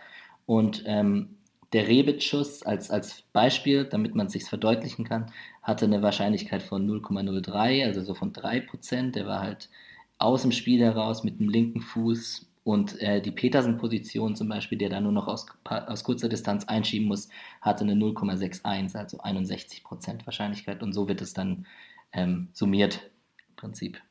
Und 0.45 0.83
ähm, 0.87 1.37
der 1.73 1.87
Rebit-Schuss 1.87 2.63
als, 2.63 2.89
als 2.89 3.23
Beispiel, 3.33 3.85
damit 3.85 4.15
man 4.15 4.27
es 4.27 4.33
sich 4.33 4.45
verdeutlichen 4.45 5.05
kann, 5.05 5.31
hatte 5.61 5.85
eine 5.85 6.01
Wahrscheinlichkeit 6.01 6.63
von 6.63 6.87
0,03, 6.89 7.85
also 7.85 8.01
so 8.01 8.13
von 8.13 8.33
3 8.33 8.61
Prozent. 8.61 9.15
Der 9.15 9.27
war 9.27 9.41
halt 9.41 9.69
aus 10.17 10.43
dem 10.43 10.51
Spiel 10.51 10.81
heraus 10.81 11.23
mit 11.23 11.39
dem 11.39 11.49
linken 11.49 11.81
Fuß 11.81 12.47
und 12.65 12.99
äh, 12.99 13.21
die 13.21 13.29
Petersen-Position 13.29 14.35
zum 14.35 14.49
Beispiel, 14.49 14.79
der 14.79 14.89
da 14.89 14.99
nur 14.99 15.11
noch 15.11 15.27
aus, 15.27 15.45
aus 15.63 16.03
kurzer 16.03 16.29
Distanz 16.29 16.65
einschieben 16.65 17.07
muss, 17.07 17.29
hatte 17.61 17.83
eine 17.83 17.93
0,61, 17.93 18.95
also 18.95 19.19
61% 19.19 20.25
Wahrscheinlichkeit. 20.25 20.81
Und 20.81 20.91
so 20.91 21.07
wird 21.07 21.21
es 21.21 21.35
dann 21.35 21.67
ähm, 22.11 22.49
summiert 22.53 23.11
im 23.49 23.55
Prinzip. 23.55 24.01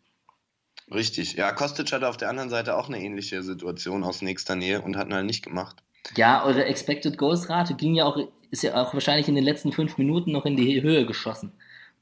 Richtig. 0.89 1.33
Ja, 1.33 1.51
Kostic 1.51 1.91
hatte 1.91 2.09
auf 2.09 2.17
der 2.17 2.29
anderen 2.31 2.49
Seite 2.49 2.77
auch 2.77 2.87
eine 2.87 3.03
ähnliche 3.03 3.43
Situation 3.43 4.05
aus 4.05 4.23
nächster 4.23 4.55
Nähe 4.55 4.83
und 4.83 4.97
hat 4.97 5.09
ihn 5.09 5.15
halt 5.15 5.27
nicht 5.27 5.45
gemacht. 5.45 5.83
Ja, 6.15 6.45
eure 6.45 6.65
Expected 6.67 7.19
Goals 7.19 7.51
Rate 7.51 7.75
ging 7.75 7.97
ja 7.97 8.05
auch, 8.05 8.17
ist 8.51 8.63
ja 8.63 8.81
auch 8.81 8.95
wahrscheinlich 8.95 9.27
in 9.27 9.35
den 9.35 9.43
letzten 9.43 9.73
fünf 9.73 9.99
Minuten 9.99 10.31
noch 10.31 10.45
in 10.45 10.57
die 10.57 10.81
Höhe 10.81 11.07
geschossen. 11.07 11.51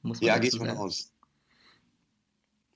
Muss 0.03 0.21
man 0.21 0.27
ja, 0.29 0.39
geht 0.39 0.55
von 0.55 0.69
aus. 0.69 1.13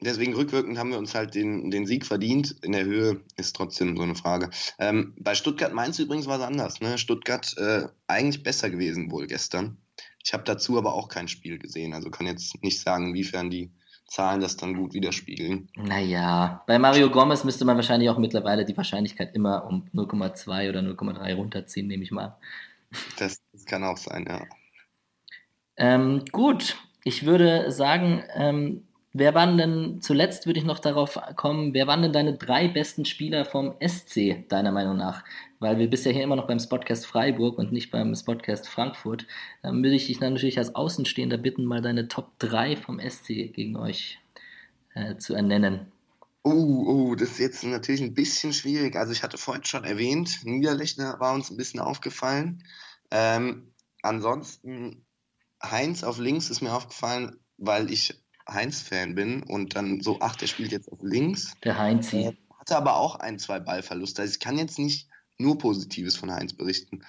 Deswegen 0.01 0.35
rückwirkend 0.35 0.79
haben 0.79 0.91
wir 0.91 0.99
uns 0.99 1.15
halt 1.15 1.35
den, 1.35 1.71
den 1.71 1.87
Sieg 1.87 2.05
verdient. 2.05 2.57
In 2.63 2.73
der 2.73 2.85
Höhe 2.85 3.23
ist 3.37 3.57
trotzdem 3.57 3.97
so 3.97 4.03
eine 4.03 4.15
Frage. 4.15 4.51
Ähm, 4.79 5.15
bei 5.19 5.35
Stuttgart 5.35 5.73
Mainz 5.73 5.99
übrigens 5.99 6.27
war 6.27 6.39
es 6.39 6.45
anders. 6.45 6.81
Ne? 6.81 6.99
Stuttgart 6.99 7.57
äh, 7.57 7.89
eigentlich 8.07 8.43
besser 8.43 8.69
gewesen 8.69 9.11
wohl 9.11 9.27
gestern. 9.27 9.79
Ich 10.23 10.35
habe 10.35 10.45
dazu 10.45 10.77
aber 10.77 10.95
auch 10.95 11.09
kein 11.09 11.29
Spiel 11.29 11.59
gesehen. 11.59 11.95
Also 11.95 12.11
kann 12.11 12.27
jetzt 12.27 12.63
nicht 12.63 12.81
sagen, 12.81 13.09
inwiefern 13.09 13.49
die 13.49 13.71
Zahlen 14.07 14.41
das 14.41 14.57
dann 14.57 14.75
gut 14.75 14.93
widerspiegeln. 14.93 15.69
Naja, 15.77 16.63
bei 16.67 16.79
Mario 16.79 17.11
Gomez 17.11 17.43
müsste 17.45 17.65
man 17.65 17.77
wahrscheinlich 17.77 18.09
auch 18.11 18.19
mittlerweile 18.19 18.65
die 18.65 18.77
Wahrscheinlichkeit 18.77 19.35
immer 19.35 19.67
um 19.67 19.89
0,2 19.95 20.69
oder 20.69 20.81
0,3 20.81 21.35
runterziehen, 21.35 21.87
nehme 21.87 22.05
ich 22.05 22.13
mal. 22.13 22.37
Das, 23.19 23.41
das 23.53 23.65
kann 23.65 23.83
auch 23.83 23.97
sein, 23.97 24.27
ja. 24.29 24.45
Ähm, 25.77 26.25
gut, 26.31 26.77
ich 27.03 27.27
würde 27.27 27.71
sagen, 27.73 28.23
ähm, 28.35 28.86
wer 29.19 29.35
waren 29.35 29.57
denn, 29.57 30.01
zuletzt 30.01 30.47
würde 30.47 30.61
ich 30.61 30.67
noch 30.67 30.79
darauf 30.79 31.19
kommen, 31.37 31.75
wer 31.75 31.87
waren 31.87 32.03
denn 32.03 32.13
deine 32.13 32.37
drei 32.37 32.69
besten 32.69 33.05
Spieler 33.05 33.45
vom 33.45 33.75
SC, 33.81 34.49
deiner 34.49 34.73
Meinung 34.73 34.97
nach? 34.97 35.25
Weil 35.59 35.79
wir 35.79 35.89
bisher 35.89 36.13
hier 36.13 36.23
immer 36.23 36.37
noch 36.37 36.47
beim 36.47 36.59
Spotcast 36.59 37.07
Freiburg 37.07 37.59
und 37.59 37.73
nicht 37.73 37.91
beim 37.91 38.15
Spotcast 38.15 38.69
Frankfurt, 38.69 39.27
dann 39.63 39.83
würde 39.83 39.97
ich 39.97 40.07
dich 40.07 40.21
natürlich 40.21 40.59
als 40.59 40.75
Außenstehender 40.75 41.39
bitten, 41.39 41.65
mal 41.65 41.81
deine 41.81 42.09
Top 42.09 42.39
3 42.39 42.77
vom 42.77 43.01
SC 43.01 43.53
gegen 43.53 43.77
euch 43.77 44.19
äh, 44.95 45.17
zu 45.17 45.35
ernennen. 45.35 45.93
Oh, 46.43 46.85
oh, 46.87 47.15
das 47.15 47.31
ist 47.33 47.39
jetzt 47.39 47.65
natürlich 47.65 48.03
ein 48.03 48.15
bisschen 48.15 48.53
schwierig. 48.53 48.95
Also 48.97 49.13
ich 49.13 49.23
hatte 49.23 49.39
vorhin 49.39 49.65
schon 49.65 49.85
erwähnt, 49.85 50.45
Niederlechner 50.45 51.19
war 51.19 51.35
uns 51.35 51.51
ein 51.51 51.57
bisschen 51.57 51.81
aufgefallen. 51.81 52.63
Ähm, 53.11 53.73
ansonsten 54.03 55.05
Heinz 55.63 56.05
auf 56.05 56.19
links 56.19 56.51
ist 56.51 56.61
mir 56.61 56.73
aufgefallen, 56.73 57.41
weil 57.57 57.91
ich 57.91 58.23
Heinz-Fan 58.49 59.15
bin 59.15 59.43
und 59.43 59.77
dann 59.77 60.01
so, 60.01 60.19
ach, 60.21 60.37
der 60.37 60.47
spielt 60.47 60.73
jetzt 60.73 60.91
auf 60.91 60.99
links. 61.03 61.53
Der 61.65 61.79
Heinz. 61.79 62.13
Äh, 62.13 62.33
hatte 62.59 62.77
aber 62.77 62.97
auch 62.97 63.17
ein, 63.17 63.39
zwei 63.39 63.61
Ballverluste. 63.61 64.23
Also 64.23 64.33
ich 64.33 64.41
kann 64.41 64.59
jetzt 64.59 64.79
nicht 64.79 65.09
nur 65.39 65.59
Positives 65.59 66.17
von 66.17 66.33
Heinz 66.33 66.55
berichten. 66.55 67.05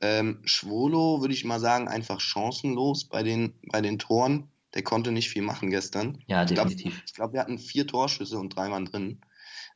Ähm, 0.00 0.40
Schwolo 0.44 1.20
würde 1.20 1.34
ich 1.34 1.44
mal 1.44 1.60
sagen, 1.60 1.88
einfach 1.88 2.20
chancenlos 2.20 3.04
bei 3.04 3.22
den, 3.22 3.54
bei 3.70 3.80
den 3.80 3.98
Toren. 3.98 4.48
Der 4.74 4.82
konnte 4.82 5.12
nicht 5.12 5.28
viel 5.28 5.42
machen 5.42 5.70
gestern. 5.70 6.18
Ja, 6.26 6.44
definitiv. 6.44 7.02
Ich 7.06 7.14
glaube, 7.14 7.30
glaub, 7.30 7.32
wir 7.32 7.40
hatten 7.40 7.58
vier 7.58 7.86
Torschüsse 7.86 8.38
und 8.38 8.56
drei 8.56 8.70
waren 8.70 8.86
drin. 8.86 9.20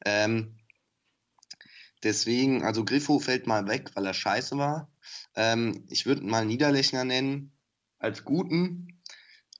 Ähm, 0.05 0.57
deswegen, 2.03 2.65
also 2.65 2.85
Griffo 2.85 3.19
fällt 3.19 3.47
mal 3.47 3.69
weg, 3.69 3.91
weil 3.95 4.07
er 4.07 4.15
scheiße 4.15 4.57
war. 4.57 4.91
Ähm, 5.35 5.85
ich 5.89 6.07
würde 6.07 6.23
mal 6.23 6.45
Niederlechner 6.45 7.05
nennen 7.05 7.53
als 7.99 8.25
guten. 8.25 9.03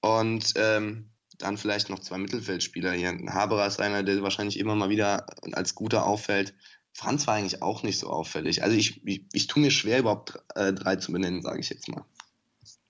Und 0.01 0.53
ähm, 0.57 1.11
dann 1.39 1.57
vielleicht 1.57 1.91
noch 1.91 1.99
zwei 1.99 2.19
Mittelfeldspieler 2.19 2.93
hier. 2.93 3.17
Haberer 3.29 3.67
ist 3.67 3.81
einer, 3.81 4.03
der 4.03 4.23
wahrscheinlich 4.23 4.59
immer 4.59 4.75
mal 4.75 4.89
wieder 4.89 5.27
als 5.53 5.75
guter 5.75 6.07
auffällt. 6.07 6.55
Franz 6.93 7.27
war 7.27 7.35
eigentlich 7.35 7.63
auch 7.63 7.83
nicht 7.83 7.99
so 7.99 8.09
auffällig. 8.09 8.63
Also 8.63 8.77
ich, 8.77 9.07
ich, 9.07 9.25
ich 9.33 9.47
tue 9.47 9.63
mir 9.63 9.71
schwer, 9.71 9.99
überhaupt 9.99 10.39
äh, 10.55 10.73
drei 10.73 10.97
zu 10.97 11.13
benennen, 11.13 11.43
sage 11.43 11.61
ich 11.61 11.69
jetzt 11.69 11.89
mal. 11.89 12.05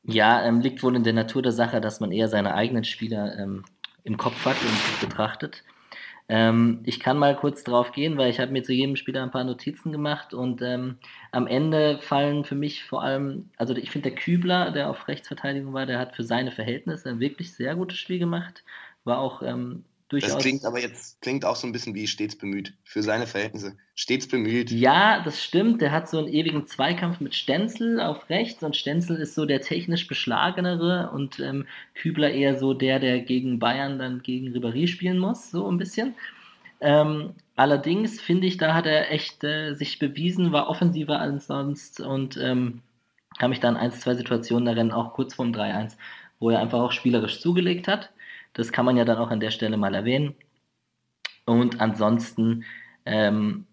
Ja, 0.04 0.44
ähm, 0.44 0.60
liegt 0.60 0.82
wohl 0.82 0.94
in 0.94 1.02
der 1.02 1.12
Natur 1.12 1.42
der 1.42 1.52
Sache, 1.52 1.80
dass 1.80 1.98
man 1.98 2.12
eher 2.12 2.28
seine 2.28 2.54
eigenen 2.54 2.84
Spieler 2.84 3.36
ähm, 3.36 3.64
im 4.04 4.16
Kopf 4.16 4.44
hat 4.44 4.56
und 4.62 5.08
betrachtet. 5.08 5.64
Ähm, 6.28 6.80
ich 6.84 6.98
kann 6.98 7.18
mal 7.18 7.36
kurz 7.36 7.62
drauf 7.62 7.92
gehen, 7.92 8.18
weil 8.18 8.30
ich 8.30 8.40
habe 8.40 8.50
mir 8.52 8.62
zu 8.64 8.72
jedem 8.72 8.96
Spieler 8.96 9.22
ein 9.22 9.30
paar 9.30 9.44
Notizen 9.44 9.92
gemacht 9.92 10.34
und 10.34 10.60
ähm, 10.62 10.98
am 11.30 11.46
Ende 11.46 11.98
fallen 11.98 12.44
für 12.44 12.56
mich 12.56 12.82
vor 12.84 13.02
allem, 13.02 13.50
also 13.56 13.74
ich 13.76 13.90
finde 13.90 14.10
der 14.10 14.18
Kübler, 14.18 14.72
der 14.72 14.90
auf 14.90 15.06
Rechtsverteidigung 15.06 15.72
war, 15.72 15.86
der 15.86 15.98
hat 16.00 16.16
für 16.16 16.24
seine 16.24 16.50
Verhältnisse 16.50 17.10
ein 17.10 17.20
wirklich 17.20 17.54
sehr 17.54 17.76
gutes 17.76 17.98
Spiel 17.98 18.18
gemacht, 18.18 18.64
war 19.04 19.18
auch 19.18 19.42
ähm, 19.42 19.84
durchaus. 20.08 20.34
Das 20.34 20.42
klingt 20.42 20.64
aber 20.64 20.80
jetzt 20.80 21.20
klingt 21.20 21.44
auch 21.44 21.56
so 21.56 21.66
ein 21.66 21.72
bisschen 21.72 21.94
wie 21.94 22.06
stets 22.06 22.36
bemüht 22.36 22.74
für 22.84 23.02
seine 23.02 23.26
Verhältnisse. 23.26 23.76
Stets 23.94 24.28
bemüht. 24.28 24.70
Ja, 24.70 25.22
das 25.22 25.42
stimmt. 25.42 25.80
Der 25.80 25.92
hat 25.92 26.08
so 26.08 26.18
einen 26.18 26.28
ewigen 26.28 26.66
Zweikampf 26.66 27.20
mit 27.20 27.34
Stenzel 27.34 28.00
auf 28.00 28.28
rechts 28.30 28.62
und 28.62 28.76
Stenzel 28.76 29.16
ist 29.16 29.34
so 29.34 29.46
der 29.46 29.60
technisch 29.60 30.06
beschlagenere 30.06 31.10
und 31.12 31.40
ähm, 31.40 31.66
Kübler 31.94 32.30
eher 32.30 32.58
so 32.58 32.74
der, 32.74 33.00
der 33.00 33.20
gegen 33.20 33.58
Bayern 33.58 33.98
dann 33.98 34.22
gegen 34.22 34.48
Ribéry 34.48 34.86
spielen 34.86 35.18
muss, 35.18 35.50
so 35.50 35.68
ein 35.68 35.78
bisschen. 35.78 36.14
Ähm, 36.80 37.34
allerdings 37.56 38.20
finde 38.20 38.46
ich, 38.46 38.58
da 38.58 38.74
hat 38.74 38.86
er 38.86 39.10
echt 39.10 39.42
äh, 39.44 39.74
sich 39.74 39.98
bewiesen, 39.98 40.52
war 40.52 40.68
offensiver 40.68 41.20
als 41.20 41.46
sonst 41.46 42.00
und 42.00 42.36
ähm, 42.36 42.82
kam 43.38 43.52
ich 43.52 43.60
dann 43.60 43.76
ein, 43.76 43.92
zwei 43.92 44.14
Situationen 44.14 44.66
darin, 44.66 44.92
auch 44.92 45.14
kurz 45.14 45.34
vorm 45.34 45.52
3-1, 45.52 45.96
wo 46.38 46.50
er 46.50 46.60
einfach 46.60 46.80
auch 46.80 46.92
spielerisch 46.92 47.40
zugelegt 47.40 47.88
hat. 47.88 48.10
Das 48.56 48.72
kann 48.72 48.86
man 48.86 48.96
ja 48.96 49.04
dann 49.04 49.18
auch 49.18 49.30
an 49.30 49.40
der 49.40 49.50
Stelle 49.50 49.76
mal 49.76 49.94
erwähnen. 49.94 50.34
Und 51.44 51.80
ansonsten 51.80 52.64
ähm, 53.04 53.66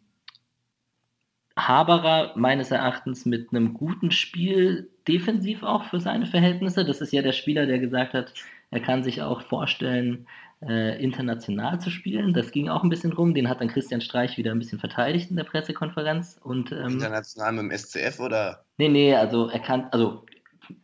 Haberer 1.58 2.34
meines 2.36 2.70
Erachtens 2.70 3.26
mit 3.26 3.50
einem 3.52 3.74
guten 3.74 4.12
Spiel 4.12 4.90
defensiv 5.08 5.64
auch 5.64 5.86
für 5.86 6.02
seine 6.02 6.26
Verhältnisse. 6.26 6.84
Das 6.84 7.00
ist 7.00 7.14
ja 7.14 7.22
der 7.22 7.32
Spieler, 7.32 7.66
der 7.66 7.80
gesagt 7.80 8.14
hat, 8.14 8.34
er 8.72 8.82
kann 8.82 9.04
sich 9.04 9.22
auch 9.22 9.42
vorstellen, 9.42 10.28
äh, 10.62 11.02
international 11.02 11.80
zu 11.80 11.90
spielen. 11.90 12.34
Das 12.34 12.52
ging 12.52 12.68
auch 12.68 12.84
ein 12.84 12.90
bisschen 12.90 13.14
rum. 13.14 13.34
Den 13.34 13.48
hat 13.48 13.62
dann 13.62 13.70
Christian 13.70 14.02
Streich 14.02 14.38
wieder 14.38 14.52
ein 14.52 14.60
bisschen 14.60 14.80
verteidigt 14.80 15.30
in 15.30 15.38
der 15.38 15.46
Pressekonferenz. 15.46 16.40
Und, 16.44 16.74
ähm, 16.74 16.94
international 16.94 17.54
mit 17.54 17.64
dem 17.64 17.72
SCF 17.72 18.20
oder? 18.20 18.66
Nee, 18.78 18.90
nee, 18.90 19.16
also 19.16 19.48
er 19.48 19.60
kann, 19.60 19.88
also 19.92 20.26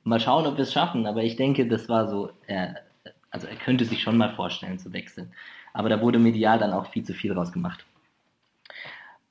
mal 0.03 0.19
schauen, 0.21 0.45
ob 0.45 0.55
wir 0.55 0.63
es 0.63 0.73
schaffen, 0.73 1.05
aber 1.05 1.23
ich 1.23 1.35
denke, 1.35 1.67
das 1.67 1.89
war 1.89 2.07
so, 2.07 2.31
er, 2.47 2.77
also 3.31 3.47
er 3.47 3.55
könnte 3.55 3.85
sich 3.85 4.01
schon 4.01 4.17
mal 4.17 4.33
vorstellen 4.35 4.79
zu 4.79 4.93
wechseln. 4.93 5.31
Aber 5.73 5.89
da 5.89 6.01
wurde 6.01 6.19
medial 6.19 6.59
dann 6.59 6.73
auch 6.73 6.87
viel 6.87 7.03
zu 7.03 7.13
viel 7.13 7.33
draus 7.33 7.51
gemacht. 7.51 7.85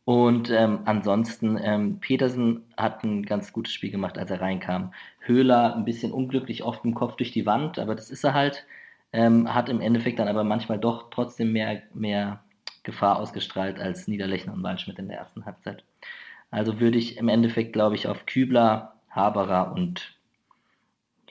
Und 0.04 0.48
ähm, 0.50 0.80
ansonsten, 0.86 1.58
ähm, 1.62 2.00
Petersen 2.00 2.64
hat 2.78 3.04
ein 3.04 3.26
ganz 3.26 3.52
gutes 3.52 3.74
Spiel 3.74 3.90
gemacht, 3.90 4.16
als 4.16 4.30
er 4.30 4.40
reinkam. 4.40 4.94
Höhler 5.20 5.76
ein 5.76 5.84
bisschen 5.84 6.12
unglücklich, 6.12 6.62
oft 6.62 6.82
im 6.84 6.94
Kopf 6.94 7.16
durch 7.16 7.30
die 7.30 7.44
Wand, 7.44 7.78
aber 7.78 7.94
das 7.94 8.08
ist 8.08 8.24
er 8.24 8.32
halt. 8.32 8.64
Ähm, 9.12 9.52
hat 9.52 9.68
im 9.68 9.82
Endeffekt 9.82 10.18
dann 10.18 10.28
aber 10.28 10.44
manchmal 10.44 10.78
doch 10.78 11.10
trotzdem 11.10 11.52
mehr, 11.52 11.82
mehr 11.92 12.40
Gefahr 12.84 13.18
ausgestrahlt 13.18 13.78
als 13.78 14.08
Niederlechner 14.08 14.54
und 14.54 14.62
Waldschmidt 14.62 14.98
in 14.98 15.08
der 15.08 15.18
ersten 15.18 15.44
Halbzeit. 15.44 15.84
Also 16.50 16.80
würde 16.80 16.96
ich 16.96 17.18
im 17.18 17.28
Endeffekt, 17.28 17.74
glaube 17.74 17.94
ich, 17.94 18.08
auf 18.08 18.24
Kübler, 18.24 18.94
Haberer 19.10 19.72
und 19.72 20.16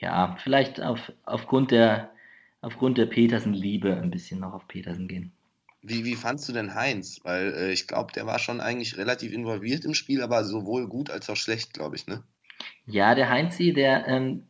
ja, 0.00 0.36
vielleicht 0.38 0.80
auf, 0.80 1.12
aufgrund 1.24 1.72
der 1.72 2.10
aufgrund 2.60 2.98
der 2.98 3.06
Petersen-Liebe 3.06 3.96
ein 3.96 4.10
bisschen 4.10 4.40
noch 4.40 4.52
auf 4.52 4.68
Petersen 4.68 5.08
gehen. 5.08 5.32
Wie, 5.82 6.04
wie 6.04 6.16
fandst 6.16 6.48
du 6.48 6.52
denn 6.52 6.74
Heinz? 6.74 7.20
Weil 7.22 7.54
äh, 7.54 7.72
ich 7.72 7.86
glaube, 7.86 8.12
der 8.12 8.26
war 8.26 8.38
schon 8.38 8.60
eigentlich 8.60 8.96
relativ 8.96 9.32
involviert 9.32 9.84
im 9.84 9.94
Spiel, 9.94 10.22
aber 10.22 10.44
sowohl 10.44 10.88
gut 10.88 11.10
als 11.10 11.30
auch 11.30 11.36
schlecht, 11.36 11.74
glaube 11.74 11.96
ich, 11.96 12.06
ne? 12.06 12.22
Ja, 12.86 13.14
der 13.14 13.28
Heinzi, 13.30 13.72
der 13.72 14.08
ähm, 14.08 14.42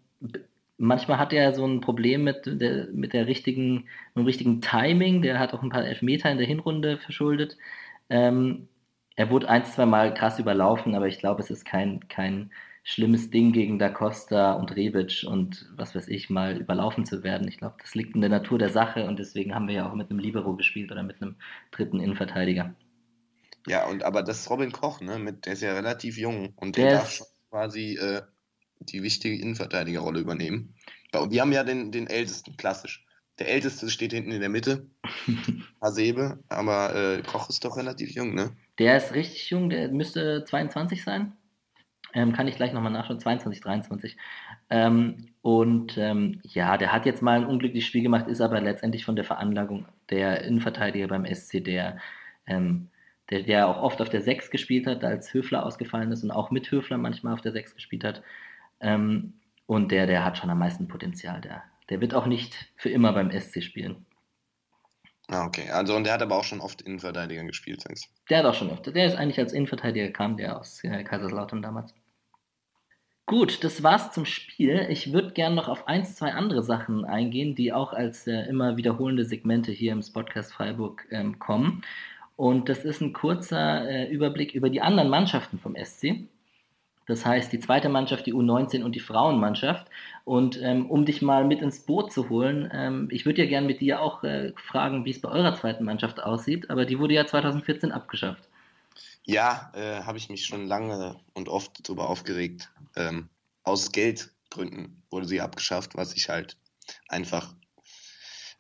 manchmal 0.79 1.19
hat 1.19 1.33
er 1.33 1.53
so 1.53 1.67
ein 1.67 1.81
Problem 1.81 2.25
mit 2.25 2.47
der, 2.47 2.87
mit 2.93 3.13
der 3.13 3.27
richtigen, 3.27 3.75
mit 4.15 4.17
dem 4.17 4.25
richtigen 4.25 4.61
Timing. 4.63 5.21
Der 5.23 5.39
hat 5.39 5.53
auch 5.53 5.63
ein 5.63 5.69
paar 5.69 5.85
Elfmeter 5.85 6.31
in 6.31 6.39
der 6.39 6.47
Hinrunde 6.47 6.97
verschuldet. 6.97 7.59
Ähm, 8.09 8.69
er 9.17 9.31
wurde 9.31 9.49
ein, 9.49 9.65
zwei 9.65 9.85
Mal 9.85 10.15
krass 10.15 10.39
überlaufen, 10.39 10.95
aber 10.95 11.09
ich 11.09 11.19
glaube, 11.19 11.43
es 11.43 11.51
ist 11.51 11.65
kein, 11.65 12.09
kein 12.09 12.51
schlimmes 12.89 13.29
Ding 13.29 13.53
gegen 13.53 13.79
Da 13.79 13.91
Costa 13.91 14.55
und 14.55 14.75
Rebic 14.75 15.23
und 15.29 15.69
was 15.77 15.95
weiß 15.95 16.09
ich 16.09 16.31
mal 16.31 16.57
überlaufen 16.57 17.05
zu 17.05 17.23
werden. 17.23 17.47
Ich 17.47 17.59
glaube, 17.59 17.77
das 17.83 17.95
liegt 17.95 18.15
in 18.15 18.23
der 18.23 18.31
Natur 18.31 18.59
der 18.59 18.71
Sache 18.71 19.05
und 19.05 19.19
deswegen 19.19 19.55
haben 19.55 19.69
wir 19.69 19.75
ja 19.75 19.91
auch 19.91 19.95
mit 19.95 20.11
einem 20.11 20.19
Libero 20.19 20.57
gespielt 20.57 20.91
oder 20.91 21.03
mit 21.03 21.21
einem 21.21 21.37
dritten 21.71 22.01
Innenverteidiger. 22.01 22.75
Ja, 23.67 23.87
und 23.87 24.05
aber 24.05 24.23
das 24.23 24.41
ist 24.41 24.51
Robin 24.51 24.73
Koch, 24.73 25.03
ne? 25.03 25.19
Mit, 25.19 25.45
der 25.45 25.53
ist 25.53 25.61
ja 25.61 25.75
relativ 25.75 26.17
jung 26.17 26.55
und 26.57 26.79
der, 26.79 26.87
der 26.87 26.95
darf 26.95 27.11
schon 27.11 27.27
quasi 27.51 27.97
äh, 27.97 28.23
die 28.81 29.03
wichtige 29.03 29.39
Innenverteidigerrolle 29.39 30.21
übernehmen. 30.21 30.75
Wir 31.13 31.43
haben 31.43 31.53
ja 31.53 31.65
den, 31.65 31.93
den 31.93 32.07
Ältesten, 32.07 32.57
klassisch. 32.57 33.05
Der 33.39 33.51
Älteste 33.51 33.91
steht 33.91 34.15
hinten 34.15 34.33
in 34.33 34.41
der 34.41 34.49
Mitte, 34.49 34.87
Hasebe, 35.83 36.39
aber 36.49 36.95
äh, 36.95 37.23
Koch 37.23 37.51
ist 37.51 37.67
doch 37.67 37.77
relativ 37.77 38.13
jung, 38.13 38.35
ne? 38.35 38.57
Der 38.79 38.97
ist 38.97 39.13
richtig 39.13 39.51
jung, 39.51 39.69
der 39.69 39.89
müsste 39.89 40.45
22 40.47 41.05
sein. 41.05 41.35
Ähm, 42.19 42.33
kann 42.33 42.49
ich 42.49 42.57
gleich 42.57 42.73
nochmal 42.73 42.91
nachschauen, 42.91 43.21
22, 43.21 43.61
23. 43.61 44.17
Ähm, 44.71 45.29
und 45.41 45.97
ähm, 45.97 46.41
ja, 46.43 46.77
der 46.77 46.93
hat 46.93 47.07
jetzt 47.07 47.23
mal 47.23 47.39
ein 47.39 47.47
unglückliches 47.47 47.87
Spiel 47.87 48.03
gemacht, 48.03 48.27
ist 48.27 48.41
aber 48.41 48.61
letztendlich 48.61 49.05
von 49.05 49.15
der 49.15 49.25
Veranlagung 49.25 49.87
der 50.11 50.43
Innenverteidiger 50.43 51.07
beim 51.07 51.25
SC, 51.33 51.63
der, 51.63 51.99
ähm, 52.49 52.89
der, 53.31 53.45
der 53.45 53.69
auch 53.69 53.81
oft 53.81 54.03
auf 54.03 54.09
der 54.09 54.21
6 54.21 54.51
gespielt 54.51 54.89
hat, 54.89 55.05
als 55.05 55.33
Höfler 55.33 55.65
ausgefallen 55.65 56.11
ist 56.11 56.25
und 56.25 56.33
auch 56.33 56.51
mit 56.51 56.69
Höfler 56.73 56.99
manchmal 56.99 57.35
auf 57.35 57.41
der 57.41 57.53
6 57.53 57.77
gespielt 57.77 58.03
hat. 58.03 58.25
Ähm, 58.81 59.35
und 59.67 59.93
der, 59.93 60.09
der 60.09 60.25
hat 60.25 60.39
schon 60.39 60.51
am 60.51 60.59
meisten 60.59 60.89
Potenzial. 60.89 61.41
Der, 61.41 61.63
der 61.89 62.01
wird 62.01 62.15
auch 62.15 62.27
nicht 62.27 62.69
für 62.75 62.91
immer 62.91 63.13
beim 63.13 63.31
SC 63.31 63.63
spielen. 63.63 64.07
Ah, 65.29 65.45
okay. 65.45 65.71
Also 65.71 65.95
und 65.95 66.03
der 66.05 66.15
hat 66.15 66.23
aber 66.23 66.37
auch 66.37 66.45
schon 66.45 66.61
oft 66.61 66.83
Innenverteidiger 66.83 67.45
gespielt, 67.45 67.83
sagst 67.83 68.07
du? 68.07 68.11
Der 68.29 68.39
hat 68.39 68.47
auch 68.47 68.55
schon 68.55 68.71
oft. 68.71 68.87
Der 68.87 69.07
ist 69.07 69.15
eigentlich 69.15 69.39
als 69.39 69.53
Innenverteidiger 69.53 70.11
kam, 70.11 70.37
der 70.37 70.59
aus 70.59 70.83
äh, 70.83 71.05
Kaiserslautern 71.05 71.63
damals. 71.63 71.95
Gut, 73.29 73.63
das 73.63 73.83
war's 73.83 74.11
zum 74.11 74.25
Spiel. 74.25 74.87
Ich 74.89 75.13
würde 75.13 75.33
gerne 75.33 75.55
noch 75.55 75.69
auf 75.69 75.87
ein, 75.87 76.07
zwei 76.07 76.33
andere 76.33 76.63
Sachen 76.63 77.05
eingehen, 77.05 77.55
die 77.55 77.75
auch 77.75 77.93
als 77.93 78.27
äh, 78.27 78.49
immer 78.49 78.79
wiederholende 78.79 79.27
Segmente 79.27 79.71
hier 79.71 79.93
im 79.93 80.01
Podcast 80.15 80.55
Freiburg 80.55 81.07
ähm, 81.11 81.39
kommen. 81.39 81.83
Und 82.37 82.71
das 82.71 82.87
ist 82.87 83.03
ein 83.03 83.13
kurzer 83.13 83.87
äh, 83.87 84.11
Überblick 84.11 84.55
über 84.55 84.71
die 84.71 84.81
anderen 84.81 85.11
Mannschaften 85.11 85.59
vom 85.59 85.77
SC. 85.77 86.27
Das 87.07 87.27
heißt, 87.27 87.53
die 87.53 87.61
zweite 87.61 87.91
Mannschaft, 87.91 88.25
die 88.25 88.33
U19 88.33 88.83
und 88.83 88.95
die 88.95 89.01
Frauenmannschaft. 89.01 89.89
Und 90.25 90.59
ähm, 90.63 90.87
um 90.87 91.05
dich 91.05 91.21
mal 91.21 91.45
mit 91.45 91.61
ins 91.61 91.81
Boot 91.81 92.11
zu 92.11 92.31
holen, 92.31 92.71
ähm, 92.73 93.09
ich 93.11 93.27
würde 93.27 93.43
ja 93.43 93.49
gerne 93.51 93.67
mit 93.67 93.83
dir 93.83 94.01
auch 94.01 94.25
äh, 94.25 94.55
fragen, 94.57 95.05
wie 95.05 95.11
es 95.11 95.21
bei 95.21 95.29
eurer 95.29 95.55
zweiten 95.55 95.85
Mannschaft 95.85 96.19
aussieht, 96.23 96.71
aber 96.71 96.87
die 96.87 96.99
wurde 96.99 97.13
ja 97.13 97.27
2014 97.27 97.93
abgeschafft. 97.93 98.49
Ja, 99.29 99.71
äh, 99.75 100.05
habe 100.05 100.17
ich 100.17 100.31
mich 100.31 100.47
schon 100.47 100.67
lange 100.67 101.15
und 101.35 101.51
oft 101.51 101.87
darüber 101.87 102.09
aufgeregt. 102.09 102.73
Ähm, 102.97 103.29
aus 103.63 103.93
Geldgründen 103.93 105.03
wurde 105.11 105.29
sie 105.29 105.43
abgeschafft, 105.43 105.97
was 105.97 106.15
ich 106.15 106.31
halt 106.31 106.57
einfach 107.09 107.55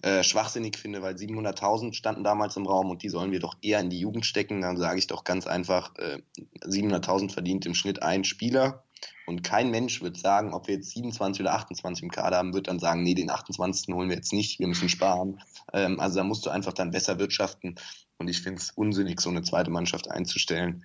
äh, 0.02 0.22
schwachsinnig 0.22 0.76
finde, 0.76 1.00
weil 1.00 1.14
700.000 1.14 1.94
standen 1.94 2.22
damals 2.22 2.58
im 2.58 2.66
Raum 2.66 2.90
und 2.90 3.02
die 3.02 3.08
sollen 3.08 3.32
wir 3.32 3.40
doch 3.40 3.56
eher 3.62 3.80
in 3.80 3.88
die 3.88 3.98
Jugend 3.98 4.26
stecken. 4.26 4.60
Dann 4.60 4.76
sage 4.76 4.98
ich 4.98 5.06
doch 5.06 5.24
ganz 5.24 5.46
einfach, 5.46 5.96
äh, 5.96 6.20
700.000 6.60 7.32
verdient 7.32 7.64
im 7.64 7.74
Schnitt 7.74 8.02
ein 8.02 8.24
Spieler. 8.24 8.84
Und 9.26 9.42
kein 9.42 9.70
Mensch 9.70 10.02
wird 10.02 10.18
sagen, 10.18 10.52
ob 10.52 10.68
wir 10.68 10.74
jetzt 10.74 10.90
27 10.90 11.40
oder 11.40 11.54
28 11.54 12.02
im 12.02 12.10
Kader 12.10 12.36
haben, 12.36 12.52
wird 12.52 12.68
dann 12.68 12.78
sagen, 12.78 13.02
nee, 13.04 13.14
den 13.14 13.30
28. 13.30 13.94
holen 13.94 14.10
wir 14.10 14.16
jetzt 14.16 14.34
nicht, 14.34 14.58
wir 14.58 14.66
müssen 14.66 14.90
sparen. 14.90 15.40
Ähm, 15.72 15.98
also 15.98 16.16
da 16.16 16.24
musst 16.24 16.44
du 16.44 16.50
einfach 16.50 16.74
dann 16.74 16.90
besser 16.90 17.18
wirtschaften. 17.18 17.76
Und 18.18 18.28
ich 18.28 18.42
finde 18.42 18.60
es 18.60 18.70
unsinnig, 18.72 19.20
so 19.20 19.30
eine 19.30 19.42
zweite 19.42 19.70
Mannschaft 19.70 20.10
einzustellen. 20.10 20.84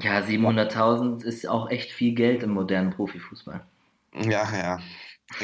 Ja, 0.00 0.20
700.000 0.20 1.24
ist 1.24 1.46
auch 1.46 1.70
echt 1.70 1.92
viel 1.92 2.14
Geld 2.14 2.42
im 2.42 2.50
modernen 2.50 2.90
Profifußball. 2.90 3.60
Ja, 4.14 4.48
ja. 4.56 4.80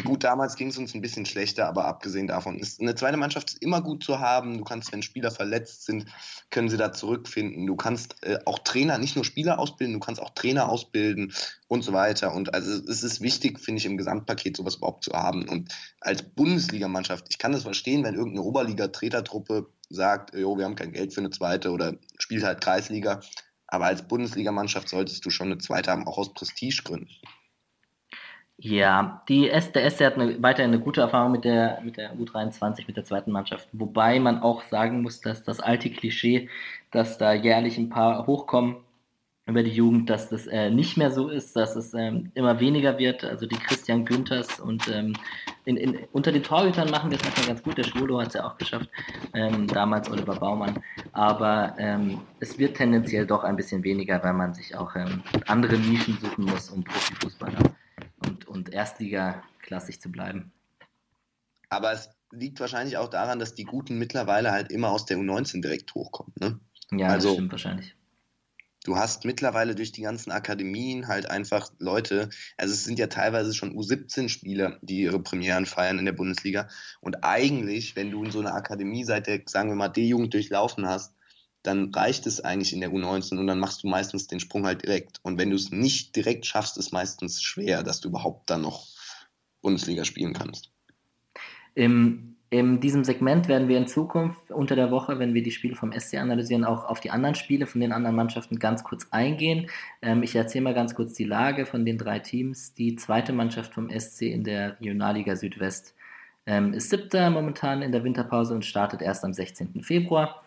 Gut, 0.03 0.25
damals 0.25 0.57
ging 0.57 0.69
es 0.69 0.79
uns 0.79 0.95
ein 0.95 1.03
bisschen 1.03 1.27
schlechter, 1.27 1.69
aber 1.69 1.85
abgesehen 1.85 2.27
davon 2.27 2.59
ist 2.59 2.81
eine 2.81 2.95
zweite 2.95 3.19
Mannschaft 3.19 3.59
immer 3.61 3.83
gut 3.83 4.03
zu 4.03 4.19
haben. 4.19 4.57
Du 4.57 4.65
kannst, 4.65 4.91
wenn 4.93 5.03
Spieler 5.03 5.31
verletzt 5.31 5.85
sind, 5.85 6.07
können 6.51 6.71
sie 6.71 6.79
da 6.79 6.93
zurückfinden. 6.93 7.67
Du 7.67 7.77
kannst 7.77 8.17
äh, 8.25 8.39
auch 8.47 8.61
Trainer, 8.61 8.97
nicht 8.97 9.15
nur 9.15 9.27
Spieler 9.27 9.59
ausbilden, 9.59 9.93
du 9.93 10.01
kannst 10.01 10.23
auch 10.23 10.31
Trainer 10.31 10.71
ausbilden 10.71 11.35
und 11.69 11.83
so 11.83 11.93
weiter. 11.93 12.35
Und 12.35 12.55
also 12.55 12.73
es 12.91 13.03
ist 13.03 13.21
wichtig, 13.21 13.61
finde 13.61 13.79
ich, 13.79 13.85
im 13.85 13.99
Gesamtpaket 13.99 14.57
sowas 14.57 14.77
überhaupt 14.77 15.05
zu 15.05 15.13
haben. 15.13 15.47
Und 15.51 15.75
als 16.01 16.23
Bundesligamannschaft, 16.23 17.27
ich 17.29 17.37
kann 17.37 17.53
das 17.53 17.65
verstehen, 17.65 18.05
wenn 18.05 18.15
irgendeine 18.15 18.47
Oberliga-Tretertruppe 18.47 19.71
sagt, 19.91 20.35
jo, 20.35 20.57
wir 20.57 20.65
haben 20.65 20.77
kein 20.77 20.93
Geld 20.93 21.13
für 21.13 21.21
eine 21.21 21.31
zweite 21.31 21.71
oder 21.71 21.95
spielt 22.19 22.43
halt 22.43 22.63
Kreisliga. 22.63 23.21
Aber 23.67 23.85
als 23.85 24.09
Bundesligamannschaft 24.09 24.89
solltest 24.89 25.27
du 25.27 25.31
schon 25.31 25.49
eine 25.49 25.59
zweite 25.59 25.91
haben, 25.91 26.07
auch 26.07 26.17
aus 26.17 26.33
Prestigegründen. 26.33 27.11
Ja, 28.57 29.23
die 29.29 29.51
S, 29.51 29.73
der 29.73 29.91
SC 29.91 30.05
hat 30.05 30.15
eine, 30.15 30.41
weiterhin 30.43 30.73
eine 30.73 30.81
gute 30.81 31.01
Erfahrung 31.01 31.33
mit 31.33 31.45
der, 31.45 31.81
mit 31.83 31.97
der 31.97 32.15
U23, 32.15 32.85
mit 32.87 32.97
der 32.97 33.05
zweiten 33.05 33.33
Mannschaft. 33.33 33.69
Wobei 33.73 34.21
man 34.21 34.39
auch 34.41 34.63
sagen 34.65 35.03
muss, 35.03 35.21
dass 35.21 35.43
das 35.43 35.59
alte 35.61 35.91
Klischee, 35.91 36.49
dass 36.93 37.19
da 37.19 37.33
jährlich 37.33 37.79
ein 37.79 37.89
paar 37.89 38.27
hochkommen 38.27 38.77
über 39.47 39.63
die 39.63 39.73
Jugend, 39.73 40.09
dass 40.09 40.31
das 40.31 40.47
äh, 40.47 40.71
nicht 40.71 40.97
mehr 40.97 41.11
so 41.11 41.29
ist, 41.29 41.55
dass 41.57 41.77
es 41.77 41.93
ähm, 41.95 42.31
immer 42.35 42.61
weniger 42.61 42.97
wird. 42.99 43.25
Also 43.25 43.47
die 43.47 43.57
Christian 43.57 44.05
Günthers 44.05 44.61
und 44.61 44.89
ähm, 44.89 45.15
in, 45.65 45.77
in, 45.77 45.99
unter 46.13 46.33
den 46.33 46.43
Torhütern 46.43 46.91
machen 46.91 47.11
wir 47.11 47.19
es 47.19 47.25
manchmal 47.25 47.49
ganz 47.49 47.63
gut. 47.63 47.77
Der 47.77 47.85
Schwolo 47.85 48.21
hat 48.21 48.29
es 48.29 48.35
ja 48.35 48.47
auch 48.47 48.57
geschafft, 48.57 48.89
ähm, 49.35 49.67
damals 49.67 50.09
Oliver 50.11 50.37
Baumann. 50.37 50.83
Aber 51.13 51.75
ähm, 51.79 52.21
es 52.41 52.59
wird 52.59 52.77
tendenziell 52.77 53.27
doch 53.27 53.45
ein 53.45 53.57
bisschen 53.57 53.83
weniger, 53.83 54.23
weil 54.23 54.33
man 54.33 54.55
sich 54.55 54.77
auch 54.77 54.95
ähm, 54.97 55.23
andere 55.47 55.77
Nischen 55.77 56.17
suchen 56.19 56.45
muss, 56.45 56.71
um 56.71 56.85
Profifußballer 56.85 57.75
und, 58.55 58.73
Erstliga-klassig 58.73 60.01
zu 60.01 60.11
bleiben. 60.11 60.53
Aber 61.69 61.93
es 61.93 62.09
liegt 62.31 62.61
wahrscheinlich 62.61 62.97
auch 62.97 63.09
daran, 63.09 63.39
dass 63.39 63.55
die 63.55 63.65
Guten 63.65 63.99
mittlerweile 63.99 64.53
halt 64.53 64.71
immer 64.71 64.91
aus 64.91 65.07
der 65.07 65.19
U19 65.19 65.61
direkt 65.61 65.95
hochkommen. 65.95 66.33
Ne? 66.41 66.61
Ja, 66.93 67.09
also, 67.09 67.29
das 67.29 67.35
stimmt 67.35 67.53
wahrscheinlich. 67.53 67.97
Du 68.85 68.97
hast 68.97 69.25
mittlerweile 69.25 69.75
durch 69.75 69.93
die 69.93 70.03
ganzen 70.03 70.31
Akademien 70.31 71.09
halt 71.09 71.31
einfach 71.31 71.71
Leute, 71.79 72.29
also 72.59 72.75
es 72.75 72.85
sind 72.85 72.99
ja 72.99 73.07
teilweise 73.07 73.55
schon 73.55 73.75
U17-Spieler, 73.75 74.79
die 74.83 75.01
ihre 75.01 75.23
Premieren 75.23 75.65
feiern 75.65 75.99
in 75.99 76.05
der 76.05 76.13
Bundesliga. 76.13 76.69
Und 77.01 77.25
eigentlich, 77.25 77.97
wenn 77.97 78.11
du 78.11 78.23
in 78.23 78.31
so 78.31 78.41
einer 78.41 78.55
Akademie 78.55 79.05
seit 79.05 79.27
der, 79.27 79.41
sagen 79.47 79.71
wir 79.71 79.75
mal, 79.75 79.89
D-Jugend 79.89 80.35
durchlaufen 80.35 80.87
hast, 80.87 81.15
dann 81.65 81.93
reicht 81.95 82.27
es 82.27 82.43
eigentlich 82.43 82.75
in 82.75 82.81
der 82.81 82.91
U19 82.91 83.39
und 83.39 83.47
dann 83.47 83.59
machst 83.59 83.83
du 83.83 83.89
meistens 83.89 84.27
den 84.27 84.39
Sprung 84.39 84.67
halt 84.67 84.83
direkt. 84.83 85.19
Und 85.23 85.39
wenn 85.39 85.51
du 85.51 85.57
es 85.57 85.71
nicht 85.71 86.15
direkt 86.15 86.45
schaffst, 86.47 86.77
ist 86.77 86.93
meistens 86.93 87.43
schwer, 87.43 87.83
dass 87.83 88.01
du 88.01 88.11
überhaupt 88.11 88.51
dann 88.51 88.61
noch 88.61 88.87
Bundesliga 89.63 90.05
spielen 90.05 90.35
kannst. 90.35 90.71
Im, 91.75 92.37
in 92.51 92.81
diesem 92.81 93.03
Segment 93.03 93.49
werden 93.49 93.67
wir 93.69 93.79
in 93.79 93.87
Zukunft 93.87 94.51
unter 94.51 94.77
der 94.77 94.91
Woche, 94.91 95.19
wenn 95.19 95.33
wir 95.33 95.43
die 95.43 95.51
Spiele 95.51 95.75
vom 95.75 95.99
SC 95.99 96.19
analysieren, 96.19 96.67
auch 96.67 96.85
auf 96.85 97.01
die 97.01 97.11
anderen 97.11 97.35
Spiele 97.35 97.67
von 97.67 97.81
den 97.81 97.93
anderen 97.93 98.15
Mannschaften 98.15 98.59
ganz 98.59 98.85
kurz 98.85 99.07
eingehen. 99.11 99.71
Ähm, 100.03 100.23
ich 100.23 100.37
erzähle 100.37 100.65
mal 100.65 100.75
ganz 100.75 100.95
kurz 100.95 101.15
die 101.15 101.25
Lage 101.25 101.65
von 101.65 101.87
den 101.87 101.97
drei 101.97 102.19
Teams. 102.19 102.75
Die 102.75 102.95
zweite 102.97 103.33
Mannschaft 103.33 103.73
vom 103.73 103.89
SC 103.89 104.23
in 104.23 104.45
der 104.45 104.79
Regionalliga 104.79 105.35
Südwest 105.35 105.95
ähm, 106.45 106.75
ist 106.75 106.91
siebter 106.91 107.31
momentan 107.31 107.81
in 107.81 107.91
der 107.91 108.05
Winterpause 108.05 108.55
und 108.55 108.67
startet 108.67 109.01
erst 109.01 109.25
am 109.25 109.33
16. 109.33 109.83
Februar. 109.83 110.43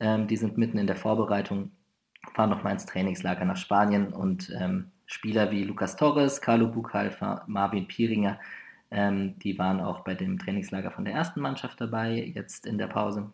Ähm, 0.00 0.26
die 0.26 0.36
sind 0.36 0.58
mitten 0.58 0.78
in 0.78 0.86
der 0.86 0.96
Vorbereitung, 0.96 1.72
fahren 2.34 2.50
noch 2.50 2.62
mal 2.62 2.72
ins 2.72 2.86
Trainingslager 2.86 3.44
nach 3.44 3.56
Spanien 3.56 4.12
und 4.12 4.50
ähm, 4.58 4.90
Spieler 5.06 5.50
wie 5.50 5.64
Lucas 5.64 5.96
Torres, 5.96 6.40
Carlo 6.40 6.68
Buchhalter, 6.68 7.44
Marvin 7.46 7.88
Pieringer, 7.88 8.38
ähm, 8.90 9.38
die 9.38 9.58
waren 9.58 9.80
auch 9.80 10.00
bei 10.00 10.14
dem 10.14 10.38
Trainingslager 10.38 10.90
von 10.90 11.04
der 11.04 11.14
ersten 11.14 11.40
Mannschaft 11.40 11.80
dabei, 11.80 12.12
jetzt 12.34 12.66
in 12.66 12.78
der 12.78 12.86
Pause. 12.86 13.32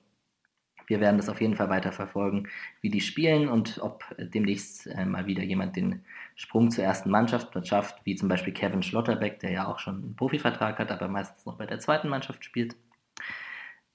Wir 0.87 1.01
werden 1.01 1.17
das 1.17 1.31
auf 1.31 1.41
jeden 1.41 1.57
Fall 1.57 1.71
weiter 1.71 1.93
verfolgen, 1.93 2.49
wie 2.83 2.91
die 2.91 3.01
spielen 3.01 3.49
und 3.49 3.79
ob 3.81 4.05
demnächst 4.19 4.87
äh, 4.87 5.07
mal 5.07 5.27
wieder 5.27 5.43
jemand 5.43 5.77
den 5.77 6.05
Sprung 6.35 6.71
zur 6.71 6.85
ersten 6.85 7.11
Mannschaft 7.11 7.57
schafft, 7.67 8.05
wie 8.05 8.17
zum 8.17 8.29
Beispiel 8.29 8.53
Kevin 8.53 8.83
Schlotterbeck, 8.83 9.41
der 9.41 9.53
ja 9.53 9.67
auch 9.67 9.79
schon 9.79 10.03
einen 10.03 10.17
Profivertrag 10.17 10.79
hat, 10.79 10.91
aber 10.91 11.09
meistens 11.09 11.47
noch 11.47 11.57
bei 11.57 11.67
der 11.67 11.79
zweiten 11.79 12.09
Mannschaft 12.09 12.45
spielt. 12.45 12.77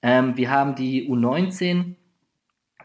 Wir 0.02 0.50
haben 0.50 0.74
die 0.74 1.10
U19, 1.10 1.96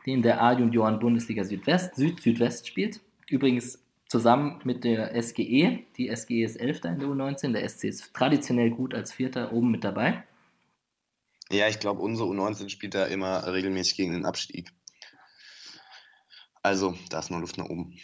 die 0.05 0.13
in 0.13 0.21
der 0.21 0.41
A-Junioren 0.41 0.99
Bundesliga 0.99 1.43
Südwest, 1.43 1.95
Süd-Südwest 1.95 2.67
spielt. 2.67 3.01
Übrigens 3.29 3.79
zusammen 4.07 4.61
mit 4.63 4.83
der 4.83 5.19
SGE. 5.21 5.79
Die 5.97 6.15
SGE 6.15 6.43
ist 6.43 6.57
Elfter 6.57 6.89
in 6.89 6.99
der 6.99 7.07
U19, 7.07 7.53
der 7.53 7.67
SC 7.67 7.85
ist 7.85 8.13
traditionell 8.13 8.69
gut 8.69 8.93
als 8.93 9.11
Vierter 9.11 9.51
oben 9.51 9.71
mit 9.71 9.83
dabei. 9.83 10.23
Ja, 11.51 11.67
ich 11.67 11.79
glaube, 11.79 12.01
unsere 12.01 12.29
U19 12.29 12.69
spielt 12.69 12.95
da 12.95 13.05
immer 13.05 13.45
regelmäßig 13.51 13.97
gegen 13.97 14.13
den 14.13 14.25
Abstieg. 14.25 14.71
Also, 16.63 16.95
da 17.09 17.19
ist 17.19 17.29
noch 17.29 17.39
Luft 17.39 17.57
nach 17.57 17.69
oben. 17.69 17.97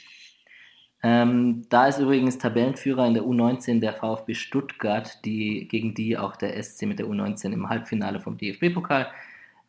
Ähm, 1.04 1.66
da 1.70 1.88
ist 1.88 1.98
übrigens 1.98 2.38
Tabellenführer 2.38 3.08
in 3.08 3.16
der 3.16 3.24
U19 3.24 3.80
der 3.80 3.94
VfB 3.94 4.36
Stuttgart, 4.36 5.26
die, 5.26 5.68
gegen 5.68 5.96
die 5.96 6.16
auch 6.16 6.36
der 6.36 6.62
SC 6.62 6.84
mit 6.84 7.00
der 7.00 7.08
U19 7.08 7.54
im 7.54 7.70
Halbfinale 7.70 8.20
vom 8.20 8.38
DFB-Pokal 8.38 9.12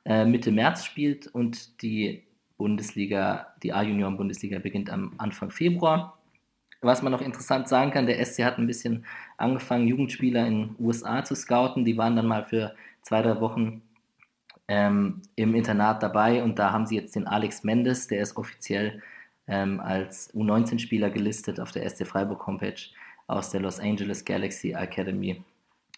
äh, 0.05 0.24
Mitte 0.24 0.50
März 0.50 0.84
spielt 0.84 1.26
und 1.28 1.82
die 1.82 2.22
Bundesliga, 2.57 3.48
die 3.62 3.72
A-Junioren-Bundesliga 3.72 4.59
beginnt 4.59 4.90
am 4.90 5.14
Anfang 5.18 5.50
Februar. 5.50 6.18
Was 6.80 7.03
man 7.03 7.12
noch 7.12 7.20
interessant 7.20 7.68
sagen 7.68 7.92
kann, 7.92 8.07
der 8.07 8.24
SC 8.24 8.44
hat 8.44 8.59
ein 8.59 8.66
bisschen 8.66 9.05
angefangen, 9.36 9.86
Jugendspieler 9.86 10.46
in 10.46 10.61
den 10.61 10.76
USA 10.78 11.24
zu 11.24 11.34
scouten. 11.36 11.84
Die 11.84 11.96
waren 11.96 12.16
dann 12.16 12.26
mal 12.26 12.44
für 12.44 12.74
zwei, 13.03 13.22
drei 13.22 13.40
Wochen 13.40 13.82
ähm, 14.68 15.22
im 15.36 15.55
Internat 15.55 16.03
dabei 16.03 16.42
und 16.42 16.59
da 16.59 16.72
haben 16.72 16.86
sie 16.86 16.96
jetzt 16.96 17.14
den 17.14 17.26
Alex 17.26 17.62
Mendes, 17.62 18.09
der 18.09 18.22
ist 18.22 18.36
offiziell 18.36 19.03
ähm, 19.46 19.80
als 19.80 20.32
U19-Spieler 20.34 21.11
gelistet 21.11 21.61
auf 21.61 21.72
der 21.72 21.88
SC 21.88 22.07
Freiburg 22.07 22.46
Homepage 22.46 22.80
aus 23.26 23.50
der 23.50 23.61
Los 23.61 23.80
Angeles 23.80 24.24
Galaxy 24.24 24.72
Academy 24.72 25.42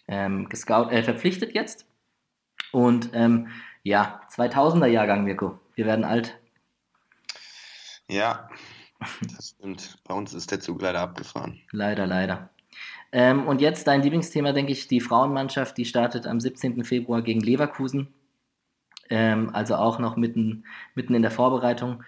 ähm, 0.08 0.48
gescout, 0.48 0.90
äh, 0.90 1.02
verpflichtet 1.02 1.54
jetzt. 1.54 1.86
Und 2.74 3.10
ähm, 3.12 3.46
ja, 3.84 4.20
2000er 4.34 4.86
Jahrgang, 4.86 5.22
Mirko. 5.22 5.60
Wir 5.76 5.86
werden 5.86 6.04
alt. 6.04 6.36
Ja, 8.10 8.48
das 9.22 9.50
stimmt. 9.50 9.96
Bei 10.02 10.14
uns 10.14 10.34
ist 10.34 10.50
der 10.50 10.58
Zug 10.58 10.82
leider 10.82 11.00
abgefahren. 11.00 11.60
Leider, 11.70 12.04
leider. 12.08 12.50
Ähm, 13.12 13.46
und 13.46 13.60
jetzt 13.60 13.86
dein 13.86 14.02
Lieblingsthema, 14.02 14.50
denke 14.50 14.72
ich, 14.72 14.88
die 14.88 15.00
Frauenmannschaft, 15.00 15.78
die 15.78 15.84
startet 15.84 16.26
am 16.26 16.40
17. 16.40 16.82
Februar 16.82 17.22
gegen 17.22 17.40
Leverkusen. 17.40 18.12
Ähm, 19.08 19.50
also 19.52 19.76
auch 19.76 20.00
noch 20.00 20.16
mitten, 20.16 20.64
mitten 20.96 21.14
in 21.14 21.22
der 21.22 21.30
Vorbereitung. 21.30 22.02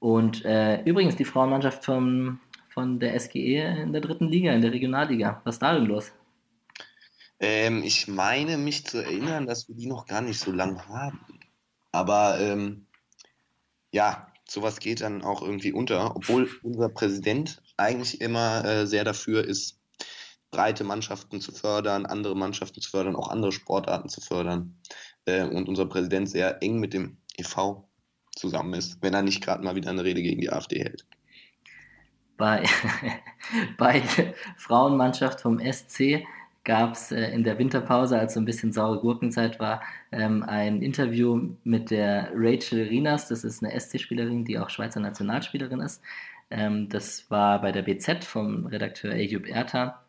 Und 0.00 0.44
äh, 0.44 0.82
übrigens 0.82 1.16
die 1.16 1.24
Frauenmannschaft 1.24 1.82
vom, 1.82 2.40
von 2.68 3.00
der 3.00 3.18
SGE 3.18 3.82
in 3.82 3.94
der 3.94 4.02
dritten 4.02 4.28
Liga, 4.28 4.52
in 4.52 4.60
der 4.60 4.72
Regionalliga. 4.72 5.40
Was 5.44 5.54
ist 5.54 5.62
da 5.62 5.72
denn 5.72 5.86
los? 5.86 6.12
Ähm, 7.40 7.82
ich 7.82 8.06
meine 8.06 8.58
mich 8.58 8.86
zu 8.86 8.98
erinnern, 8.98 9.46
dass 9.46 9.68
wir 9.68 9.74
die 9.74 9.86
noch 9.86 10.06
gar 10.06 10.20
nicht 10.20 10.38
so 10.38 10.52
lange 10.52 10.86
haben. 10.88 11.20
Aber 11.90 12.38
ähm, 12.38 12.86
ja, 13.92 14.28
sowas 14.46 14.78
geht 14.78 15.00
dann 15.00 15.22
auch 15.22 15.42
irgendwie 15.42 15.72
unter, 15.72 16.14
obwohl 16.14 16.48
unser 16.62 16.88
Präsident 16.90 17.62
eigentlich 17.76 18.20
immer 18.20 18.64
äh, 18.64 18.86
sehr 18.86 19.04
dafür 19.04 19.44
ist, 19.44 19.78
breite 20.50 20.84
Mannschaften 20.84 21.40
zu 21.40 21.52
fördern, 21.52 22.06
andere 22.06 22.36
Mannschaften 22.36 22.80
zu 22.80 22.90
fördern, 22.90 23.16
auch 23.16 23.28
andere 23.28 23.52
Sportarten 23.52 24.08
zu 24.08 24.20
fördern. 24.20 24.76
Äh, 25.24 25.44
und 25.44 25.68
unser 25.68 25.86
Präsident 25.86 26.28
sehr 26.28 26.62
eng 26.62 26.78
mit 26.78 26.92
dem 26.92 27.18
EV 27.38 27.84
zusammen 28.36 28.74
ist, 28.74 29.02
wenn 29.02 29.14
er 29.14 29.22
nicht 29.22 29.42
gerade 29.42 29.64
mal 29.64 29.76
wieder 29.76 29.90
eine 29.90 30.04
Rede 30.04 30.22
gegen 30.22 30.40
die 30.40 30.50
AfD 30.50 30.80
hält. 30.80 31.06
Bei, 32.36 32.64
bei 33.78 34.02
Frauenmannschaft 34.56 35.40
vom 35.40 35.58
SC 35.58 36.24
gab 36.64 36.92
es 36.92 37.12
äh, 37.12 37.30
in 37.32 37.44
der 37.44 37.58
Winterpause, 37.58 38.18
als 38.18 38.34
so 38.34 38.40
ein 38.40 38.44
bisschen 38.44 38.72
saure 38.72 39.00
Gurkenzeit 39.00 39.58
war, 39.60 39.82
ähm, 40.12 40.42
ein 40.42 40.82
Interview 40.82 41.54
mit 41.64 41.90
der 41.90 42.30
Rachel 42.34 42.88
Rinas. 42.88 43.28
Das 43.28 43.44
ist 43.44 43.64
eine 43.64 43.78
SC-Spielerin, 43.78 44.44
die 44.44 44.58
auch 44.58 44.70
Schweizer 44.70 45.00
Nationalspielerin 45.00 45.80
ist. 45.80 46.02
Ähm, 46.50 46.88
das 46.88 47.30
war 47.30 47.60
bei 47.60 47.72
der 47.72 47.82
BZ 47.82 48.24
vom 48.24 48.66
Redakteur 48.66 49.12
Ayub 49.12 49.46
Erta. 49.46 50.04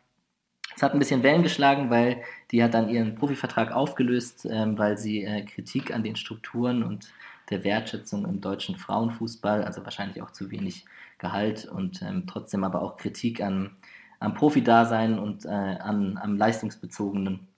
Es 0.74 0.82
hat 0.82 0.92
ein 0.92 0.98
bisschen 0.98 1.22
Wellen 1.22 1.42
geschlagen, 1.42 1.90
weil 1.90 2.22
die 2.50 2.62
hat 2.62 2.74
dann 2.74 2.88
ihren 2.88 3.14
Profivertrag 3.14 3.72
aufgelöst, 3.72 4.46
ähm, 4.50 4.78
weil 4.78 4.96
sie 4.96 5.24
äh, 5.24 5.44
Kritik 5.44 5.94
an 5.94 6.02
den 6.02 6.16
Strukturen 6.16 6.82
und 6.82 7.12
der 7.50 7.64
Wertschätzung 7.64 8.24
im 8.24 8.40
deutschen 8.40 8.76
Frauenfußball, 8.76 9.64
also 9.64 9.84
wahrscheinlich 9.84 10.22
auch 10.22 10.30
zu 10.30 10.50
wenig 10.50 10.84
Gehalt 11.18 11.66
und 11.66 12.02
ähm, 12.02 12.24
trotzdem 12.26 12.64
aber 12.64 12.82
auch 12.82 12.96
Kritik 12.96 13.40
an, 13.42 13.76
am 14.22 14.34
Profi-Dasein 14.34 15.18
und 15.18 15.44
äh, 15.44 15.48
an, 15.48 16.18
am 16.18 16.36
leistungsbezogenen. 16.36 17.48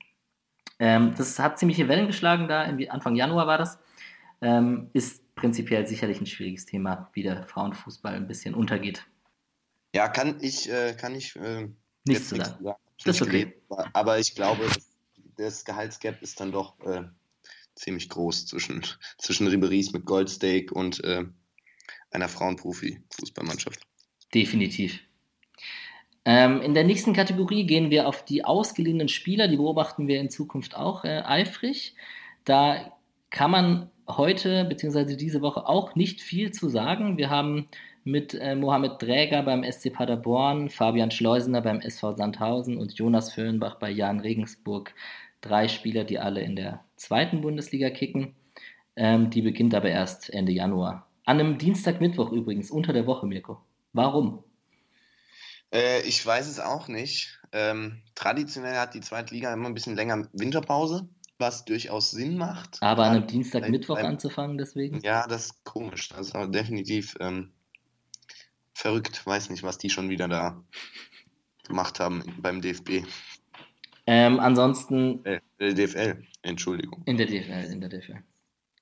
Ähm, 0.79 1.15
das 1.17 1.39
hat 1.39 1.59
ziemliche 1.59 1.89
Wellen 1.89 2.07
geschlagen 2.07 2.49
da, 2.49 2.63
Anfang 2.91 3.15
Januar 3.15 3.47
war 3.47 3.59
das. 3.59 3.79
Ähm, 4.41 4.91
ist 4.93 5.35
prinzipiell 5.35 5.87
sicherlich 5.87 6.21
ein 6.21 6.27
schwieriges 6.27 6.67
Thema, 6.67 7.11
wie 7.13 7.23
der 7.23 7.45
Frauenfußball 7.45 8.15
ein 8.15 8.27
bisschen 8.27 8.55
untergeht. 8.55 9.07
Ja, 9.95 10.09
kann 10.09 10.39
ich, 10.41 10.71
äh, 10.71 10.95
kann 10.95 11.15
ich 11.15 11.37
äh, 11.37 11.69
nichts 12.05 12.29
zu 12.29 12.37
sagen. 12.37 12.75
Das 13.05 13.17
ist 13.17 13.23
okay. 13.23 13.55
Aber 13.93 14.19
ich 14.19 14.35
glaube, 14.35 14.67
das 15.37 15.65
Gehaltsgap 15.65 16.23
ist 16.23 16.41
dann 16.41 16.53
doch 16.53 16.79
äh, 16.81 17.05
ziemlich 17.75 18.09
groß 18.09 18.47
zwischen, 18.47 18.85
zwischen 19.19 19.47
Riberies 19.47 19.93
mit 19.93 20.05
Goldsteak 20.05 20.73
und 20.73 21.03
äh, 21.05 21.25
einer 22.11 22.29
Frauenprofi-Fußballmannschaft. 22.29 23.81
Definitiv. 24.33 25.01
Ähm, 26.25 26.63
in 26.63 26.75
der 26.75 26.85
nächsten 26.85 27.13
Kategorie 27.13 27.65
gehen 27.67 27.91
wir 27.91 28.09
auf 28.09 28.25
die 28.25 28.45
ausgeliehenen 28.45 29.09
Spieler. 29.09 29.49
Die 29.49 29.57
beobachten 29.57 30.09
wir 30.09 30.21
in 30.21 30.31
Zukunft 30.31 30.77
auch 30.77 31.05
äh, 31.05 31.23
eifrig. 31.25 31.95
Da 32.45 32.93
kann 33.31 33.51
man 33.51 33.91
heute 34.09 34.65
bzw. 34.65 35.17
diese 35.17 35.43
Woche 35.43 35.69
auch 35.69 35.95
nicht 35.95 36.21
viel 36.21 36.53
zu 36.53 36.69
sagen. 36.69 37.19
Wir 37.19 37.31
haben 37.31 37.67
mit 38.05 38.35
äh, 38.35 38.55
Mohamed 38.55 39.03
Dräger 39.03 39.43
beim 39.43 39.65
SC 39.65 39.93
Paderborn, 39.93 40.69
Fabian 40.69 41.11
Schleusener 41.11 41.63
beim 41.63 41.81
SV 41.81 42.13
Sandhausen 42.13 42.77
und 42.77 42.95
Jonas 42.95 43.33
Föhnbach 43.33 43.77
bei 43.77 43.91
Jan 43.91 44.21
Regensburg 44.21 44.95
drei 45.41 45.69
Spieler, 45.69 46.05
die 46.05 46.19
alle 46.19 46.41
in 46.41 46.57
der 46.57 46.85
zweiten 46.97 47.41
Bundesliga 47.41 47.91
kicken. 47.91 48.35
Ähm, 48.97 49.31
die 49.31 49.43
beginnt 49.43 49.75
aber 49.75 49.89
erst 49.89 50.33
Ende 50.33 50.53
Januar. 50.53 51.07
An 51.25 51.41
einem 51.41 51.59
Dienstag, 51.59 52.01
Mittwoch 52.01 52.33
übrigens, 52.33 52.71
unter 52.71 52.93
der 52.93 53.07
Woche, 53.07 53.27
Mirko. 53.27 53.59
Warum? 53.93 54.44
Äh, 55.75 56.03
ich 56.03 56.25
weiß 56.25 56.47
es 56.49 56.61
auch 56.61 56.89
nicht. 56.89 57.39
Ähm, 57.53 58.01
traditionell 58.15 58.77
hat 58.77 58.95
die 58.95 59.01
zweite 59.01 59.35
Liga 59.35 59.53
immer 59.53 59.69
ein 59.69 59.75
bisschen 59.75 59.97
länger 59.97 60.29
Winterpause, 60.33 61.09
was 61.39 61.65
durchaus 61.65 62.13
Sinn 62.13 62.39
macht. 62.39 62.79
Aber 62.81 63.05
an 63.05 63.17
einem 63.17 63.27
Dienstag, 63.27 63.69
Mittwoch 63.69 63.99
anzufangen, 63.99 64.57
deswegen? 64.57 65.01
Ja, 65.01 65.27
das 65.27 65.47
ist 65.47 65.65
komisch. 65.65 66.09
Das 66.09 66.29
ist 66.29 66.35
aber 66.35 66.47
definitiv 66.47 67.17
ähm, 67.21 67.53
verrückt. 68.73 69.27
Weiß 69.27 69.51
nicht, 69.51 69.65
was 69.65 69.79
die 69.79 69.91
schon 69.91 70.09
wieder 70.09 70.29
da 70.29 70.63
gemacht 71.67 71.99
haben 71.99 72.23
beim 72.41 72.61
DFB. 72.61 73.05
Ähm, 74.07 74.39
ansonsten. 74.39 75.25
Äh, 75.25 75.41
DFL, 75.59 76.23
Entschuldigung. 76.43 77.03
In 77.07 77.17
der 77.17 77.27
DFL, 77.27 77.73
in 77.73 77.81
der 77.81 77.89
DFL. 77.89 78.23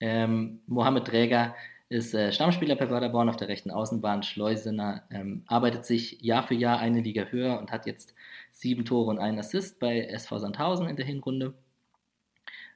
Ähm, 0.00 0.60
Mohamed 0.66 1.06
Träger 1.06 1.54
ist 1.92 2.14
äh, 2.14 2.32
Stammspieler 2.32 2.74
bei 2.74 2.86
Paderborn 2.86 3.28
auf 3.28 3.36
der 3.36 3.48
rechten 3.48 3.70
Außenbahn. 3.70 4.22
Schleusener 4.22 5.02
ähm, 5.10 5.42
arbeitet 5.46 5.84
sich 5.84 6.20
Jahr 6.22 6.42
für 6.42 6.54
Jahr 6.54 6.78
eine 6.78 7.00
Liga 7.00 7.24
höher 7.24 7.58
und 7.58 7.70
hat 7.70 7.86
jetzt 7.86 8.14
sieben 8.50 8.84
Tore 8.84 9.10
und 9.10 9.18
einen 9.18 9.38
Assist 9.38 9.78
bei 9.78 10.00
SV 10.06 10.38
Sandhausen 10.38 10.88
in 10.88 10.96
der 10.96 11.04
Hinrunde. 11.04 11.54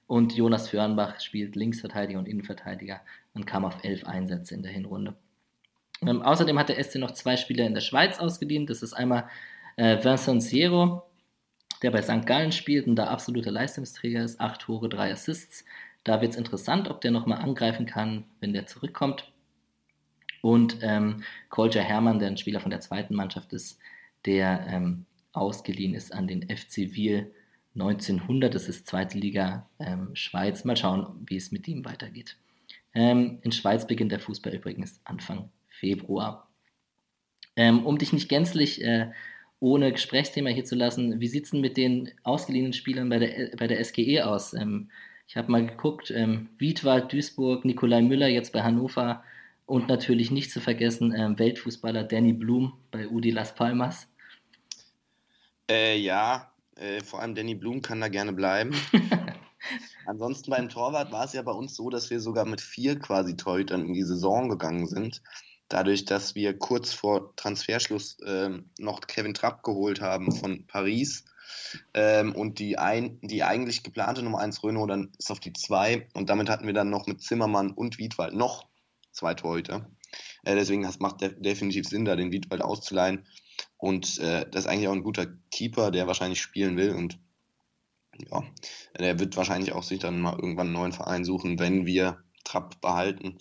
Und 0.06 0.34
Jonas 0.34 0.68
Fürnbach 0.68 1.20
spielt 1.20 1.56
Linksverteidiger 1.56 2.18
und 2.18 2.28
Innenverteidiger 2.28 3.00
und 3.34 3.46
kam 3.46 3.64
auf 3.64 3.82
elf 3.82 4.04
Einsätze 4.04 4.54
in 4.54 4.62
der 4.62 4.72
Hinrunde. 4.72 5.14
Ähm, 6.02 6.22
außerdem 6.22 6.58
hat 6.58 6.68
der 6.68 6.82
SC 6.82 6.96
noch 6.96 7.12
zwei 7.12 7.36
Spieler 7.36 7.66
in 7.66 7.74
der 7.74 7.80
Schweiz 7.80 8.18
ausgedient. 8.18 8.70
Das 8.70 8.82
ist 8.82 8.92
einmal 8.92 9.28
äh, 9.76 10.02
Vincent 10.04 10.42
Siero, 10.42 11.02
der 11.82 11.90
bei 11.90 12.02
St. 12.02 12.26
Gallen 12.26 12.52
spielt 12.52 12.86
und 12.86 12.96
da 12.96 13.06
absoluter 13.06 13.50
Leistungsträger 13.50 14.22
ist. 14.22 14.40
Acht 14.40 14.60
Tore, 14.60 14.88
drei 14.88 15.10
Assists. 15.10 15.64
Da 16.06 16.20
wird 16.20 16.30
es 16.30 16.38
interessant, 16.38 16.88
ob 16.88 17.00
der 17.00 17.10
nochmal 17.10 17.38
angreifen 17.38 17.84
kann, 17.84 18.26
wenn 18.38 18.52
der 18.52 18.66
zurückkommt. 18.66 19.32
Und 20.40 20.78
ähm, 20.82 21.24
Kolja 21.48 21.82
Hermann, 21.82 22.20
der 22.20 22.28
ein 22.28 22.36
Spieler 22.36 22.60
von 22.60 22.70
der 22.70 22.78
zweiten 22.78 23.16
Mannschaft 23.16 23.52
ist, 23.52 23.80
der 24.24 24.64
ähm, 24.68 25.06
ausgeliehen 25.32 25.94
ist 25.94 26.14
an 26.14 26.28
den 26.28 26.42
FC 26.48 26.94
Wiel 26.94 27.34
1900. 27.74 28.54
Das 28.54 28.68
ist 28.68 28.86
zweite 28.86 29.18
Liga 29.18 29.68
ähm, 29.80 30.14
Schweiz. 30.14 30.62
Mal 30.62 30.76
schauen, 30.76 31.24
wie 31.26 31.34
es 31.34 31.50
mit 31.50 31.66
ihm 31.66 31.84
weitergeht. 31.84 32.36
Ähm, 32.94 33.40
in 33.42 33.50
Schweiz 33.50 33.84
beginnt 33.84 34.12
der 34.12 34.20
Fußball 34.20 34.54
übrigens 34.54 35.00
Anfang 35.02 35.50
Februar. 35.68 36.48
Ähm, 37.56 37.84
um 37.84 37.98
dich 37.98 38.12
nicht 38.12 38.28
gänzlich 38.28 38.80
äh, 38.80 39.10
ohne 39.58 39.90
Gesprächsthema 39.90 40.50
hier 40.50 40.64
zu 40.64 40.76
lassen, 40.76 41.20
wie 41.20 41.26
sieht 41.26 41.46
es 41.46 41.50
denn 41.50 41.62
mit 41.62 41.76
den 41.76 42.12
ausgeliehenen 42.22 42.74
Spielern 42.74 43.08
bei 43.08 43.18
der, 43.18 43.56
bei 43.56 43.66
der 43.66 43.84
SGE 43.84 44.24
aus? 44.24 44.54
Ich 45.26 45.36
habe 45.36 45.50
mal 45.50 45.66
geguckt, 45.66 46.10
ähm, 46.10 46.48
Wiedwald, 46.58 47.12
Duisburg, 47.12 47.64
Nikolai 47.64 48.02
Müller 48.02 48.28
jetzt 48.28 48.52
bei 48.52 48.62
Hannover 48.62 49.22
und 49.66 49.88
natürlich 49.88 50.30
nicht 50.30 50.50
zu 50.50 50.60
vergessen 50.60 51.12
ähm, 51.16 51.38
Weltfußballer 51.38 52.04
Danny 52.04 52.32
Blum 52.32 52.74
bei 52.90 53.08
Udi 53.08 53.30
Las 53.30 53.54
Palmas. 53.54 54.06
Äh, 55.68 55.98
ja, 55.98 56.52
äh, 56.76 57.00
vor 57.02 57.20
allem 57.20 57.34
Danny 57.34 57.54
Blum 57.54 57.82
kann 57.82 58.00
da 58.00 58.08
gerne 58.08 58.32
bleiben. 58.32 58.74
Ansonsten 60.06 60.52
beim 60.52 60.68
Torwart 60.68 61.10
war 61.10 61.24
es 61.24 61.32
ja 61.32 61.42
bei 61.42 61.52
uns 61.52 61.74
so, 61.74 61.90
dass 61.90 62.10
wir 62.10 62.20
sogar 62.20 62.44
mit 62.44 62.60
vier 62.60 62.98
quasi 62.98 63.36
Torhütern 63.36 63.86
in 63.86 63.94
die 63.94 64.04
Saison 64.04 64.48
gegangen 64.48 64.86
sind 64.86 65.22
dadurch, 65.68 66.04
dass 66.04 66.34
wir 66.34 66.58
kurz 66.58 66.92
vor 66.92 67.34
Transferschluss 67.36 68.18
ähm, 68.26 68.70
noch 68.78 69.00
Kevin 69.00 69.34
Trapp 69.34 69.62
geholt 69.62 70.00
haben 70.00 70.32
von 70.32 70.66
Paris 70.66 71.24
ähm, 71.94 72.34
und 72.34 72.58
die, 72.58 72.78
ein, 72.78 73.18
die 73.22 73.42
eigentlich 73.42 73.82
geplante 73.82 74.22
Nummer 74.22 74.38
1 74.38 74.62
Renault 74.64 74.90
dann 74.90 75.12
ist 75.18 75.30
auf 75.30 75.40
die 75.40 75.52
2 75.52 76.08
und 76.14 76.30
damit 76.30 76.48
hatten 76.48 76.66
wir 76.66 76.74
dann 76.74 76.90
noch 76.90 77.06
mit 77.06 77.22
Zimmermann 77.22 77.72
und 77.72 77.98
Wiedwald 77.98 78.34
noch 78.34 78.68
zwei 79.12 79.34
Torhüter. 79.34 79.90
Äh, 80.44 80.54
deswegen 80.54 80.82
das 80.82 80.98
macht 80.98 81.20
de 81.20 81.34
definitiv 81.40 81.86
Sinn, 81.86 82.04
da 82.04 82.16
den 82.16 82.32
Wiedwald 82.32 82.62
auszuleihen 82.62 83.26
und 83.76 84.18
äh, 84.18 84.48
das 84.50 84.64
ist 84.64 84.70
eigentlich 84.70 84.88
auch 84.88 84.94
ein 84.94 85.04
guter 85.04 85.26
Keeper, 85.50 85.90
der 85.90 86.06
wahrscheinlich 86.06 86.40
spielen 86.40 86.76
will 86.76 86.94
und 86.94 87.18
ja, 88.30 88.42
der 88.98 89.18
wird 89.18 89.36
wahrscheinlich 89.36 89.72
auch 89.72 89.82
sich 89.82 89.98
dann 89.98 90.20
mal 90.20 90.38
irgendwann 90.38 90.68
einen 90.68 90.76
neuen 90.76 90.92
Verein 90.92 91.24
suchen, 91.24 91.58
wenn 91.58 91.86
wir 91.86 92.22
Trapp 92.44 92.80
behalten. 92.80 93.38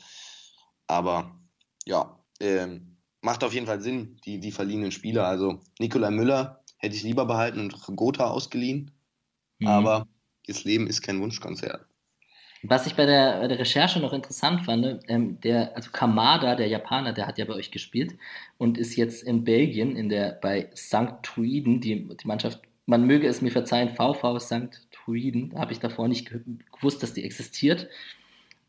Aber 0.88 1.40
ja, 1.86 2.20
ähm, 2.40 2.98
macht 3.22 3.44
auf 3.44 3.54
jeden 3.54 3.66
Fall 3.66 3.82
Sinn, 3.82 4.20
die, 4.26 4.40
die 4.40 4.52
verliehenen 4.52 4.92
Spieler. 4.92 5.28
Also 5.28 5.60
Nikolai 5.80 6.12
Müller 6.12 6.64
hätte 6.86 6.96
ich 6.96 7.04
lieber 7.04 7.26
behalten 7.26 7.60
und 7.60 7.74
Gotha 7.96 8.30
ausgeliehen. 8.30 8.92
Mhm. 9.60 9.68
Aber 9.68 10.08
das 10.48 10.64
Leben 10.64 10.88
ist 10.88 11.02
kein 11.02 11.22
Wunschkonzert. 11.22 11.86
Was 12.68 12.88
ich 12.88 12.96
bei 12.96 13.06
der, 13.06 13.42
bei 13.42 13.48
der 13.48 13.60
Recherche 13.60 14.00
noch 14.00 14.14
interessant 14.14 14.62
fand, 14.62 15.02
ähm, 15.08 15.40
der, 15.42 15.76
also 15.76 15.92
Kamada, 15.92 16.56
der 16.56 16.68
Japaner, 16.68 17.14
der 17.14 17.28
hat 17.28 17.38
ja 17.38 17.46
bei 17.46 17.54
euch 17.54 17.70
gespielt 17.70 18.16
und 18.58 18.78
ist 18.78 18.96
jetzt 18.96 19.24
in 19.24 19.44
Belgien 19.44 19.96
in 19.96 20.10
der, 20.10 20.40
bei 20.42 20.70
St. 20.76 21.22
Truiden, 21.22 21.80
die, 21.80 22.08
die 22.08 22.28
Mannschaft, 22.28 22.62
man 22.88 23.06
möge 23.06 23.28
es 23.28 23.42
mir 23.42 23.52
verzeihen, 23.52 23.90
VV 23.90 24.40
St. 24.40 24.88
Truiden, 24.92 25.54
habe 25.58 25.74
ich 25.74 25.80
davor 25.80 26.08
nicht 26.08 26.32
gewusst, 26.72 27.04
dass 27.04 27.14
die 27.14 27.24
existiert. 27.24 27.88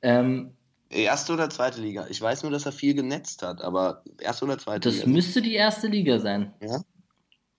Ähm, 0.03 0.53
Erste 0.91 1.33
oder 1.33 1.51
zweite 1.51 1.81
Liga? 1.81 2.07
Ich 2.11 2.21
weiß 2.21 2.43
nur, 2.43 2.53
dass 2.53 2.67
er 2.67 2.73
viel 2.73 2.95
genetzt 2.95 3.43
hat, 3.43 3.61
aber 3.61 4.03
erste 4.21 4.45
oder 4.45 4.59
zweite 4.59 4.81
das 4.81 4.95
Liga? 4.95 5.07
Das 5.07 5.13
müsste 5.13 5.43
die 5.43 5.55
erste 5.55 5.89
Liga 5.89 6.19
sein. 6.19 6.53
Ja? 6.61 6.81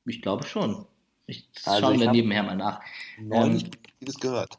Ich 0.07 0.21
glaube 0.21 0.45
schon. 0.45 0.85
Ich 1.25 1.47
also 1.65 1.81
schauen 1.81 1.99
wir 1.99 2.11
nebenher 2.11 2.43
mal 2.43 2.55
nach. 2.55 2.81
Neulich 3.19 3.63
ähm, 3.63 3.71
das 4.01 4.15
gehört. 4.15 4.57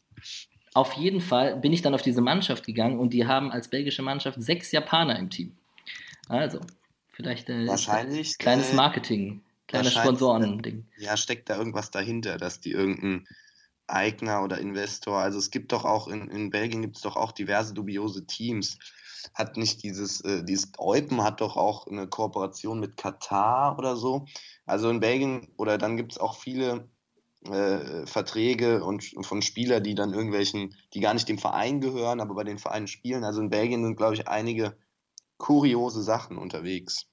Auf 0.74 0.92
jeden 0.92 1.20
Fall 1.20 1.56
bin 1.56 1.72
ich 1.72 1.82
dann 1.82 1.94
auf 1.94 2.02
diese 2.02 2.20
Mannschaft 2.20 2.66
gegangen 2.66 2.98
und 2.98 3.12
die 3.12 3.26
haben 3.26 3.50
als 3.50 3.68
belgische 3.68 4.02
Mannschaft 4.02 4.40
sechs 4.40 4.70
Japaner 4.70 5.18
im 5.18 5.30
Team. 5.30 5.56
Also, 6.28 6.60
vielleicht 7.08 7.48
äh, 7.48 7.66
Wahrscheinlich, 7.66 8.36
kleines 8.38 8.70
äh, 8.70 8.74
Marketing, 8.74 9.42
kleines 9.66 9.94
Sponsoren-Ding. 9.94 10.86
Ja, 10.98 11.16
steckt 11.16 11.48
da 11.48 11.56
irgendwas 11.56 11.90
dahinter, 11.90 12.36
dass 12.36 12.60
die 12.60 12.72
irgendein 12.72 13.26
Eigner 13.86 14.44
oder 14.44 14.58
Investor. 14.58 15.18
Also 15.18 15.38
es 15.38 15.50
gibt 15.50 15.72
doch 15.72 15.84
auch 15.84 16.08
in, 16.08 16.28
in 16.28 16.50
Belgien 16.50 16.82
gibt 16.82 16.96
es 16.96 17.02
doch 17.02 17.16
auch 17.16 17.32
diverse 17.32 17.72
dubiose 17.72 18.26
Teams. 18.26 18.78
Hat 19.34 19.56
nicht 19.56 19.82
dieses, 19.82 20.20
äh, 20.22 20.44
dieses 20.44 20.72
Eupen 20.78 21.22
hat 21.22 21.40
doch 21.40 21.56
auch 21.56 21.86
eine 21.86 22.06
Kooperation 22.06 22.80
mit 22.80 22.96
Katar 22.96 23.78
oder 23.78 23.96
so. 23.96 24.26
Also 24.66 24.90
in 24.90 25.00
Belgien 25.00 25.48
oder 25.56 25.78
dann 25.78 25.96
gibt 25.96 26.12
es 26.12 26.18
auch 26.18 26.36
viele 26.36 26.88
äh, 27.44 28.06
Verträge 28.06 28.84
und 28.84 29.04
von 29.22 29.42
Spielern, 29.42 29.82
die 29.82 29.94
dann 29.94 30.12
irgendwelchen, 30.12 30.74
die 30.94 31.00
gar 31.00 31.14
nicht 31.14 31.28
dem 31.28 31.38
Verein 31.38 31.80
gehören, 31.80 32.20
aber 32.20 32.34
bei 32.34 32.44
den 32.44 32.58
Vereinen 32.58 32.88
spielen. 32.88 33.24
Also 33.24 33.40
in 33.40 33.50
Belgien 33.50 33.84
sind, 33.84 33.96
glaube 33.96 34.14
ich, 34.14 34.28
einige 34.28 34.76
kuriose 35.36 36.02
Sachen 36.02 36.36
unterwegs. 36.36 37.06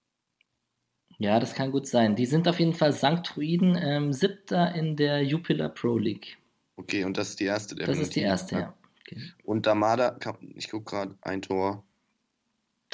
Ja, 1.18 1.40
das 1.40 1.54
kann 1.54 1.72
gut 1.72 1.88
sein. 1.88 2.16
Die 2.16 2.26
sind 2.26 2.48
auf 2.48 2.60
jeden 2.60 2.74
Fall 2.74 2.92
St. 2.92 3.24
Truiden, 3.24 3.78
ähm, 3.82 4.12
siebter 4.12 4.76
in 4.76 4.98
der 4.98 5.24
Jupiler 5.24 5.70
Pro 5.70 5.98
League. 5.98 6.38
Okay, 6.76 7.06
und 7.06 7.18
das 7.18 7.30
ist 7.30 7.40
die 7.40 7.46
erste. 7.46 7.76
Das 7.76 7.98
ist 7.98 8.16
die 8.16 8.22
erste, 8.22 8.56
ja. 8.56 8.74
Okay. 9.02 9.22
Und 9.44 9.66
Damada, 9.66 10.18
ich 10.56 10.70
gucke 10.70 10.92
gerade, 10.92 11.18
ein 11.22 11.42
Tor. 11.42 11.84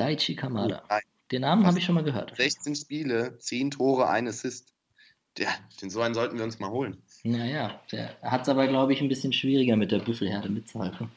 Daichi 0.01 0.35
Kamada. 0.35 0.83
Oh, 0.89 0.97
den 1.31 1.41
Namen 1.41 1.65
habe 1.65 1.77
ich 1.77 1.85
schon 1.85 1.95
mal 1.95 2.03
gehört. 2.03 2.35
16 2.35 2.75
Spiele, 2.75 3.37
10 3.37 3.71
Tore, 3.71 4.09
ein 4.09 4.27
Assist. 4.27 4.73
Ja, 5.37 5.49
den 5.81 5.89
so 5.89 6.01
einen 6.01 6.13
sollten 6.13 6.37
wir 6.37 6.43
uns 6.43 6.59
mal 6.59 6.69
holen. 6.69 7.01
Naja, 7.23 7.79
der 7.91 8.17
hat 8.21 8.41
es 8.41 8.49
aber, 8.49 8.67
glaube 8.67 8.93
ich, 8.93 9.01
ein 9.01 9.07
bisschen 9.07 9.31
schwieriger 9.31 9.77
mit 9.77 9.91
der 9.91 9.99
Büffelherde 9.99 10.49
mitzuhalten. 10.49 11.09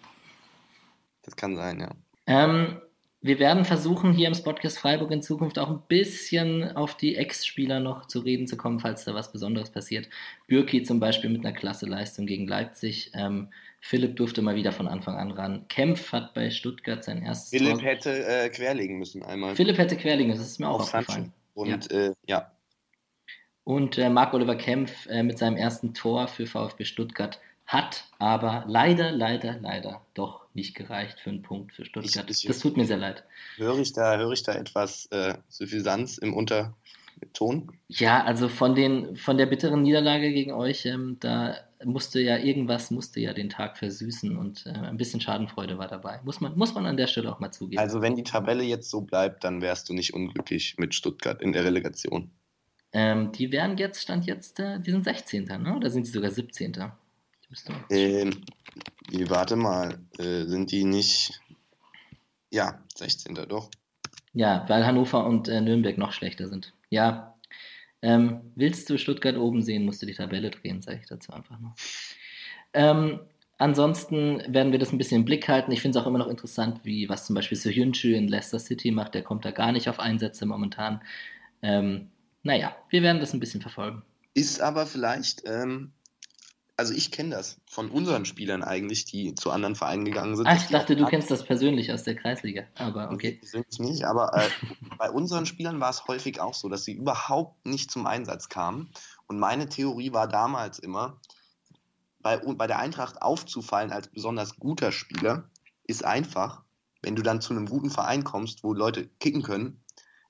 Das 1.22 1.34
kann 1.34 1.56
sein, 1.56 1.80
ja. 1.80 1.90
Ähm, 2.26 2.80
wir 3.22 3.38
werden 3.38 3.64
versuchen, 3.64 4.12
hier 4.12 4.28
im 4.28 4.42
Podcast 4.42 4.78
Freiburg 4.78 5.10
in 5.10 5.22
Zukunft 5.22 5.58
auch 5.58 5.70
ein 5.70 5.82
bisschen 5.88 6.76
auf 6.76 6.96
die 6.96 7.16
Ex-Spieler 7.16 7.80
noch 7.80 8.06
zu 8.06 8.20
reden 8.20 8.46
zu 8.46 8.58
kommen, 8.58 8.80
falls 8.80 9.04
da 9.04 9.14
was 9.14 9.32
Besonderes 9.32 9.70
passiert. 9.70 10.08
Bürki 10.46 10.82
zum 10.82 11.00
Beispiel 11.00 11.30
mit 11.30 11.44
einer 11.44 11.56
klasse 11.56 11.86
Leistung 11.86 12.26
gegen 12.26 12.46
Leipzig. 12.46 13.10
Ähm, 13.14 13.48
Philipp 13.86 14.16
durfte 14.16 14.40
mal 14.40 14.56
wieder 14.56 14.72
von 14.72 14.88
Anfang 14.88 15.16
an 15.16 15.30
ran. 15.30 15.68
Kempf 15.68 16.12
hat 16.12 16.32
bei 16.32 16.48
Stuttgart 16.48 17.04
sein 17.04 17.20
erstes 17.20 17.50
Philipp 17.50 17.80
Tor. 17.80 17.82
hätte 17.82 18.26
äh, 18.26 18.48
querlegen 18.48 18.98
müssen 18.98 19.22
einmal. 19.22 19.54
Philipp 19.54 19.76
hätte 19.76 19.98
querlegen 19.98 20.28
müssen, 20.28 20.40
das 20.40 20.52
ist 20.52 20.58
mir 20.58 20.70
auch 20.70 20.80
aufgefallen. 20.80 21.34
Und 21.52 21.92
ja. 21.92 21.98
Äh, 21.98 22.14
ja. 22.26 22.50
Und 23.62 23.98
äh, 23.98 24.08
Marc-Oliver 24.08 24.56
Kempf 24.56 25.04
äh, 25.08 25.22
mit 25.22 25.36
seinem 25.36 25.58
ersten 25.58 25.92
Tor 25.92 26.28
für 26.28 26.46
VfB 26.46 26.86
Stuttgart 26.86 27.38
hat 27.66 28.06
aber 28.18 28.64
leider, 28.66 29.12
leider, 29.12 29.58
leider 29.60 30.00
doch 30.14 30.46
nicht 30.54 30.74
gereicht 30.74 31.20
für 31.20 31.28
einen 31.28 31.42
Punkt 31.42 31.74
für 31.74 31.84
Stuttgart. 31.84 32.30
Ich, 32.30 32.38
ich, 32.38 32.48
das 32.48 32.60
tut 32.60 32.78
mir 32.78 32.86
sehr 32.86 32.96
leid. 32.96 33.22
Höre 33.56 33.78
ich 33.80 33.92
da, 33.92 34.16
höre 34.16 34.32
ich 34.32 34.44
da 34.44 34.54
etwas 34.54 35.08
äh, 35.10 35.34
Suffisanz 35.50 36.16
im 36.16 36.32
Unterton? 36.32 37.70
Ja, 37.88 38.24
also 38.24 38.48
von, 38.48 38.74
den, 38.74 39.14
von 39.16 39.36
der 39.36 39.44
bitteren 39.44 39.82
Niederlage 39.82 40.32
gegen 40.32 40.52
euch, 40.52 40.86
ähm, 40.86 41.18
da 41.20 41.58
musste 41.84 42.20
ja 42.20 42.38
irgendwas, 42.38 42.90
musste 42.90 43.20
ja 43.20 43.32
den 43.32 43.48
Tag 43.48 43.78
versüßen 43.78 44.36
und 44.36 44.66
äh, 44.66 44.70
ein 44.70 44.96
bisschen 44.96 45.20
Schadenfreude 45.20 45.78
war 45.78 45.88
dabei. 45.88 46.20
Muss 46.24 46.40
man, 46.40 46.56
muss 46.56 46.74
man 46.74 46.86
an 46.86 46.96
der 46.96 47.06
Stelle 47.06 47.32
auch 47.32 47.40
mal 47.40 47.50
zugeben. 47.50 47.80
Also 47.80 48.02
wenn 48.02 48.16
die 48.16 48.22
Tabelle 48.22 48.64
jetzt 48.64 48.90
so 48.90 49.00
bleibt, 49.02 49.44
dann 49.44 49.60
wärst 49.60 49.88
du 49.88 49.94
nicht 49.94 50.14
unglücklich 50.14 50.76
mit 50.78 50.94
Stuttgart 50.94 51.40
in 51.42 51.52
der 51.52 51.64
Relegation. 51.64 52.30
Ähm, 52.92 53.32
die 53.32 53.50
wären 53.50 53.76
jetzt, 53.76 54.02
stand 54.02 54.26
jetzt, 54.26 54.60
äh, 54.60 54.80
die 54.80 54.92
sind 54.92 55.04
16. 55.04 55.44
Ne? 55.44 55.74
Oder 55.76 55.90
sind 55.90 56.06
sie 56.06 56.12
sogar 56.12 56.30
17. 56.30 56.74
Ähm, 57.90 58.42
warte 59.28 59.56
mal, 59.56 59.98
äh, 60.18 60.44
sind 60.44 60.70
die 60.70 60.84
nicht. 60.84 61.40
Ja, 62.50 62.80
16. 62.94 63.34
doch. 63.48 63.70
Ja, 64.32 64.64
weil 64.68 64.86
Hannover 64.86 65.26
und 65.26 65.48
äh, 65.48 65.60
Nürnberg 65.60 65.98
noch 65.98 66.12
schlechter 66.12 66.48
sind. 66.48 66.72
Ja. 66.88 67.33
Ähm, 68.04 68.42
willst 68.54 68.90
du 68.90 68.98
Stuttgart 68.98 69.38
oben 69.38 69.62
sehen, 69.62 69.86
musst 69.86 70.02
du 70.02 70.06
die 70.06 70.12
Tabelle 70.12 70.50
drehen, 70.50 70.82
sage 70.82 70.98
ich 71.00 71.08
dazu 71.08 71.32
einfach 71.32 71.58
nur. 71.58 71.74
Ähm, 72.74 73.20
ansonsten 73.56 74.42
werden 74.46 74.72
wir 74.72 74.78
das 74.78 74.92
ein 74.92 74.98
bisschen 74.98 75.20
im 75.20 75.24
Blick 75.24 75.48
halten. 75.48 75.72
Ich 75.72 75.80
finde 75.80 75.98
es 75.98 76.04
auch 76.04 76.06
immer 76.06 76.18
noch 76.18 76.28
interessant, 76.28 76.80
wie 76.84 77.08
was 77.08 77.24
zum 77.24 77.34
Beispiel 77.34 77.56
Soyuncu 77.56 78.08
in 78.08 78.28
Leicester 78.28 78.58
City 78.58 78.90
macht. 78.90 79.14
Der 79.14 79.22
kommt 79.22 79.46
da 79.46 79.52
gar 79.52 79.72
nicht 79.72 79.88
auf 79.88 80.00
Einsätze 80.00 80.44
momentan. 80.44 81.00
Ähm, 81.62 82.10
naja, 82.42 82.76
wir 82.90 83.02
werden 83.02 83.20
das 83.20 83.32
ein 83.32 83.40
bisschen 83.40 83.62
verfolgen. 83.62 84.02
Ist 84.34 84.60
aber 84.60 84.84
vielleicht 84.84 85.44
ähm, 85.46 85.92
also 86.76 86.92
ich 86.92 87.10
kenne 87.10 87.30
das 87.30 87.60
von 87.66 87.90
unseren 87.90 88.24
Spielern 88.24 88.62
eigentlich, 88.62 89.04
die 89.04 89.34
zu 89.34 89.50
anderen 89.50 89.76
Vereinen 89.76 90.04
gegangen 90.04 90.36
sind. 90.36 90.46
Ach, 90.46 90.56
ich 90.56 90.68
dachte, 90.68 90.96
du 90.96 91.06
kennst 91.06 91.30
das 91.30 91.44
persönlich 91.44 91.92
aus 91.92 92.02
der 92.02 92.16
Kreisliga, 92.16 92.64
aber 92.76 93.10
okay. 93.12 93.38
Persönlich 93.40 93.78
nicht, 93.78 94.04
aber 94.04 94.34
äh, 94.34 94.48
bei 94.98 95.10
unseren 95.10 95.46
Spielern 95.46 95.80
war 95.80 95.90
es 95.90 96.06
häufig 96.06 96.40
auch 96.40 96.54
so, 96.54 96.68
dass 96.68 96.84
sie 96.84 96.92
überhaupt 96.92 97.64
nicht 97.64 97.90
zum 97.90 98.06
Einsatz 98.06 98.48
kamen. 98.48 98.90
Und 99.26 99.38
meine 99.38 99.68
Theorie 99.68 100.12
war 100.12 100.26
damals 100.26 100.78
immer, 100.78 101.20
bei, 102.20 102.38
bei 102.38 102.66
der 102.66 102.78
Eintracht 102.78 103.22
aufzufallen 103.22 103.92
als 103.92 104.08
besonders 104.08 104.56
guter 104.56 104.92
Spieler 104.92 105.50
ist 105.84 106.04
einfach. 106.04 106.62
Wenn 107.02 107.16
du 107.16 107.22
dann 107.22 107.42
zu 107.42 107.52
einem 107.52 107.66
guten 107.66 107.90
Verein 107.90 108.24
kommst, 108.24 108.64
wo 108.64 108.72
Leute 108.72 109.08
kicken 109.20 109.42
können, 109.42 109.84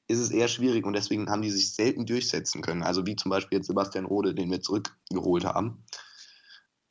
ist 0.09 0.19
es 0.19 0.31
eher 0.31 0.49
schwierig 0.49 0.85
und 0.85 0.93
deswegen 0.93 1.31
haben 1.31 1.43
die 1.43 1.51
sich 1.51 1.73
selten 1.73 2.05
durchsetzen 2.05 2.63
können. 2.63 2.83
Also 2.83 3.07
wie 3.07 3.17
zum 3.17 3.31
Beispiel 3.31 3.59
jetzt 3.59 3.69
Sebastian 3.69 4.05
Rode, 4.05 4.35
den 4.35 4.51
wir 4.51 4.61
zurückgeholt 4.61 5.45
haben. 5.45 5.85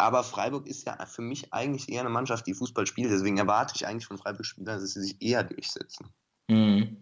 Aber 0.03 0.25
Freiburg 0.25 0.67
ist 0.67 0.85
ja 0.85 0.97
für 1.05 1.21
mich 1.21 1.53
eigentlich 1.53 1.87
eher 1.87 2.01
eine 2.01 2.09
Mannschaft, 2.09 2.45
die 2.45 2.53
Fußball 2.53 2.85
spielt. 2.85 3.09
Deswegen 3.09 3.37
erwarte 3.37 3.73
ich 3.77 3.87
eigentlich 3.87 4.05
von 4.05 4.17
Freiburg-Spielern, 4.17 4.65
dass 4.65 4.93
sie 4.93 5.01
sich 5.01 5.15
eher 5.21 5.45
durchsetzen. 5.45 6.09
Mhm. 6.49 6.97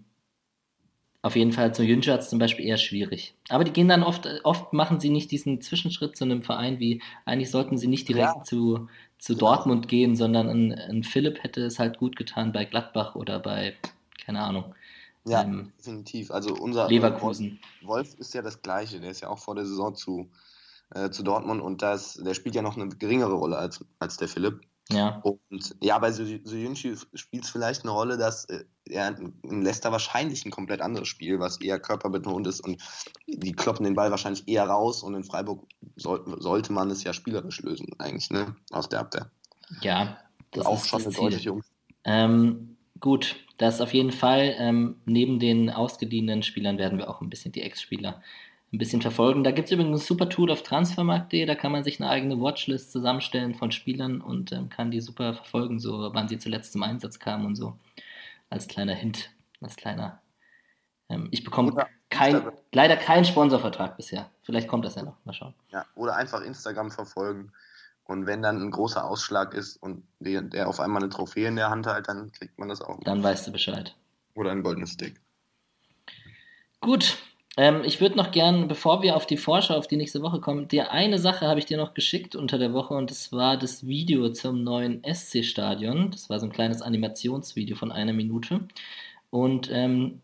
Auf 1.24 1.36
jeden 1.36 1.52
Fall 1.52 1.74
zu 1.74 1.82
Jünscher 1.82 2.20
zum 2.22 2.38
Beispiel 2.38 2.68
eher 2.68 2.78
schwierig. 2.78 3.34
Aber 3.50 3.64
die 3.64 3.74
gehen 3.74 3.88
dann 3.88 4.04
oft, 4.04 4.28
oft 4.44 4.72
machen 4.74 5.00
sie 5.00 5.10
nicht 5.10 5.32
diesen 5.32 5.62
Zwischenschritt 5.62 6.16
zu 6.16 6.26
einem 6.26 6.44
Verein, 6.44 6.80
wie 6.80 7.02
eigentlich 7.26 7.50
sollten 7.50 7.80
sie 7.80 7.88
nicht 7.88 8.08
direkt 8.08 8.36
ja. 8.36 8.44
zu, 8.44 8.88
zu 9.18 9.34
Dortmund 9.34 9.88
gehen, 9.88 10.16
sondern 10.16 10.48
ein, 10.48 10.72
ein, 10.72 11.04
Philipp 11.04 11.44
hätte 11.44 11.66
es 11.66 11.80
halt 11.80 11.98
gut 11.98 12.16
getan 12.16 12.52
bei 12.52 12.66
Gladbach 12.66 13.16
oder 13.16 13.40
bei, 13.40 13.76
keine 14.24 14.42
Ahnung. 14.42 14.76
Ja, 15.26 15.42
ähm, 15.42 15.72
definitiv. 15.80 16.30
Also 16.30 16.54
unser 16.54 16.88
Leverkusen. 16.88 17.60
Wolf 17.82 18.14
ist 18.20 18.36
ja 18.36 18.44
das 18.44 18.62
Gleiche, 18.62 19.00
der 19.00 19.10
ist 19.10 19.22
ja 19.22 19.30
auch 19.30 19.40
vor 19.40 19.56
der 19.56 19.66
Saison 19.66 19.96
zu, 19.96 20.30
äh, 20.94 21.10
zu 21.10 21.24
Dortmund 21.24 21.62
und 21.62 21.82
das, 21.82 22.16
der 22.16 22.34
spielt 22.34 22.56
ja 22.56 22.62
noch 22.62 22.78
eine 22.78 22.90
geringere 22.90 23.34
Rolle 23.34 23.58
als, 23.58 23.84
als 24.00 24.18
der 24.18 24.28
Philipp. 24.28 24.62
Ja. 24.90 25.22
Und 25.24 25.76
ja, 25.82 25.98
bei 26.00 26.12
Soyuncu 26.12 26.96
spielt 27.14 27.46
es 27.46 27.50
vielleicht 27.50 27.84
eine 27.84 27.92
Rolle, 27.92 28.18
dass 28.18 28.46
äh, 28.46 28.66
er 28.90 29.16
in 29.44 29.62
Leicester 29.62 29.92
wahrscheinlich 29.92 30.46
ein 30.46 30.52
komplett 30.52 30.82
anderes 30.82 31.08
Spiel, 31.08 31.40
was 31.40 31.62
eher 31.62 31.80
körperbetont 31.80 32.48
ist 32.48 32.62
und 32.62 32.82
die 33.28 33.54
kloppen 33.54 33.86
den 33.86 33.96
Ball 33.96 34.12
wahrscheinlich 34.12 34.48
eher 34.48 34.66
raus 34.66 35.04
und 35.04 35.14
in 35.16 35.24
Freiburg 35.24 35.66
soll, 35.96 36.24
sollte 36.42 36.74
man 36.74 36.90
es 36.92 37.04
ja 37.04 37.14
spielerisch 37.14 37.62
lösen, 37.62 37.88
eigentlich, 38.00 38.30
ne? 38.32 38.56
Aus 38.72 38.90
der 38.90 39.00
Abwehr. 39.02 39.32
Ja, 39.82 40.18
das 40.52 40.66
auch 40.66 40.76
ist 40.76 40.90
schon 40.90 41.04
eine 41.04 41.14
deutliche 41.14 41.62
ähm, 42.04 42.78
Gut, 43.00 43.38
das 43.58 43.82
auf 43.82 43.94
jeden 43.94 44.12
Fall. 44.12 44.56
Ähm, 44.60 44.98
neben 45.06 45.40
den 45.40 45.70
ausgeliehenen 45.70 46.44
Spielern 46.44 46.78
werden 46.78 46.98
wir 46.98 47.10
auch 47.10 47.22
ein 47.22 47.30
bisschen 47.30 47.52
die 47.52 47.62
Ex-Spieler 47.62 48.22
ein 48.74 48.78
bisschen 48.78 49.02
verfolgen. 49.02 49.44
Da 49.44 49.52
gibt 49.52 49.68
es 49.68 49.72
übrigens 49.72 50.02
ein 50.02 50.06
super 50.06 50.30
Tool 50.30 50.52
auf 50.52 50.64
transfermarkt.de, 50.64 51.46
da 51.46 51.56
kann 51.56 51.72
man 51.72 51.84
sich 51.84 52.00
eine 52.00 52.10
eigene 52.10 52.40
Watchlist 52.40 52.92
zusammenstellen 52.92 53.54
von 53.54 53.72
Spielern 53.72 54.22
und 54.22 54.52
ähm, 54.52 54.70
kann 54.70 54.92
die 54.92 55.02
super 55.02 55.34
verfolgen, 55.34 55.80
so 55.80 56.10
wann 56.14 56.30
sie 56.30 56.40
zuletzt 56.40 56.72
zum 56.72 56.84
Einsatz 56.84 57.20
kamen 57.20 57.46
und 57.46 57.56
so. 57.56 57.78
Als 58.50 58.68
kleiner 58.68 58.94
Hint, 58.94 59.30
als 59.60 59.76
kleiner. 59.76 60.22
Ähm, 61.10 61.28
ich 61.32 61.44
bekomme 61.44 61.86
kein, 62.10 62.50
leider 62.72 62.96
keinen 62.96 63.26
Sponsorvertrag 63.26 63.98
bisher. 63.98 64.30
Vielleicht 64.42 64.68
kommt 64.68 64.86
das 64.86 64.96
ja 64.96 65.04
noch. 65.04 65.18
Mal 65.26 65.34
schauen. 65.34 65.54
Ja, 65.70 65.86
oder 65.96 66.16
einfach 66.16 66.42
Instagram 66.42 66.92
verfolgen. 66.92 67.52
Und 68.06 68.26
wenn 68.26 68.42
dann 68.42 68.62
ein 68.62 68.72
großer 68.72 69.06
Ausschlag 69.06 69.54
ist 69.54 69.78
und 69.78 70.04
der, 70.20 70.42
der 70.42 70.68
auf 70.68 70.80
einmal 70.80 71.02
eine 71.02 71.10
Trophäe 71.10 71.48
in 71.48 71.56
der 71.56 71.70
Hand 71.70 71.88
hat, 71.88 72.08
dann 72.08 72.32
kriegt 72.32 72.58
man 72.58 72.68
das 72.68 72.82
auch. 72.82 73.00
Dann 73.04 73.24
weißt 73.24 73.48
du 73.48 73.52
Bescheid. 73.52 73.96
Oder 74.36 74.52
ein 74.52 74.64
goldenes 74.64 74.92
Stick. 74.92 75.22
Gut, 76.82 77.18
ähm, 77.58 77.82
ich 77.84 78.00
würde 78.00 78.16
noch 78.16 78.32
gern, 78.32 78.68
bevor 78.68 79.02
wir 79.02 79.16
auf 79.16 79.26
die 79.26 79.38
Vorschau 79.38 79.76
auf 79.76 79.88
die 79.88 79.98
nächste 79.98 80.22
Woche 80.22 80.40
kommen, 80.40 80.68
dir 80.68 80.92
eine 80.92 81.20
Sache 81.20 81.48
habe 81.48 81.60
ich 81.60 81.66
dir 81.66 81.78
noch 81.78 81.94
geschickt 81.94 82.36
unter 82.36 82.58
der 82.58 82.74
Woche 82.74 82.94
und 82.94 83.12
das 83.12 83.32
war 83.34 83.58
das 83.58 83.86
Video 83.86 84.30
zum 84.30 84.64
neuen 84.64 85.04
SC-Stadion. 85.04 86.12
Das 86.12 86.30
war 86.30 86.40
so 86.40 86.46
ein 86.46 86.52
kleines 86.52 86.82
Animationsvideo 86.82 87.76
von 87.76 87.92
einer 87.92 88.14
Minute. 88.14 88.68
Und 89.30 89.70
ähm, 89.72 90.22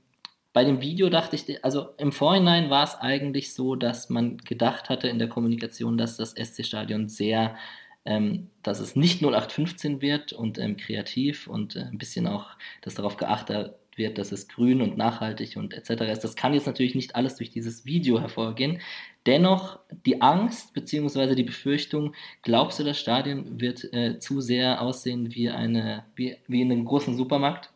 bei 0.54 0.64
dem 0.64 0.82
Video 0.82 1.10
dachte 1.10 1.36
ich, 1.36 1.64
also 1.64 1.90
im 1.98 2.12
Vorhinein 2.12 2.70
war 2.70 2.84
es 2.86 2.96
eigentlich 2.96 3.54
so, 3.54 3.76
dass 3.76 4.10
man 4.10 4.38
gedacht 4.38 4.90
hatte 4.90 5.08
in 5.10 5.20
der 5.20 5.30
Kommunikation, 5.30 5.98
dass 5.98 6.18
das 6.18 6.32
SC-Stadion 6.32 7.10
sehr, 7.10 7.58
ähm, 8.06 8.50
dass 8.64 8.80
es 8.80 8.96
nicht 8.96 9.22
0815 9.22 10.02
wird 10.02 10.32
und 10.34 10.58
ähm, 10.58 10.78
kreativ 10.78 11.48
und 11.48 11.76
äh, 11.76 11.82
ein 11.82 11.98
bisschen 11.98 12.26
auch, 12.26 12.48
dass 12.82 12.96
darauf 12.96 13.18
geachtet 13.18 13.76
wird, 13.98 14.18
dass 14.18 14.32
es 14.32 14.48
grün 14.48 14.82
und 14.82 14.98
nachhaltig 14.98 15.58
und 15.58 15.74
etc. 15.74 16.04
ist. 16.12 16.24
Das 16.24 16.36
kann 16.36 16.54
jetzt 16.54 16.68
natürlich 16.68 16.96
nicht 16.96 17.16
alles 17.16 17.36
durch 17.36 17.50
dieses 17.50 17.86
Video 17.86 18.20
hervorgehen. 18.20 18.80
Dennoch 19.26 19.80
die 20.06 20.22
Angst 20.22 20.74
bzw. 20.74 21.36
die 21.36 21.44
Befürchtung, 21.44 22.14
glaubst 22.42 22.80
du, 22.80 22.84
das 22.84 23.00
Stadion 23.00 23.60
wird 23.60 23.92
äh, 23.94 24.20
zu 24.20 24.42
sehr 24.42 24.82
aussehen 24.82 25.34
wie, 25.34 25.50
eine, 25.50 26.06
wie, 26.16 26.38
wie 26.48 26.62
in 26.62 26.72
einem 26.72 26.86
großen 26.86 27.16
Supermarkt? 27.16 27.72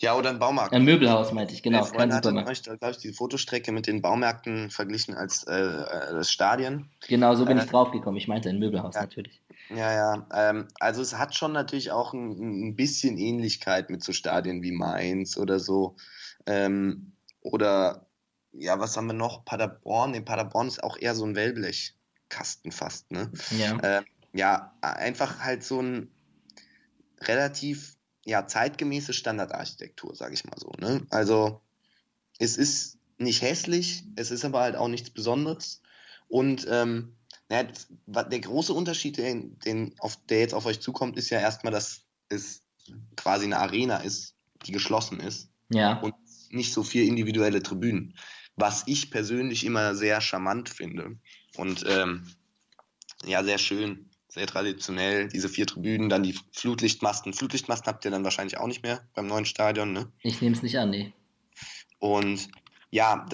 Ja, 0.00 0.16
oder 0.16 0.30
ein 0.30 0.38
Baumarkt. 0.38 0.72
Ein 0.72 0.84
Möbelhaus 0.84 1.32
meinte 1.32 1.54
ich, 1.54 1.62
genau. 1.62 1.82
Freund 1.82 2.12
hat 2.12 2.24
euch, 2.24 2.62
glaube 2.62 2.90
ich, 2.90 2.98
die 2.98 3.12
Fotostrecke 3.12 3.72
mit 3.72 3.88
den 3.88 4.00
Baumärkten 4.00 4.70
verglichen 4.70 5.14
als 5.14 5.42
äh, 5.44 5.60
äh, 5.60 6.12
das 6.12 6.30
Stadion. 6.30 6.88
Genau, 7.08 7.34
so 7.34 7.44
bin 7.44 7.58
äh, 7.58 7.64
ich 7.64 7.68
draufgekommen. 7.68 8.16
Ich 8.16 8.28
meinte 8.28 8.48
ein 8.48 8.60
Möbelhaus 8.60 8.94
ja, 8.94 9.02
natürlich. 9.02 9.40
Ja, 9.70 9.92
ja. 9.92 10.26
Ähm, 10.32 10.68
also 10.80 11.02
es 11.02 11.16
hat 11.16 11.34
schon 11.34 11.52
natürlich 11.52 11.90
auch 11.90 12.14
ein, 12.14 12.68
ein, 12.68 12.76
bisschen 12.76 13.18
Ähnlichkeit 13.18 13.90
mit 13.90 14.02
so 14.02 14.12
Stadien 14.12 14.62
wie 14.62 14.72
Mainz 14.72 15.36
oder 15.36 15.60
so. 15.60 15.96
Ähm, 16.46 17.12
oder 17.40 18.06
ja, 18.52 18.80
was 18.80 18.96
haben 18.96 19.06
wir 19.06 19.14
noch? 19.14 19.44
Paderborn. 19.44 20.12
Nee, 20.12 20.20
Paderborn 20.20 20.68
ist 20.68 20.82
auch 20.82 20.96
eher 20.98 21.14
so 21.14 21.24
ein 21.24 21.34
Wellblechkasten 21.34 22.72
fast, 22.72 23.10
ne? 23.10 23.30
Ja. 23.58 23.76
Äh, 23.78 24.02
ja, 24.32 24.74
einfach 24.80 25.40
halt 25.40 25.64
so 25.64 25.80
ein 25.80 26.10
relativ 27.20 27.96
ja, 28.24 28.46
zeitgemäße 28.46 29.12
Standardarchitektur, 29.12 30.14
sage 30.14 30.34
ich 30.34 30.44
mal 30.44 30.58
so. 30.58 30.70
Ne? 30.78 31.06
Also 31.10 31.62
es 32.38 32.56
ist 32.56 32.98
nicht 33.16 33.42
hässlich, 33.42 34.04
es 34.16 34.30
ist 34.30 34.44
aber 34.44 34.60
halt 34.60 34.76
auch 34.76 34.88
nichts 34.88 35.10
Besonderes. 35.10 35.80
Und 36.28 36.66
ähm, 36.70 37.16
ja, 37.50 37.62
der 37.62 38.40
große 38.40 38.72
Unterschied, 38.72 39.16
den, 39.16 39.58
den 39.60 39.94
auf, 40.00 40.18
der 40.26 40.40
jetzt 40.40 40.54
auf 40.54 40.66
euch 40.66 40.80
zukommt, 40.80 41.16
ist 41.16 41.30
ja 41.30 41.40
erstmal, 41.40 41.72
dass 41.72 42.02
es 42.28 42.62
quasi 43.16 43.46
eine 43.46 43.58
Arena 43.58 43.98
ist, 43.98 44.34
die 44.66 44.72
geschlossen 44.72 45.20
ist. 45.20 45.50
Ja. 45.70 45.98
Und 46.00 46.14
nicht 46.50 46.72
so 46.72 46.82
viel 46.82 47.06
individuelle 47.06 47.62
Tribünen. 47.62 48.14
Was 48.56 48.84
ich 48.86 49.10
persönlich 49.10 49.64
immer 49.64 49.94
sehr 49.94 50.20
charmant 50.20 50.68
finde. 50.68 51.18
Und 51.56 51.84
ähm, 51.88 52.26
ja, 53.24 53.44
sehr 53.44 53.58
schön 53.58 54.08
sehr 54.28 54.46
traditionell, 54.46 55.28
diese 55.28 55.48
vier 55.48 55.66
Tribünen, 55.66 56.08
dann 56.08 56.22
die 56.22 56.38
Flutlichtmasten. 56.52 57.32
Flutlichtmasten 57.32 57.86
habt 57.88 58.04
ihr 58.04 58.10
dann 58.10 58.24
wahrscheinlich 58.24 58.58
auch 58.58 58.66
nicht 58.66 58.82
mehr 58.82 59.02
beim 59.14 59.26
neuen 59.26 59.46
Stadion, 59.46 59.92
ne? 59.92 60.12
Ich 60.22 60.40
nehme 60.40 60.54
es 60.54 60.62
nicht 60.62 60.78
an, 60.78 60.90
nee. 60.90 61.12
Und 61.98 62.48
ja, 62.90 63.26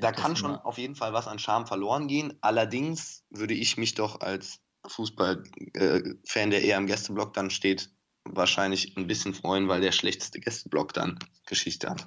da, 0.00 0.12
kann 0.12 0.36
schon 0.36 0.56
auf 0.56 0.78
jeden 0.78 0.94
Fall 0.94 1.12
was 1.12 1.28
an 1.28 1.38
Charme 1.38 1.66
verloren 1.66 2.08
gehen. 2.08 2.36
Allerdings 2.40 3.24
würde 3.30 3.54
ich 3.54 3.76
mich 3.76 3.94
doch 3.94 4.20
als 4.20 4.60
Fußballfan, 4.86 5.44
äh, 5.74 6.50
der 6.50 6.62
eher 6.62 6.78
im 6.78 6.86
Gästeblock 6.86 7.34
dann 7.34 7.50
steht, 7.50 7.90
wahrscheinlich 8.24 8.96
ein 8.96 9.06
bisschen 9.06 9.34
freuen, 9.34 9.68
weil 9.68 9.80
der 9.80 9.92
schlechteste 9.92 10.40
Gästeblock 10.40 10.92
dann 10.92 11.18
Geschichte 11.46 11.90
hat. 11.90 12.06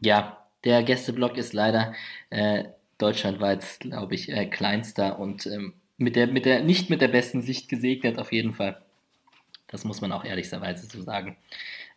Ja, 0.00 0.46
der 0.64 0.82
Gästeblock 0.82 1.36
ist 1.36 1.52
leider 1.52 1.94
äh, 2.30 2.64
deutschlandweit, 2.98 3.80
glaube 3.80 4.14
ich, 4.14 4.28
äh, 4.28 4.46
kleinster 4.46 5.18
und 5.18 5.46
ähm, 5.46 5.74
mit 5.96 6.16
der, 6.16 6.26
mit 6.28 6.44
der, 6.44 6.62
nicht 6.62 6.90
mit 6.90 7.00
der 7.00 7.08
besten 7.08 7.42
Sicht 7.42 7.68
gesegnet, 7.68 8.18
auf 8.18 8.32
jeden 8.32 8.52
Fall. 8.52 8.80
Das 9.68 9.84
muss 9.84 10.00
man 10.00 10.12
auch 10.12 10.24
ehrlicherweise 10.24 10.86
so 10.86 11.02
sagen. 11.02 11.36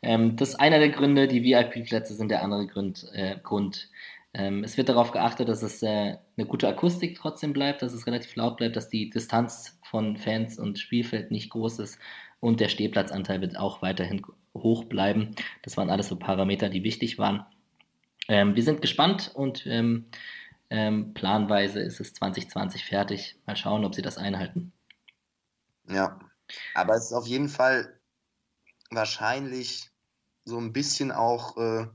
Ähm, 0.01 0.35
das 0.35 0.49
ist 0.49 0.55
einer 0.55 0.79
der 0.79 0.89
Gründe, 0.89 1.27
die 1.27 1.43
VIP-Plätze 1.43 2.13
sind 2.13 2.29
der 2.29 2.43
andere 2.43 2.67
Grund. 2.67 3.07
Äh, 3.13 3.37
Grund. 3.41 3.89
Ähm, 4.33 4.63
es 4.63 4.77
wird 4.77 4.89
darauf 4.89 5.11
geachtet, 5.11 5.47
dass 5.47 5.61
es 5.61 5.83
äh, 5.83 6.17
eine 6.37 6.47
gute 6.47 6.67
Akustik 6.67 7.17
trotzdem 7.17 7.53
bleibt, 7.53 7.81
dass 7.81 7.93
es 7.93 8.07
relativ 8.07 8.35
laut 8.35 8.57
bleibt, 8.57 8.75
dass 8.75 8.89
die 8.89 9.09
Distanz 9.09 9.79
von 9.83 10.17
Fans 10.17 10.57
und 10.57 10.79
Spielfeld 10.79 11.29
nicht 11.29 11.51
groß 11.51 11.79
ist 11.79 11.99
und 12.39 12.59
der 12.59 12.69
Stehplatzanteil 12.69 13.41
wird 13.41 13.57
auch 13.57 13.81
weiterhin 13.81 14.21
hoch 14.55 14.85
bleiben. 14.85 15.35
Das 15.61 15.77
waren 15.77 15.89
alles 15.89 16.07
so 16.07 16.15
Parameter, 16.17 16.69
die 16.69 16.83
wichtig 16.83 17.17
waren. 17.17 17.45
Ähm, 18.27 18.55
wir 18.55 18.63
sind 18.63 18.81
gespannt 18.81 19.31
und 19.33 19.65
ähm, 19.67 20.05
ähm, 20.69 21.13
planweise 21.13 21.79
ist 21.79 21.99
es 21.99 22.13
2020 22.13 22.85
fertig. 22.85 23.39
Mal 23.45 23.55
schauen, 23.55 23.85
ob 23.85 23.93
sie 23.93 24.01
das 24.01 24.17
einhalten. 24.17 24.73
Ja, 25.87 26.17
aber 26.73 26.95
es 26.95 27.05
ist 27.05 27.13
auf 27.13 27.27
jeden 27.27 27.49
Fall 27.49 27.99
wahrscheinlich 28.89 29.89
so 30.45 30.57
ein 30.57 30.73
bisschen 30.73 31.11
auch 31.11 31.57
äh, 31.57 31.87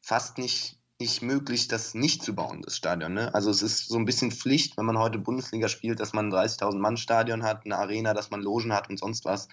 fast 0.00 0.38
nicht, 0.38 0.77
nicht 1.00 1.22
möglich, 1.22 1.68
das 1.68 1.94
nicht 1.94 2.22
zu 2.22 2.34
bauen, 2.34 2.62
das 2.62 2.76
Stadion. 2.76 3.14
Ne? 3.14 3.32
Also 3.32 3.50
es 3.50 3.62
ist 3.62 3.88
so 3.88 3.96
ein 3.96 4.04
bisschen 4.04 4.32
Pflicht, 4.32 4.76
wenn 4.76 4.86
man 4.86 4.98
heute 4.98 5.18
Bundesliga 5.18 5.68
spielt, 5.68 6.00
dass 6.00 6.12
man 6.12 6.32
ein 6.32 6.48
30.000 6.48 6.78
Mann 6.78 6.96
Stadion 6.96 7.44
hat, 7.44 7.64
eine 7.64 7.76
Arena, 7.76 8.14
dass 8.14 8.30
man 8.30 8.42
Logen 8.42 8.72
hat 8.72 8.90
und 8.90 8.98
sonst 8.98 9.24
was. 9.24 9.48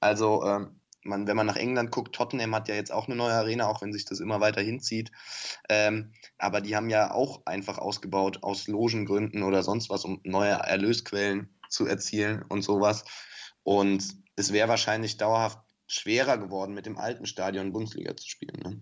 Also 0.00 0.44
ähm, 0.44 0.80
man, 1.04 1.26
wenn 1.26 1.36
man 1.36 1.46
nach 1.46 1.56
England 1.56 1.90
guckt, 1.90 2.14
Tottenham 2.14 2.54
hat 2.54 2.68
ja 2.68 2.74
jetzt 2.74 2.92
auch 2.92 3.06
eine 3.06 3.16
neue 3.16 3.32
Arena, 3.32 3.68
auch 3.68 3.80
wenn 3.80 3.92
sich 3.92 4.04
das 4.04 4.20
immer 4.20 4.40
weiter 4.40 4.60
hinzieht. 4.60 5.10
Ähm, 5.68 6.12
aber 6.38 6.60
die 6.60 6.76
haben 6.76 6.90
ja 6.90 7.12
auch 7.12 7.46
einfach 7.46 7.78
ausgebaut 7.78 8.42
aus 8.42 8.68
Logengründen 8.68 9.42
oder 9.42 9.62
sonst 9.62 9.88
was, 9.88 10.04
um 10.04 10.20
neue 10.24 10.52
Erlösquellen 10.52 11.48
zu 11.70 11.86
erzielen 11.86 12.44
und 12.48 12.62
sowas. 12.62 13.04
Und 13.62 14.04
es 14.36 14.52
wäre 14.52 14.68
wahrscheinlich 14.68 15.16
dauerhaft 15.16 15.58
schwerer 15.86 16.38
geworden, 16.38 16.74
mit 16.74 16.86
dem 16.86 16.98
alten 16.98 17.26
Stadion 17.26 17.72
Bundesliga 17.72 18.16
zu 18.16 18.28
spielen. 18.28 18.60
Ne? 18.62 18.80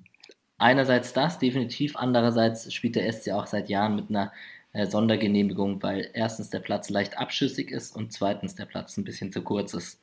Einerseits 0.60 1.12
das, 1.14 1.38
definitiv. 1.38 1.96
Andererseits 1.96 2.72
spielt 2.72 2.96
der 2.96 3.10
SC 3.10 3.30
auch 3.30 3.46
seit 3.46 3.70
Jahren 3.70 3.96
mit 3.96 4.10
einer 4.10 4.30
äh, 4.72 4.86
Sondergenehmigung, 4.86 5.82
weil 5.82 6.10
erstens 6.12 6.50
der 6.50 6.60
Platz 6.60 6.90
leicht 6.90 7.18
abschüssig 7.18 7.70
ist 7.70 7.96
und 7.96 8.12
zweitens 8.12 8.54
der 8.54 8.66
Platz 8.66 8.96
ein 8.96 9.04
bisschen 9.04 9.32
zu 9.32 9.42
kurz 9.42 9.72
ist. 9.74 10.00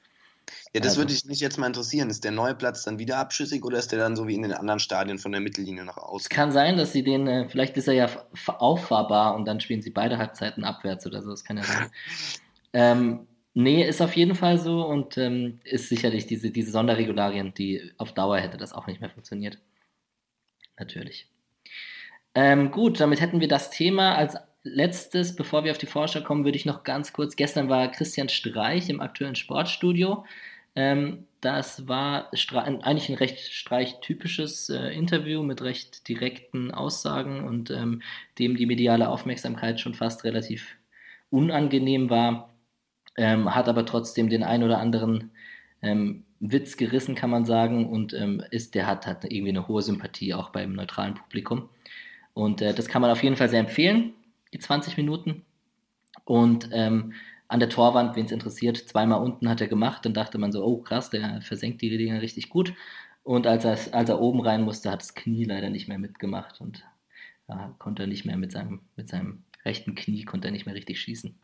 Ja, 0.74 0.82
das 0.82 0.97
also, 0.97 1.01
würde 1.01 1.28
mich 1.28 1.39
jetzt 1.39 1.58
mal 1.58 1.68
interessieren. 1.68 2.10
Ist 2.10 2.24
der 2.24 2.32
neue 2.32 2.55
Platz 2.55 2.84
dann 2.84 2.97
wieder 2.97 3.18
abschüssig 3.18 3.64
oder 3.64 3.78
ist 3.78 3.91
der 3.91 3.99
dann 3.99 4.16
so 4.16 4.28
wie 4.28 4.34
in 4.34 4.41
den 4.41 4.53
anderen 4.53 4.80
Stadien 4.80 5.20
von 5.20 5.32
der 5.32 5.41
Mittellinie 5.41 5.86
nach 5.86 5.97
außen? 5.97 6.28
Es 6.30 6.30
kann 6.30 6.51
sein, 6.51 6.76
dass 6.76 6.91
sie 6.91 7.03
den, 7.03 7.28
äh, 7.28 7.47
vielleicht 7.47 7.78
ist 7.78 7.88
er 7.88 7.93
ja 7.93 8.10
auffahrbar 8.47 9.36
und 9.36 9.45
dann 9.45 9.60
spielen 9.60 9.82
sie 9.82 9.91
beide 9.91 10.18
Halbzeiten 10.18 10.64
abwärts 10.64 11.05
oder 11.05 11.22
so. 11.22 11.30
Das 11.30 11.43
kann 11.43 11.58
ja 11.58 11.64
sein. 11.64 11.89
ähm, 12.74 13.28
nee, 13.53 13.88
ist 13.88 14.01
auf 14.01 14.16
jeden 14.16 14.36
Fall 14.36 14.58
so 14.58 14.86
und 14.86 15.18
ähm, 15.18 15.60
ist 15.64 15.89
sicherlich 15.89 16.26
diese, 16.26 16.49
diese 16.49 16.72
Sonderregularien, 16.72 17.53
die 17.53 17.91
auf 17.97 18.14
Dauer 18.14 18.38
hätte 18.39 18.58
das 18.58 18.74
auch 18.74 18.88
nicht 18.88 19.01
mehr 19.01 19.10
funktioniert. 19.10 19.60
Natürlich. 20.78 21.28
Ähm, 22.36 22.71
gut, 22.71 22.99
damit 22.99 23.19
hätten 23.21 23.41
wir 23.41 23.47
das 23.47 23.71
Thema 23.71 24.15
als 24.15 24.38
letztes, 24.63 25.36
bevor 25.36 25.63
wir 25.63 25.71
auf 25.71 25.78
die 25.78 25.86
Vorschau 25.88 26.21
kommen, 26.21 26.43
würde 26.45 26.57
ich 26.57 26.65
noch 26.65 26.84
ganz 26.84 27.13
kurz, 27.13 27.36
gestern 27.36 27.69
war 27.69 27.89
Christian 27.89 28.30
Streich 28.30 28.89
im 28.89 29.01
aktuellen 29.01 29.36
Sportstudio. 29.36 30.25
Ähm, 30.75 31.25
das 31.41 31.88
war 31.88 32.30
eigentlich 32.32 33.09
ein 33.09 33.15
recht 33.15 33.39
streichtypisches 33.39 34.69
äh, 34.69 34.89
Interview 34.89 35.41
mit 35.41 35.61
recht 35.61 36.07
direkten 36.07 36.71
Aussagen 36.71 37.43
und 37.43 37.71
ähm, 37.71 38.01
dem 38.38 38.55
die 38.55 38.65
mediale 38.67 39.09
Aufmerksamkeit 39.09 39.80
schon 39.80 39.95
fast 39.95 40.23
relativ 40.23 40.78
unangenehm 41.32 42.09
war, 42.09 42.53
ähm, 43.17 43.55
hat 43.55 43.67
aber 43.67 43.86
trotzdem 43.86 44.30
den 44.30 44.43
ein 44.43 44.63
oder 44.63 44.78
anderen 44.78 45.32
ähm, 45.82 46.25
Witz 46.39 46.77
gerissen, 46.77 47.15
kann 47.15 47.29
man 47.29 47.45
sagen, 47.45 47.89
und 47.89 48.13
ähm, 48.13 48.43
ist, 48.51 48.75
der 48.75 48.88
hat, 48.88 49.07
hat 49.07 49.23
irgendwie 49.25 49.49
eine 49.49 49.67
hohe 49.67 49.81
Sympathie 49.81 50.33
auch 50.33 50.49
beim 50.49 50.73
neutralen 50.73 51.15
Publikum. 51.15 51.69
Und 52.33 52.61
äh, 52.61 52.73
das 52.73 52.88
kann 52.88 53.01
man 53.01 53.11
auf 53.11 53.23
jeden 53.23 53.35
Fall 53.35 53.49
sehr 53.49 53.59
empfehlen 53.59 54.13
die 54.53 54.59
20 54.59 54.97
Minuten. 54.97 55.45
Und 56.25 56.69
ähm, 56.71 57.13
an 57.47 57.59
der 57.59 57.69
Torwand, 57.69 58.15
wen 58.15 58.25
es 58.25 58.31
interessiert, 58.31 58.77
zweimal 58.77 59.21
unten 59.21 59.49
hat 59.49 59.61
er 59.61 59.67
gemacht. 59.67 60.05
Dann 60.05 60.13
dachte 60.13 60.38
man 60.38 60.51
so, 60.51 60.63
oh 60.65 60.77
krass, 60.77 61.09
der 61.09 61.41
versenkt 61.41 61.81
die 61.81 61.95
Dinger 61.97 62.21
richtig 62.21 62.49
gut. 62.49 62.73
Und 63.23 63.47
als 63.47 63.65
er, 63.65 63.77
als 63.93 64.09
er 64.09 64.19
oben 64.19 64.41
rein 64.41 64.63
musste, 64.63 64.91
hat 64.91 65.01
das 65.01 65.13
Knie 65.13 65.45
leider 65.45 65.69
nicht 65.69 65.88
mehr 65.88 65.99
mitgemacht 65.99 66.61
und 66.61 66.85
ja, 67.47 67.73
konnte 67.77 68.03
er 68.03 68.07
nicht 68.07 68.25
mehr 68.25 68.38
mit 68.38 68.51
seinem, 68.51 68.81
mit 68.95 69.09
seinem 69.09 69.43
rechten 69.65 69.95
Knie, 69.95 70.23
konnte 70.23 70.49
er 70.49 70.51
nicht 70.51 70.65
mehr 70.65 70.75
richtig 70.75 70.99
schießen. 70.99 71.38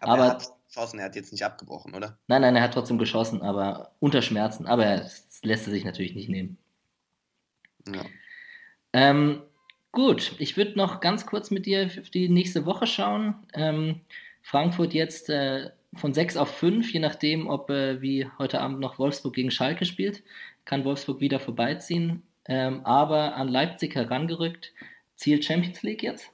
Aber, 0.00 0.12
aber 0.12 0.26
er 0.26 0.38
geschossen, 0.72 0.98
er 0.98 1.06
hat 1.06 1.16
jetzt 1.16 1.32
nicht 1.32 1.44
abgebrochen, 1.44 1.94
oder? 1.94 2.18
Nein, 2.28 2.42
nein, 2.42 2.56
er 2.56 2.62
hat 2.62 2.74
trotzdem 2.74 2.98
geschossen, 2.98 3.42
aber 3.42 3.94
unter 4.00 4.22
Schmerzen. 4.22 4.66
Aber 4.66 4.86
es 4.86 5.42
lässt 5.42 5.66
er 5.66 5.72
sich 5.72 5.84
natürlich 5.84 6.14
nicht 6.14 6.28
nehmen. 6.28 6.58
Ja. 7.86 8.04
Ähm, 8.92 9.42
Gut, 9.92 10.36
ich 10.38 10.56
würde 10.56 10.78
noch 10.78 11.00
ganz 11.00 11.26
kurz 11.26 11.50
mit 11.50 11.66
dir 11.66 11.84
auf 11.84 12.08
die 12.08 12.30
nächste 12.30 12.64
Woche 12.64 12.86
schauen. 12.86 13.34
Ähm, 13.52 14.00
Frankfurt 14.40 14.94
jetzt 14.94 15.28
äh, 15.28 15.70
von 15.94 16.14
6 16.14 16.38
auf 16.38 16.56
5, 16.56 16.90
je 16.94 17.00
nachdem, 17.00 17.46
ob 17.46 17.68
äh, 17.68 18.00
wie 18.00 18.26
heute 18.38 18.62
Abend 18.62 18.80
noch 18.80 18.98
Wolfsburg 18.98 19.34
gegen 19.34 19.50
Schalke 19.50 19.84
spielt, 19.84 20.22
kann 20.64 20.86
Wolfsburg 20.86 21.20
wieder 21.20 21.40
vorbeiziehen. 21.40 22.22
Ähm, 22.46 22.86
aber 22.86 23.36
an 23.36 23.48
Leipzig 23.48 23.94
herangerückt. 23.94 24.72
Ziel 25.14 25.42
Champions 25.42 25.82
League 25.82 26.02
jetzt? 26.02 26.30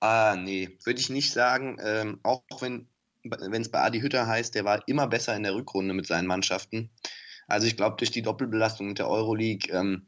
Ah, 0.00 0.36
nee, 0.38 0.76
würde 0.84 1.00
ich 1.00 1.08
nicht 1.08 1.32
sagen. 1.32 1.78
Ähm, 1.82 2.20
auch 2.22 2.42
wenn 2.60 2.86
es 3.30 3.70
bei 3.70 3.80
Adi 3.80 4.00
Hütter 4.00 4.26
heißt, 4.26 4.54
der 4.54 4.64
war 4.64 4.86
immer 4.86 5.06
besser 5.06 5.36
in 5.36 5.42
der 5.42 5.54
Rückrunde 5.54 5.94
mit 5.94 6.06
seinen 6.06 6.26
Mannschaften. 6.26 6.90
Also 7.48 7.66
ich 7.66 7.76
glaube, 7.76 7.96
durch 7.96 8.10
die 8.10 8.22
Doppelbelastung 8.22 8.88
mit 8.88 8.98
der 8.98 9.08
Euroleague 9.08 9.72
ähm, 9.72 10.06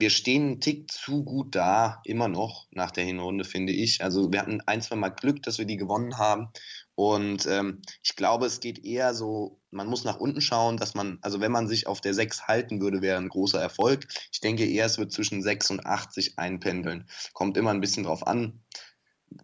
wir 0.00 0.10
stehen 0.10 0.42
einen 0.42 0.60
Tick 0.60 0.92
zu 0.92 1.24
gut 1.24 1.56
da, 1.56 2.00
immer 2.04 2.28
noch 2.28 2.68
nach 2.70 2.92
der 2.92 3.04
Hinrunde, 3.04 3.44
finde 3.44 3.72
ich. 3.72 4.02
Also 4.02 4.32
wir 4.32 4.40
hatten 4.40 4.60
ein, 4.64 4.80
zwei 4.80 4.94
Mal 4.94 5.08
Glück, 5.08 5.42
dass 5.42 5.58
wir 5.58 5.64
die 5.64 5.76
gewonnen 5.76 6.18
haben. 6.18 6.48
Und 6.94 7.46
ähm, 7.46 7.82
ich 8.02 8.14
glaube, 8.14 8.46
es 8.46 8.60
geht 8.60 8.84
eher 8.84 9.12
so, 9.12 9.60
man 9.72 9.88
muss 9.88 10.04
nach 10.04 10.18
unten 10.18 10.40
schauen, 10.40 10.76
dass 10.76 10.94
man, 10.94 11.18
also 11.22 11.40
wenn 11.40 11.50
man 11.50 11.66
sich 11.66 11.88
auf 11.88 12.00
der 12.00 12.14
6 12.14 12.46
halten 12.46 12.80
würde, 12.80 13.02
wäre 13.02 13.18
ein 13.18 13.28
großer 13.28 13.60
Erfolg. 13.60 14.06
Ich 14.32 14.40
denke 14.40 14.64
eher, 14.64 14.86
es 14.86 14.98
wird 14.98 15.12
zwischen 15.12 15.42
6 15.42 15.72
und 15.72 15.84
80 15.84 16.38
einpendeln. 16.38 17.08
Kommt 17.32 17.56
immer 17.56 17.70
ein 17.70 17.80
bisschen 17.80 18.04
drauf 18.04 18.24
an. 18.24 18.62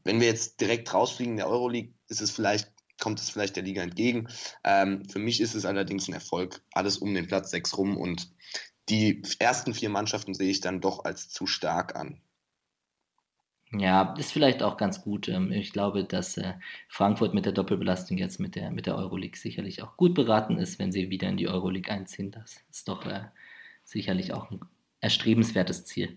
Wenn 0.04 0.20
wir 0.20 0.28
jetzt 0.28 0.60
direkt 0.60 0.94
rausfliegen 0.94 1.32
in 1.32 1.38
der 1.38 1.48
Euroleague, 1.48 1.94
ist 2.08 2.20
es 2.20 2.30
vielleicht 2.30 2.70
kommt 3.05 3.20
es 3.20 3.28
vielleicht 3.28 3.57
der 3.57 3.62
Liga 3.62 3.82
entgegen. 3.82 4.28
Ähm, 4.64 5.05
für 5.11 5.18
mich 5.18 5.42
ist 5.42 5.55
es 5.55 5.66
allerdings 5.66 6.09
ein 6.09 6.14
Erfolg. 6.14 6.62
Alles 6.72 6.96
um 6.96 7.12
den 7.12 7.26
Platz 7.26 7.50
6 7.50 7.76
rum 7.76 7.98
und 7.98 8.30
die 8.88 9.22
ersten 9.38 9.74
vier 9.74 9.90
Mannschaften 9.90 10.32
sehe 10.32 10.50
ich 10.50 10.62
dann 10.62 10.80
doch 10.80 11.05
als 11.05 11.28
zu 11.28 11.46
stark 11.46 11.96
an. 11.96 12.18
Ja, 13.72 14.14
ist 14.16 14.32
vielleicht 14.32 14.62
auch 14.62 14.78
ganz 14.78 15.02
gut. 15.02 15.28
Ähm, 15.28 15.52
ich 15.52 15.72
glaube, 15.72 16.05
dass 16.05 16.38
äh, 16.38 16.55
Frankfurt 16.88 17.34
mit 17.34 17.44
der 17.44 17.52
Doppelbelastung 17.52 18.16
jetzt 18.16 18.40
mit 18.40 18.55
der, 18.55 18.70
mit 18.70 18.86
der 18.86 18.96
Euroleague 18.96 19.36
sicherlich 19.36 19.82
auch 19.82 19.98
gut 19.98 20.14
beraten 20.14 20.57
ist, 20.57 20.78
wenn 20.78 20.90
sie 20.90 21.11
wieder 21.11 21.28
in 21.28 21.36
die 21.36 21.48
Euroleague 21.48 21.92
einziehen. 21.92 22.30
Das 22.30 22.62
ist 22.70 22.88
doch 22.88 23.05
äh, 23.05 23.24
sicherlich 23.84 24.32
auch 24.32 24.50
ein 24.50 24.61
erstrebenswertes 25.00 25.84
Ziel. 25.84 26.16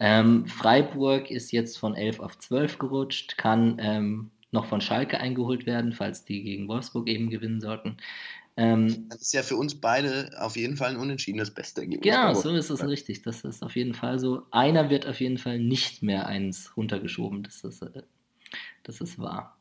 Ähm, 0.00 0.46
Freiburg 0.46 1.30
ist 1.30 1.52
jetzt 1.52 1.76
von 1.76 1.94
11 1.94 2.20
auf 2.20 2.38
12 2.38 2.78
gerutscht, 2.78 3.36
kann 3.36 3.76
ähm, 3.80 4.30
noch 4.50 4.66
von 4.66 4.80
Schalke 4.80 5.20
eingeholt 5.20 5.66
werden, 5.66 5.92
falls 5.92 6.24
die 6.24 6.42
gegen 6.42 6.68
Wolfsburg 6.68 7.08
eben 7.08 7.30
gewinnen 7.30 7.60
sollten. 7.60 7.98
Ähm, 8.56 9.06
das 9.08 9.22
ist 9.22 9.32
ja 9.34 9.42
für 9.42 9.56
uns 9.56 9.80
beide 9.80 10.30
auf 10.40 10.56
jeden 10.56 10.76
Fall 10.76 10.90
ein 10.90 10.96
unentschiedenes 10.96 11.52
beste 11.52 11.82
Ergebnis. 11.82 12.12
Genau, 12.12 12.34
so 12.34 12.50
ist 12.50 12.70
es 12.70 12.84
richtig. 12.84 13.22
Das 13.22 13.44
ist 13.44 13.62
auf 13.62 13.76
jeden 13.76 13.94
Fall 13.94 14.18
so. 14.18 14.42
Einer 14.50 14.90
wird 14.90 15.06
auf 15.06 15.20
jeden 15.20 15.38
Fall 15.38 15.60
nicht 15.60 16.02
mehr 16.02 16.26
eins 16.26 16.76
runtergeschoben. 16.76 17.44
Das 17.44 17.62
ist, 17.62 17.82
äh, 17.82 18.02
das 18.82 19.00
ist 19.00 19.18
wahr. 19.18 19.56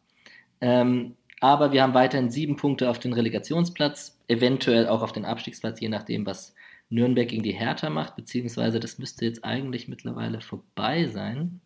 Ähm, 0.62 1.16
aber 1.40 1.72
wir 1.72 1.84
haben 1.84 1.94
weiterhin 1.94 2.32
sieben 2.32 2.56
Punkte 2.56 2.90
auf 2.90 2.98
den 2.98 3.14
Relegationsplatz, 3.14 4.18
eventuell 4.28 4.88
auch 4.88 5.04
auf 5.04 5.12
den 5.12 5.26
Abstiegsplatz, 5.26 5.80
je 5.80 5.90
nachdem, 5.90 6.26
was 6.26 6.56
Nürnberg 6.90 7.28
gegen 7.28 7.44
die 7.44 7.52
Hertha 7.52 7.92
macht, 7.92 8.16
beziehungsweise 8.16 8.80
das 8.80 8.98
müsste 8.98 9.26
jetzt 9.26 9.44
eigentlich 9.44 9.88
mittlerweile 9.88 10.42
vorbei 10.42 11.06
sein. 11.06 11.62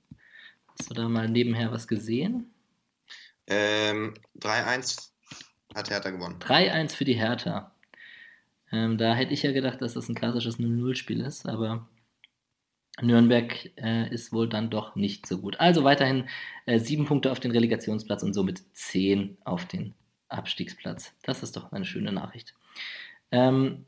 Hast 0.68 0.90
du 0.90 0.94
da 0.94 1.08
mal 1.08 1.30
nebenher 1.30 1.72
was 1.72 1.88
gesehen? 1.88 2.52
Ähm, 3.52 4.14
3-1 4.39 5.10
hat 5.76 5.89
Hertha 5.89 6.10
gewonnen. 6.10 6.39
3-1 6.39 6.95
für 6.95 7.06
die 7.06 7.14
Hertha. 7.14 7.76
Ähm, 8.72 8.97
da 8.97 9.14
hätte 9.14 9.34
ich 9.34 9.43
ja 9.43 9.52
gedacht, 9.52 9.82
dass 9.82 9.93
das 9.93 10.08
ein 10.08 10.16
klassisches 10.16 10.58
0-0-Spiel 10.58 11.20
ist, 11.20 11.47
aber 11.47 11.89
Nürnberg 13.02 13.72
äh, 13.78 14.10
ist 14.14 14.32
wohl 14.32 14.47
dann 14.47 14.70
doch 14.70 14.95
nicht 14.95 15.26
so 15.26 15.39
gut. 15.39 15.60
Also 15.60 15.84
weiterhin 15.84 16.30
äh, 16.66 16.80
sieben 16.80 17.06
Punkte 17.06 17.32
auf 17.32 17.39
den 17.41 17.52
Relegationsplatz 17.52 18.24
und 18.24 18.34
somit 18.34 18.64
zehn 18.74 19.38
auf 19.43 19.66
den 19.66 19.95
Abstiegsplatz. 20.30 21.14
Das 21.24 21.43
ist 21.43 21.58
doch 21.58 21.74
eine 21.74 21.86
schöne 21.86 22.14
Nachricht. 22.14 22.54
Ähm, 23.32 23.86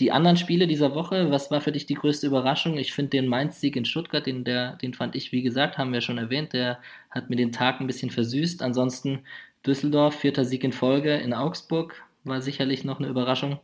die 0.00 0.12
anderen 0.12 0.36
Spiele 0.36 0.66
dieser 0.66 0.94
Woche, 0.94 1.30
was 1.30 1.50
war 1.50 1.60
für 1.60 1.72
dich 1.72 1.86
die 1.86 1.94
größte 1.94 2.26
Überraschung? 2.26 2.78
Ich 2.78 2.92
finde 2.92 3.10
den 3.10 3.28
Mainz-Sieg 3.28 3.76
in 3.76 3.84
Stuttgart, 3.84 4.26
den, 4.26 4.44
der, 4.44 4.76
den 4.76 4.94
fand 4.94 5.14
ich, 5.14 5.30
wie 5.30 5.42
gesagt, 5.42 5.78
haben 5.78 5.92
wir 5.92 6.00
schon 6.00 6.18
erwähnt, 6.18 6.54
der 6.54 6.80
hat 7.10 7.28
mir 7.28 7.36
den 7.36 7.52
Tag 7.52 7.80
ein 7.80 7.86
bisschen 7.86 8.10
versüßt. 8.10 8.62
Ansonsten 8.62 9.24
Düsseldorf, 9.66 10.16
vierter 10.16 10.44
Sieg 10.44 10.64
in 10.64 10.72
Folge 10.72 11.14
in 11.14 11.34
Augsburg, 11.34 12.02
war 12.24 12.40
sicherlich 12.40 12.82
noch 12.82 12.98
eine 12.98 13.08
Überraschung. 13.08 13.60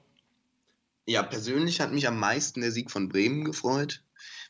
Ja, 1.07 1.23
persönlich 1.23 1.81
hat 1.81 1.93
mich 1.93 2.07
am 2.07 2.19
meisten 2.19 2.61
der 2.61 2.73
Sieg 2.73 2.91
von 2.91 3.09
Bremen 3.09 3.45
gefreut, 3.45 4.03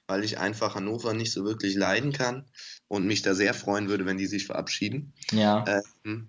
weil 0.07 0.25
ich 0.25 0.39
einfach 0.39 0.75
Hannover 0.75 1.15
nicht 1.15 1.33
so 1.33 1.45
wirklich 1.45 1.77
leiden 1.77 2.13
kann 2.13 2.47
und 2.89 3.07
mich 3.07 3.23
da 3.23 3.35
sehr 3.35 3.55
freuen 3.55 3.89
würde, 3.89 4.07
wenn 4.07 4.19
die 4.19 4.27
sich 4.27 4.47
verabschieden. 4.47 5.13
Ja. 5.31 5.65
Ähm, 6.05 6.29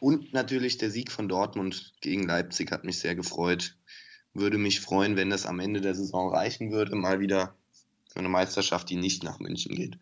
und 0.00 0.32
natürlich 0.32 0.78
der 0.78 0.90
Sieg 0.90 1.12
von 1.12 1.28
Dortmund 1.28 1.92
gegen 2.00 2.26
Leipzig 2.26 2.72
hat 2.72 2.84
mich 2.84 2.98
sehr 2.98 3.14
gefreut. 3.14 3.76
Würde 4.34 4.58
mich 4.58 4.80
freuen, 4.80 5.16
wenn 5.16 5.30
das 5.30 5.46
am 5.46 5.60
Ende 5.60 5.80
der 5.80 5.94
Saison 5.94 6.32
reichen 6.32 6.70
würde, 6.70 6.94
mal 6.94 7.20
wieder 7.20 7.54
für 8.12 8.20
eine 8.20 8.28
Meisterschaft, 8.28 8.90
die 8.90 8.96
nicht 8.96 9.22
nach 9.24 9.38
München 9.40 9.74
geht. 9.74 9.98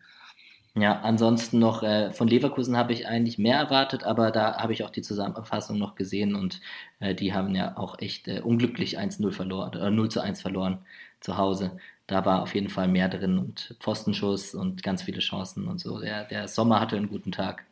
Ja, 0.75 1.01
ansonsten 1.01 1.59
noch 1.59 1.81
äh, 1.83 2.11
von 2.11 2.27
Leverkusen 2.27 2.77
habe 2.77 2.93
ich 2.93 3.07
eigentlich 3.07 3.37
mehr 3.39 3.57
erwartet, 3.57 4.03
aber 4.03 4.31
da 4.31 4.57
habe 4.57 4.71
ich 4.71 4.83
auch 4.83 4.91
die 4.91 5.01
Zusammenfassung 5.01 5.77
noch 5.79 5.95
gesehen 5.95 6.35
und 6.35 6.61
äh, 6.99 7.15
die 7.15 7.33
haben 7.33 7.55
ja 7.55 7.75
auch 7.75 7.97
echt 7.99 8.27
äh, 8.27 8.41
unglücklich 8.41 8.99
1-0 8.99 9.31
verloren, 9.31 9.69
oder 9.69 9.89
0 9.89 10.09
zu 10.09 10.21
1 10.21 10.41
verloren 10.41 10.79
zu 11.21 11.37
Hause. 11.37 11.77
Da 12.07 12.25
war 12.25 12.41
auf 12.43 12.53
jeden 12.55 12.69
Fall 12.69 12.87
mehr 12.87 13.09
drin 13.09 13.37
und 13.39 13.75
Pfostenschuss 13.79 14.53
und 14.55 14.83
ganz 14.83 15.01
viele 15.01 15.19
Chancen 15.19 15.67
und 15.67 15.79
so. 15.79 15.99
Der, 15.99 16.25
der 16.25 16.47
Sommer 16.47 16.79
hatte 16.79 16.95
einen 16.97 17.09
guten 17.09 17.31
Tag. 17.31 17.65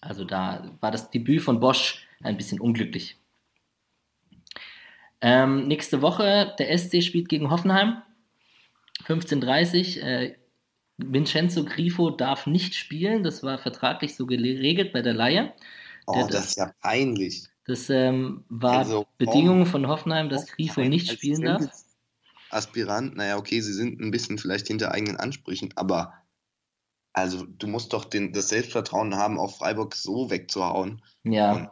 Also 0.00 0.24
da 0.24 0.70
war 0.80 0.90
das 0.90 1.10
Debüt 1.10 1.42
von 1.42 1.58
Bosch 1.60 2.06
ein 2.22 2.36
bisschen 2.36 2.60
unglücklich. 2.60 3.16
Ähm, 5.26 5.68
nächste 5.68 6.02
Woche, 6.02 6.54
der 6.58 6.76
SC 6.76 7.02
spielt 7.02 7.30
gegen 7.30 7.50
Hoffenheim. 7.50 8.02
15.30 9.06 10.02
Uhr. 10.02 10.36
Vincenzo 10.98 11.64
Grifo 11.64 12.10
darf 12.10 12.46
nicht 12.46 12.74
spielen, 12.74 13.24
das 13.24 13.42
war 13.42 13.58
vertraglich 13.58 14.14
so 14.14 14.26
geregelt 14.26 14.92
bei 14.92 15.00
der 15.00 15.14
Leihe. 15.14 15.52
Oh, 16.06 16.12
der, 16.12 16.26
das 16.26 16.44
ist 16.48 16.58
ja 16.58 16.72
peinlich. 16.82 17.48
Das 17.66 17.88
ähm, 17.88 18.44
war 18.50 18.80
also, 18.80 19.06
Bedingung 19.16 19.64
von 19.64 19.88
Hoffenheim, 19.88 20.28
dass 20.28 20.46
Grifo 20.46 20.82
nicht 20.82 21.10
spielen 21.10 21.40
darf. 21.40 21.64
Aspirant, 22.50 23.16
naja, 23.16 23.38
okay, 23.38 23.60
sie 23.62 23.72
sind 23.72 24.00
ein 24.00 24.10
bisschen 24.10 24.36
vielleicht 24.36 24.68
hinter 24.68 24.92
eigenen 24.92 25.16
Ansprüchen, 25.16 25.70
aber 25.74 26.12
also 27.14 27.46
du 27.46 27.66
musst 27.66 27.94
doch 27.94 28.04
den, 28.04 28.34
das 28.34 28.50
Selbstvertrauen 28.50 29.16
haben, 29.16 29.40
auch 29.40 29.56
Freiburg 29.56 29.94
so 29.94 30.30
wegzuhauen. 30.30 31.00
Ja. 31.24 31.52
Und 31.52 31.70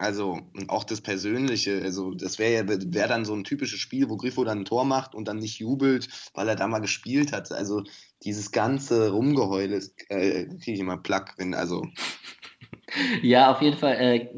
also 0.00 0.40
auch 0.68 0.84
das 0.84 1.02
Persönliche, 1.02 1.82
also 1.82 2.14
das 2.14 2.38
wäre 2.38 2.54
ja 2.54 2.66
wär 2.66 3.06
dann 3.06 3.26
so 3.26 3.34
ein 3.34 3.44
typisches 3.44 3.80
Spiel, 3.80 4.08
wo 4.08 4.16
Griffo 4.16 4.42
dann 4.44 4.60
ein 4.60 4.64
Tor 4.64 4.86
macht 4.86 5.14
und 5.14 5.28
dann 5.28 5.36
nicht 5.36 5.58
jubelt, 5.58 6.08
weil 6.32 6.48
er 6.48 6.56
da 6.56 6.66
mal 6.66 6.78
gespielt 6.78 7.32
hat. 7.32 7.52
Also 7.52 7.84
dieses 8.24 8.50
ganze 8.50 9.10
Rumgeheule 9.10 9.82
äh, 10.08 10.46
kriege 10.46 10.72
ich 10.72 10.80
immer 10.80 10.96
Plack, 10.96 11.34
wenn 11.36 11.54
also. 11.54 11.86
Ja, 13.22 13.52
auf 13.52 13.62
jeden 13.62 13.76
Fall. 13.76 13.94
Äh, 14.00 14.28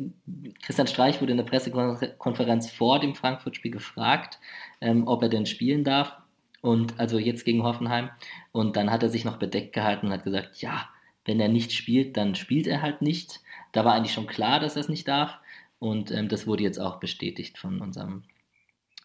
Christian 0.63 0.87
Streich 0.87 1.21
wurde 1.21 1.33
in 1.33 1.39
der 1.39 1.45
Pressekonferenz 1.45 2.71
vor 2.71 2.99
dem 3.01 3.15
Frankfurt-Spiel 3.15 3.71
gefragt, 3.71 4.39
ähm, 4.83 5.07
ob 5.07 5.23
er 5.23 5.31
denn 5.31 5.47
spielen 5.47 5.85
darf. 5.85 6.19
Und 6.61 7.01
also 7.01 7.19
jetzt 7.19 7.45
gegen 7.45 7.63
Hoffenheim. 7.63 8.11
Und 8.53 8.77
dann 8.77 8.91
hat 8.91 9.03
er 9.03 9.09
sich 9.09 9.25
noch 9.25 9.39
bedeckt 9.39 9.73
gehalten 9.73 10.07
und 10.07 10.13
hat 10.13 10.25
gesagt, 10.25 10.61
ja, 10.61 10.89
wenn 11.25 11.41
er 11.41 11.49
nicht 11.49 11.73
spielt, 11.73 12.17
dann 12.17 12.35
spielt 12.35 12.67
er 12.67 12.83
halt 12.83 13.01
nicht. 13.01 13.41
Da 13.73 13.85
war 13.85 13.95
eigentlich 13.95 14.13
schon 14.13 14.27
klar, 14.27 14.61
dass 14.61 14.77
er 14.77 14.81
es 14.81 14.89
nicht 14.89 15.09
darf. 15.09 15.39
Und 15.83 16.13
ähm, 16.13 16.29
das 16.29 16.47
wurde 16.47 16.63
jetzt 16.63 16.79
auch 16.79 17.01
bestätigt 17.01 17.59
von 17.59 17.81
unserem 17.81 18.23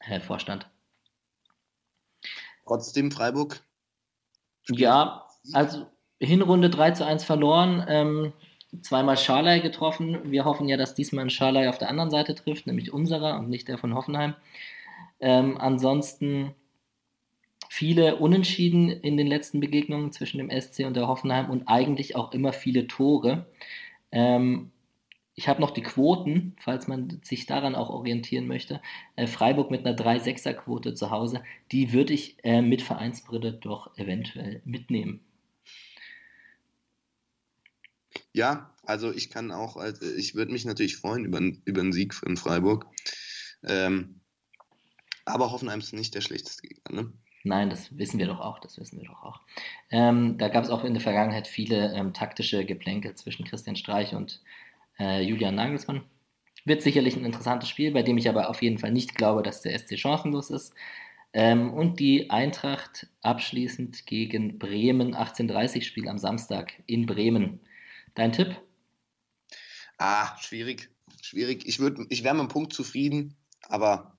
äh, 0.08 0.20
Vorstand. 0.20 0.70
Trotzdem 2.68 3.10
Freiburg? 3.10 3.64
Ja, 4.70 5.26
also 5.54 5.88
Hinrunde 6.20 6.70
3 6.70 6.92
zu 6.92 7.04
1 7.04 7.24
verloren, 7.24 7.84
ähm, 7.88 8.34
zweimal 8.84 9.18
Scharlei 9.18 9.58
getroffen. 9.58 10.20
Wir 10.32 10.46
hoffen 10.46 10.68
ja, 10.68 10.78
dass 10.78 10.94
diesmal 10.94 11.26
ein 11.26 11.32
Scharlei 11.32 11.68
auf 11.68 11.80
der 11.80 11.90
anderen 11.90 12.12
Seite 12.12 12.36
trifft, 12.36 12.68
nämlich 12.68 12.94
unserer 12.94 13.40
und 13.40 13.50
nicht 13.50 13.68
der 13.70 13.80
von 13.80 13.96
Hoffenheim. 13.96 14.36
Ähm, 15.20 15.58
ansonsten 15.58 16.54
viele 17.70 18.18
Unentschieden 18.18 18.92
in 18.92 19.18
den 19.18 19.26
letzten 19.26 19.62
Begegnungen 19.62 20.12
zwischen 20.12 20.38
dem 20.38 20.52
SC 20.52 20.86
und 20.86 20.96
der 20.96 21.08
Hoffenheim 21.08 21.50
und 21.50 21.68
eigentlich 21.68 22.16
auch 22.16 22.34
immer 22.34 22.54
viele 22.54 22.86
Tore. 22.86 23.48
Ähm, 24.12 24.72
ich 25.38 25.48
habe 25.48 25.62
noch 25.62 25.70
die 25.70 25.84
Quoten, 25.84 26.56
falls 26.60 26.88
man 26.88 27.22
sich 27.24 27.46
daran 27.46 27.76
auch 27.76 27.92
orientieren 27.92 28.48
möchte. 28.48 28.82
Äh, 29.16 29.28
Freiburg 29.28 29.70
mit 29.70 29.86
einer 29.86 29.96
3-6er-Quote 29.96 30.96
zu 30.96 31.12
Hause, 31.12 31.44
die 31.72 31.94
würde 31.94 32.12
ich 32.12 32.38
äh, 32.44 32.64
mit 32.64 32.82
Vereinsbrille 32.82 33.54
doch 33.54 33.96
eventuell 33.98 34.64
mitnehmen. 34.66 35.20
Ja, 38.34 38.74
also 38.84 39.14
ich 39.14 39.30
kann 39.30 39.52
auch, 39.52 39.78
also 39.78 40.04
ich 40.08 40.34
würde 40.34 40.52
mich 40.52 40.66
natürlich 40.66 40.98
freuen 40.98 41.24
über, 41.24 41.40
über 41.66 41.82
einen 41.82 41.94
Sieg 41.94 42.16
in 42.26 42.36
Freiburg. 42.36 42.88
Ähm, 43.64 44.22
aber 45.24 45.52
Hoffenheim 45.52 45.80
ist 45.80 45.94
nicht 45.94 46.16
der 46.16 46.22
schlechteste 46.22 46.68
Gegner, 46.68 47.04
ne? 47.04 47.14
Nein, 47.44 47.70
das 47.70 47.96
wissen 47.96 48.18
wir 48.18 48.26
doch 48.26 48.40
auch, 48.40 48.60
das 48.60 48.80
wissen 48.80 49.00
wir 49.00 49.08
doch 49.08 49.24
auch. 49.24 49.42
Ähm, 49.92 50.40
da 50.40 50.50
gab 50.50 50.64
es 50.64 50.72
auch 50.72 50.84
in 50.84 50.96
der 50.96 51.04
Vergangenheit 51.04 51.48
viele 51.48 51.94
ähm, 51.94 52.12
taktische 52.14 52.66
Geplänkel 52.66 53.14
zwischen 53.14 53.46
Christian 53.46 53.76
Streich 53.76 54.16
und 54.16 54.42
äh, 55.00 55.22
Julian 55.22 55.56
Nagelsmann. 55.56 56.04
Wird 56.66 56.82
sicherlich 56.82 57.16
ein 57.16 57.26
interessantes 57.26 57.70
Spiel, 57.70 57.92
bei 57.92 58.04
dem 58.04 58.18
ich 58.18 58.28
aber 58.28 58.50
auf 58.50 58.62
jeden 58.62 58.78
Fall 58.78 58.92
nicht 58.92 59.16
glaube, 59.16 59.44
dass 59.44 59.62
der 59.62 59.78
SC 59.78 59.98
chancenlos 59.98 60.50
ist. 60.50 60.74
Ähm, 61.34 61.74
und 61.74 62.00
die 62.00 62.30
Eintracht 62.30 63.08
abschließend 63.22 64.06
gegen 64.06 64.60
Bremen, 64.60 65.16
18.30 65.16 65.84
Spiel 65.84 66.08
am 66.10 66.18
Samstag 66.18 66.74
in 66.86 67.06
Bremen. 67.06 67.60
Dein 68.16 68.32
Tipp? 68.32 68.60
Ah, 69.98 70.38
schwierig. 70.40 70.90
Schwierig. 71.22 71.68
Ich, 71.68 71.80
ich 71.80 72.24
wäre 72.24 72.34
mit 72.34 72.42
einem 72.42 72.48
Punkt 72.48 72.74
zufrieden, 72.74 73.36
aber 73.68 74.18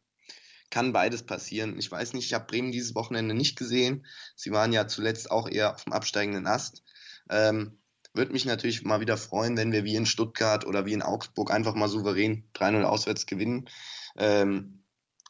kann 0.70 0.92
beides 0.92 1.22
passieren. 1.22 1.78
Ich 1.78 1.90
weiß 1.90 2.12
nicht, 2.12 2.26
ich 2.26 2.34
habe 2.34 2.46
Bremen 2.46 2.72
dieses 2.72 2.94
Wochenende 2.94 3.34
nicht 3.34 3.56
gesehen. 3.56 4.06
Sie 4.36 4.50
waren 4.50 4.72
ja 4.72 4.86
zuletzt 4.86 5.30
auch 5.30 5.48
eher 5.48 5.74
auf 5.74 5.84
dem 5.84 5.92
absteigenden 5.92 6.46
Ast. 6.46 6.82
Ähm, 7.30 7.78
würde 8.18 8.32
mich 8.32 8.44
natürlich 8.44 8.84
mal 8.84 9.00
wieder 9.00 9.16
freuen, 9.16 9.56
wenn 9.56 9.72
wir 9.72 9.84
wie 9.84 9.96
in 9.96 10.04
Stuttgart 10.04 10.66
oder 10.66 10.84
wie 10.84 10.92
in 10.92 11.02
Augsburg 11.02 11.50
einfach 11.50 11.74
mal 11.74 11.88
souverän 11.88 12.44
3-0 12.54 12.82
auswärts 12.82 13.24
gewinnen. 13.24 13.70
Ähm, 14.16 14.82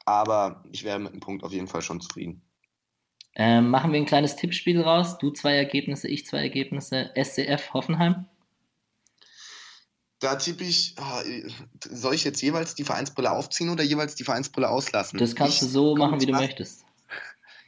aber 0.05 0.65
ich 0.73 0.83
wäre 0.83 0.99
mit 0.99 1.13
dem 1.13 1.21
Punkt 1.21 1.45
auf 1.45 1.53
jeden 1.53 1.69
Fall 1.69 1.83
schon 1.83 2.01
zufrieden. 2.01 2.43
Ähm, 3.37 3.71
machen 3.71 3.93
wir 3.93 4.01
ein 4.01 4.07
kleines 4.07 4.35
Tippspiel 4.35 4.81
raus. 4.81 5.19
Du 5.19 5.31
zwei 5.31 5.55
Ergebnisse, 5.55 6.09
ich 6.09 6.27
zwei 6.27 6.41
Ergebnisse. 6.41 7.13
SCF 7.15 7.73
Hoffenheim? 7.73 8.27
Da 10.19 10.35
tippe 10.35 10.65
ich, 10.65 10.97
ah, 10.99 11.23
soll 11.89 12.15
ich 12.15 12.25
jetzt 12.25 12.43
jeweils 12.43 12.75
die 12.75 12.83
Vereinsbrille 12.83 13.31
aufziehen 13.31 13.69
oder 13.69 13.85
jeweils 13.85 14.17
die 14.17 14.25
Vereinsbrille 14.25 14.69
auslassen? 14.69 15.19
Das 15.19 15.37
kannst 15.37 15.55
ich, 15.55 15.61
du 15.61 15.67
so 15.67 15.95
machen, 15.95 16.21
wie 16.21 16.27
du 16.27 16.33
möchtest. 16.33 16.85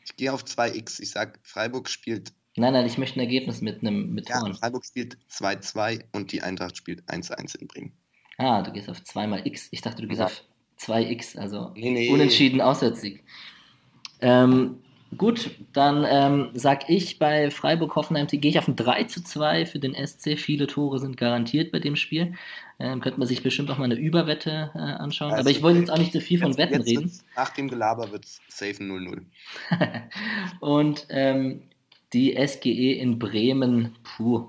Ich 0.04 0.16
gehe 0.16 0.32
auf 0.32 0.42
2x. 0.42 1.00
Ich 1.00 1.10
sage, 1.10 1.38
Freiburg 1.44 1.88
spielt. 1.88 2.32
Nein, 2.60 2.74
nein, 2.74 2.84
ich 2.84 2.98
möchte 2.98 3.18
ein 3.18 3.20
Ergebnis 3.20 3.62
mit 3.62 3.80
einem 3.80 4.12
mit 4.12 4.28
ja, 4.28 4.44
Freiburg 4.52 4.84
spielt 4.84 5.16
2-2 5.30 6.04
und 6.12 6.30
die 6.30 6.42
Eintracht 6.42 6.76
spielt 6.76 7.02
1-1 7.08 7.58
in 7.58 7.66
Bremen. 7.66 7.92
Ah, 8.36 8.60
du 8.60 8.70
gehst 8.70 8.90
auf 8.90 9.02
2 9.02 9.26
mal 9.26 9.46
x. 9.46 9.68
Ich 9.70 9.80
dachte, 9.80 10.02
du 10.02 10.08
gehst 10.08 10.20
ja. 10.20 10.26
auf 10.26 10.44
2x, 10.78 11.38
also 11.38 11.72
nee, 11.74 11.90
nee. 11.90 12.10
unentschieden 12.10 12.60
Auswärtssieg. 12.60 13.24
Ähm, 14.20 14.76
gut, 15.16 15.50
dann 15.72 16.04
ähm, 16.06 16.50
sag 16.52 16.90
ich 16.90 17.18
bei 17.18 17.50
Freiburg-Hoffenheim, 17.50 18.26
gehe 18.26 18.50
ich 18.50 18.58
auf 18.58 18.68
ein 18.68 18.76
3 18.76 19.04
zu 19.04 19.24
2 19.24 19.64
für 19.64 19.78
den 19.78 19.94
SC. 19.94 20.38
Viele 20.38 20.66
Tore 20.66 20.98
sind 20.98 21.16
garantiert 21.16 21.72
bei 21.72 21.78
dem 21.78 21.96
Spiel. 21.96 22.34
Ähm, 22.78 23.00
könnte 23.00 23.18
man 23.18 23.26
sich 23.26 23.42
bestimmt 23.42 23.70
auch 23.70 23.78
mal 23.78 23.84
eine 23.84 23.94
Überwette 23.94 24.70
äh, 24.74 24.78
anschauen. 24.78 25.30
Also 25.30 25.40
Aber 25.40 25.50
ich 25.50 25.62
wollte 25.62 25.78
jetzt 25.78 25.90
auch 25.90 25.98
nicht 25.98 26.12
so 26.12 26.20
viel 26.20 26.38
von 26.38 26.58
Wetten 26.58 26.82
reden. 26.82 27.10
Nach 27.36 27.50
dem 27.50 27.68
Gelaber 27.68 28.12
wird 28.12 28.26
es 28.26 28.42
safe 28.48 28.82
0-0. 28.82 29.22
Und 30.60 31.06
ähm, 31.08 31.62
die 32.12 32.34
SGE 32.46 32.92
in 32.92 33.18
Bremen, 33.18 33.96
puh, 34.02 34.48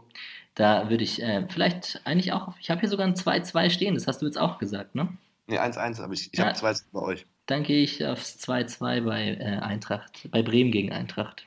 da 0.56 0.90
würde 0.90 1.04
ich 1.04 1.22
äh, 1.22 1.46
vielleicht 1.48 2.02
eigentlich 2.06 2.34
auch, 2.34 2.54
ich 2.60 2.70
habe 2.70 2.82
hier 2.82 2.90
sogar 2.90 3.08
ein 3.08 3.16
2-2 3.16 3.70
stehen, 3.70 3.96
das 3.96 4.08
hast 4.08 4.22
du 4.22 4.26
jetzt 4.26 4.40
auch 4.40 4.58
gesagt, 4.58 4.96
ne? 4.96 5.10
Ne, 5.48 5.62
1-1 5.62 6.00
habe 6.00 6.14
ich. 6.14 6.30
Ich 6.32 6.40
ja, 6.40 6.46
habe 6.46 6.56
2 6.56 6.74
bei 6.92 7.00
euch. 7.00 7.26
Dann 7.46 7.64
gehe 7.64 7.84
ich 7.84 8.06
aufs 8.06 8.38
2-2 8.48 9.02
bei 9.02 9.36
äh, 9.36 9.60
Eintracht, 9.60 10.30
bei 10.32 10.42
Bremen 10.42 10.72
gegen 10.72 10.92
Eintracht. 10.92 11.46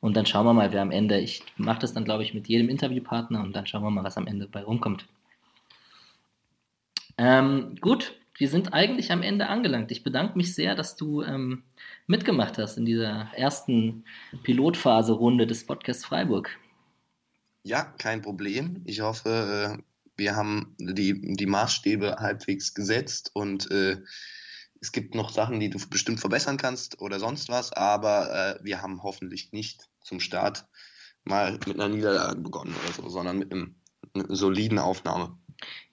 Und 0.00 0.16
dann 0.16 0.26
schauen 0.26 0.46
wir 0.46 0.52
mal, 0.52 0.72
wer 0.72 0.82
am 0.82 0.90
Ende, 0.90 1.20
ich 1.20 1.44
mache 1.56 1.78
das 1.78 1.92
dann, 1.92 2.04
glaube 2.04 2.24
ich, 2.24 2.34
mit 2.34 2.48
jedem 2.48 2.68
Interviewpartner 2.68 3.40
und 3.40 3.54
dann 3.54 3.66
schauen 3.66 3.82
wir 3.84 3.90
mal, 3.90 4.02
was 4.02 4.16
am 4.16 4.26
Ende 4.26 4.48
bei 4.48 4.62
rumkommt. 4.62 5.06
Ähm, 7.18 7.76
gut, 7.80 8.14
wir 8.36 8.48
sind 8.48 8.72
eigentlich 8.72 9.12
am 9.12 9.22
Ende 9.22 9.48
angelangt. 9.48 9.90
Ich 9.90 10.02
bedanke 10.02 10.36
mich 10.36 10.54
sehr, 10.54 10.74
dass 10.74 10.96
du 10.96 11.22
ähm, 11.22 11.64
mitgemacht 12.06 12.58
hast 12.58 12.78
in 12.78 12.84
dieser 12.84 13.30
ersten 13.36 14.04
Pilotphase-Runde 14.42 15.46
des 15.46 15.66
Podcasts 15.66 16.04
Freiburg. 16.04 16.58
Ja, 17.62 17.84
kein 17.84 18.22
Problem. 18.22 18.82
Ich 18.84 19.00
hoffe, 19.00 19.78
äh, 19.78 19.82
wir 20.16 20.34
haben 20.34 20.74
die, 20.78 21.36
die 21.36 21.46
Maßstäbe 21.46 22.16
halbwegs 22.18 22.74
gesetzt 22.74 23.30
und 23.34 23.70
äh, 23.70 23.98
es 24.80 24.90
gibt 24.90 25.14
noch 25.14 25.30
Sachen, 25.30 25.60
die 25.60 25.70
du 25.70 25.78
bestimmt 25.88 26.18
verbessern 26.18 26.56
kannst 26.56 27.00
oder 27.00 27.20
sonst 27.20 27.48
was, 27.48 27.72
aber 27.72 28.58
äh, 28.60 28.64
wir 28.64 28.82
haben 28.82 29.02
hoffentlich 29.02 29.52
nicht 29.52 29.88
zum 30.00 30.18
Start 30.18 30.66
mal 31.24 31.52
mit 31.52 31.74
einer 31.78 31.88
Niederlage 31.88 32.40
begonnen 32.40 32.74
oder 32.84 32.92
so, 32.92 33.08
sondern 33.08 33.38
mit 33.38 33.52
einem, 33.52 33.76
einer 34.14 34.34
soliden 34.34 34.80
Aufnahme. 34.80 35.38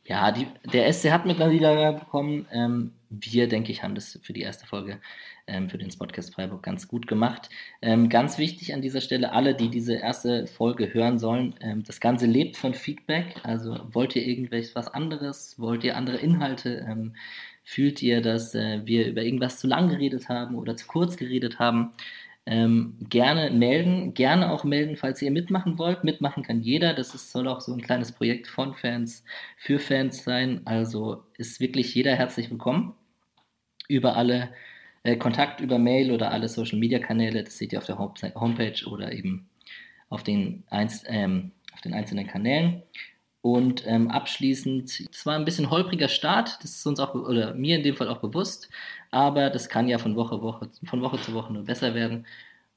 Ja, 0.10 0.32
die, 0.32 0.48
der 0.74 0.92
SC 0.92 1.12
hat 1.12 1.28
mit 1.28 1.40
einer 1.40 1.52
Niederlage 1.52 2.00
bekommen. 2.00 2.48
Ähm, 2.52 2.94
wir, 3.12 3.48
denke 3.48 3.72
ich, 3.72 3.84
haben 3.84 3.94
das 3.94 4.20
für 4.24 4.34
die 4.34 4.42
erste 4.42 4.66
Folge 4.66 5.00
ähm, 5.46 5.70
für 5.70 5.78
den 5.78 5.96
Podcast 5.96 6.34
Freiburg 6.34 6.64
ganz 6.64 6.88
gut 6.88 7.06
gemacht. 7.06 7.52
Ähm, 7.84 8.10
ganz 8.10 8.40
wichtig 8.40 8.74
an 8.74 8.82
dieser 8.82 9.02
Stelle, 9.02 9.34
alle, 9.34 9.54
die 9.54 9.70
diese 9.70 9.94
erste 9.94 10.48
Folge 10.48 10.96
hören 10.96 11.20
sollen, 11.20 11.54
ähm, 11.62 11.84
das 11.84 12.00
Ganze 12.00 12.26
lebt 12.26 12.58
von 12.58 12.74
Feedback. 12.74 13.36
Also 13.44 13.78
wollt 13.92 14.16
ihr 14.16 14.26
irgendwas 14.26 14.88
anderes, 14.88 15.60
wollt 15.60 15.84
ihr 15.84 15.96
andere 15.96 16.18
Inhalte, 16.18 16.84
ähm, 16.90 17.14
fühlt 17.64 18.02
ihr, 18.02 18.22
dass 18.24 18.56
äh, 18.56 18.82
wir 18.86 19.06
über 19.08 19.22
irgendwas 19.22 19.60
zu 19.60 19.68
lang 19.68 19.90
geredet 19.90 20.28
haben 20.28 20.56
oder 20.56 20.76
zu 20.76 20.88
kurz 20.88 21.18
geredet 21.18 21.60
haben, 21.60 21.92
ähm, 22.50 22.98
gerne 23.10 23.52
melden, 23.52 24.16
gerne 24.16 24.52
auch 24.52 24.64
melden, 24.64 24.96
falls 24.96 25.22
ihr 25.22 25.30
mitmachen 25.30 25.78
wollt. 25.78 26.04
Mitmachen 26.04 26.42
kann 26.42 26.62
jeder. 26.62 26.96
Das 26.96 27.14
ist, 27.14 27.32
soll 27.32 27.48
auch 27.48 27.62
so 27.62 27.72
ein 27.72 27.82
kleines 27.82 28.12
Projekt 28.12 28.48
von 28.48 28.74
Fans 28.74 29.24
für 29.56 29.78
Fans 29.78 30.24
sein. 30.24 30.62
Also 30.66 31.24
ist 31.38 31.60
wirklich 31.60 31.94
jeder 31.94 32.16
herzlich 32.16 32.50
willkommen. 32.50 32.96
Über 33.88 34.18
alle 34.18 34.50
äh, 35.04 35.16
Kontakt 35.16 35.62
über 35.62 35.78
Mail 35.78 36.12
oder 36.12 36.32
alle 36.32 36.50
Social 36.50 36.80
Media 36.80 36.98
Kanäle. 36.98 37.44
Das 37.44 37.60
seht 37.60 37.72
ihr 37.72 37.78
auf 37.78 37.86
der 37.86 38.00
Homepage 38.00 38.84
oder 38.88 39.12
eben 39.12 39.48
auf 40.10 40.24
den, 40.24 40.64
einz 40.72 41.04
ähm, 41.06 41.52
auf 41.72 41.82
den 41.82 41.94
einzelnen 41.94 42.26
Kanälen. 42.26 42.82
Und 43.42 43.84
ähm, 43.88 44.12
abschließend, 44.12 45.08
es 45.12 45.26
war 45.26 45.36
ein 45.36 45.46
bisschen 45.46 45.70
holpriger 45.70 46.10
Start, 46.10 46.58
das 46.62 46.72
ist 46.72 46.86
uns 46.86 47.00
auch, 47.00 47.16
oder 47.16 47.54
mir 47.54 47.78
in 47.78 47.84
dem 47.84 47.96
Fall 47.96 48.10
auch 48.10 48.20
bewusst, 48.20 48.70
aber 49.12 49.50
das 49.50 49.70
kann 49.70 49.88
ja 49.88 49.98
von 49.98 50.18
Woche, 50.18 50.42
Woche, 50.42 50.70
von 50.84 51.02
Woche 51.02 51.22
zu 51.22 51.34
Woche 51.34 51.54
nur 51.54 51.64
besser 51.64 51.94
werden. 51.94 52.26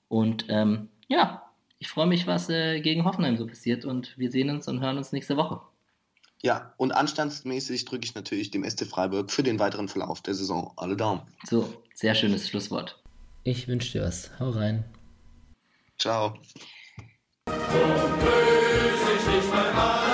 Und 0.09 0.47
ähm, 0.49 0.89
ja, 1.09 1.43
ich 1.81 1.89
freue 1.89 2.07
mich, 2.07 2.29
was 2.29 2.49
äh, 2.49 2.81
gegen 2.81 3.05
Hoffenheim 3.05 3.37
so 3.37 3.47
passiert 3.47 3.85
und 3.85 4.17
wir 4.17 4.31
sehen 4.31 4.51
uns 4.51 4.69
und 4.69 4.81
hören 4.81 4.99
uns 4.99 5.11
nächste 5.11 5.37
Woche. 5.37 5.61
Ja, 6.43 6.75
und 6.77 6.93
anstandsmäßig 6.93 7.85
drücke 7.85 8.05
ich 8.05 8.15
natürlich 8.15 8.51
dem 8.53 8.69
ST 8.69 8.87
Freiburg 8.87 9.31
für 9.33 9.43
den 9.43 9.59
weiteren 9.59 9.89
Verlauf 9.89 10.21
der 10.21 10.35
Saison 10.35 10.73
alle 10.77 10.97
Daumen. 10.97 11.23
So, 11.45 11.73
sehr 11.95 12.15
schönes 12.15 12.49
Schlusswort. 12.49 13.01
Ich 13.43 13.67
wünsche 13.67 13.99
dir 13.99 14.05
was. 14.05 14.31
Hau 14.39 14.51
rein. 14.51 14.85
Ciao. 15.99 16.35
So 17.49 17.53
böse 17.55 19.13
ich 19.19 19.27
nicht 19.35 19.51
mal 19.51 20.12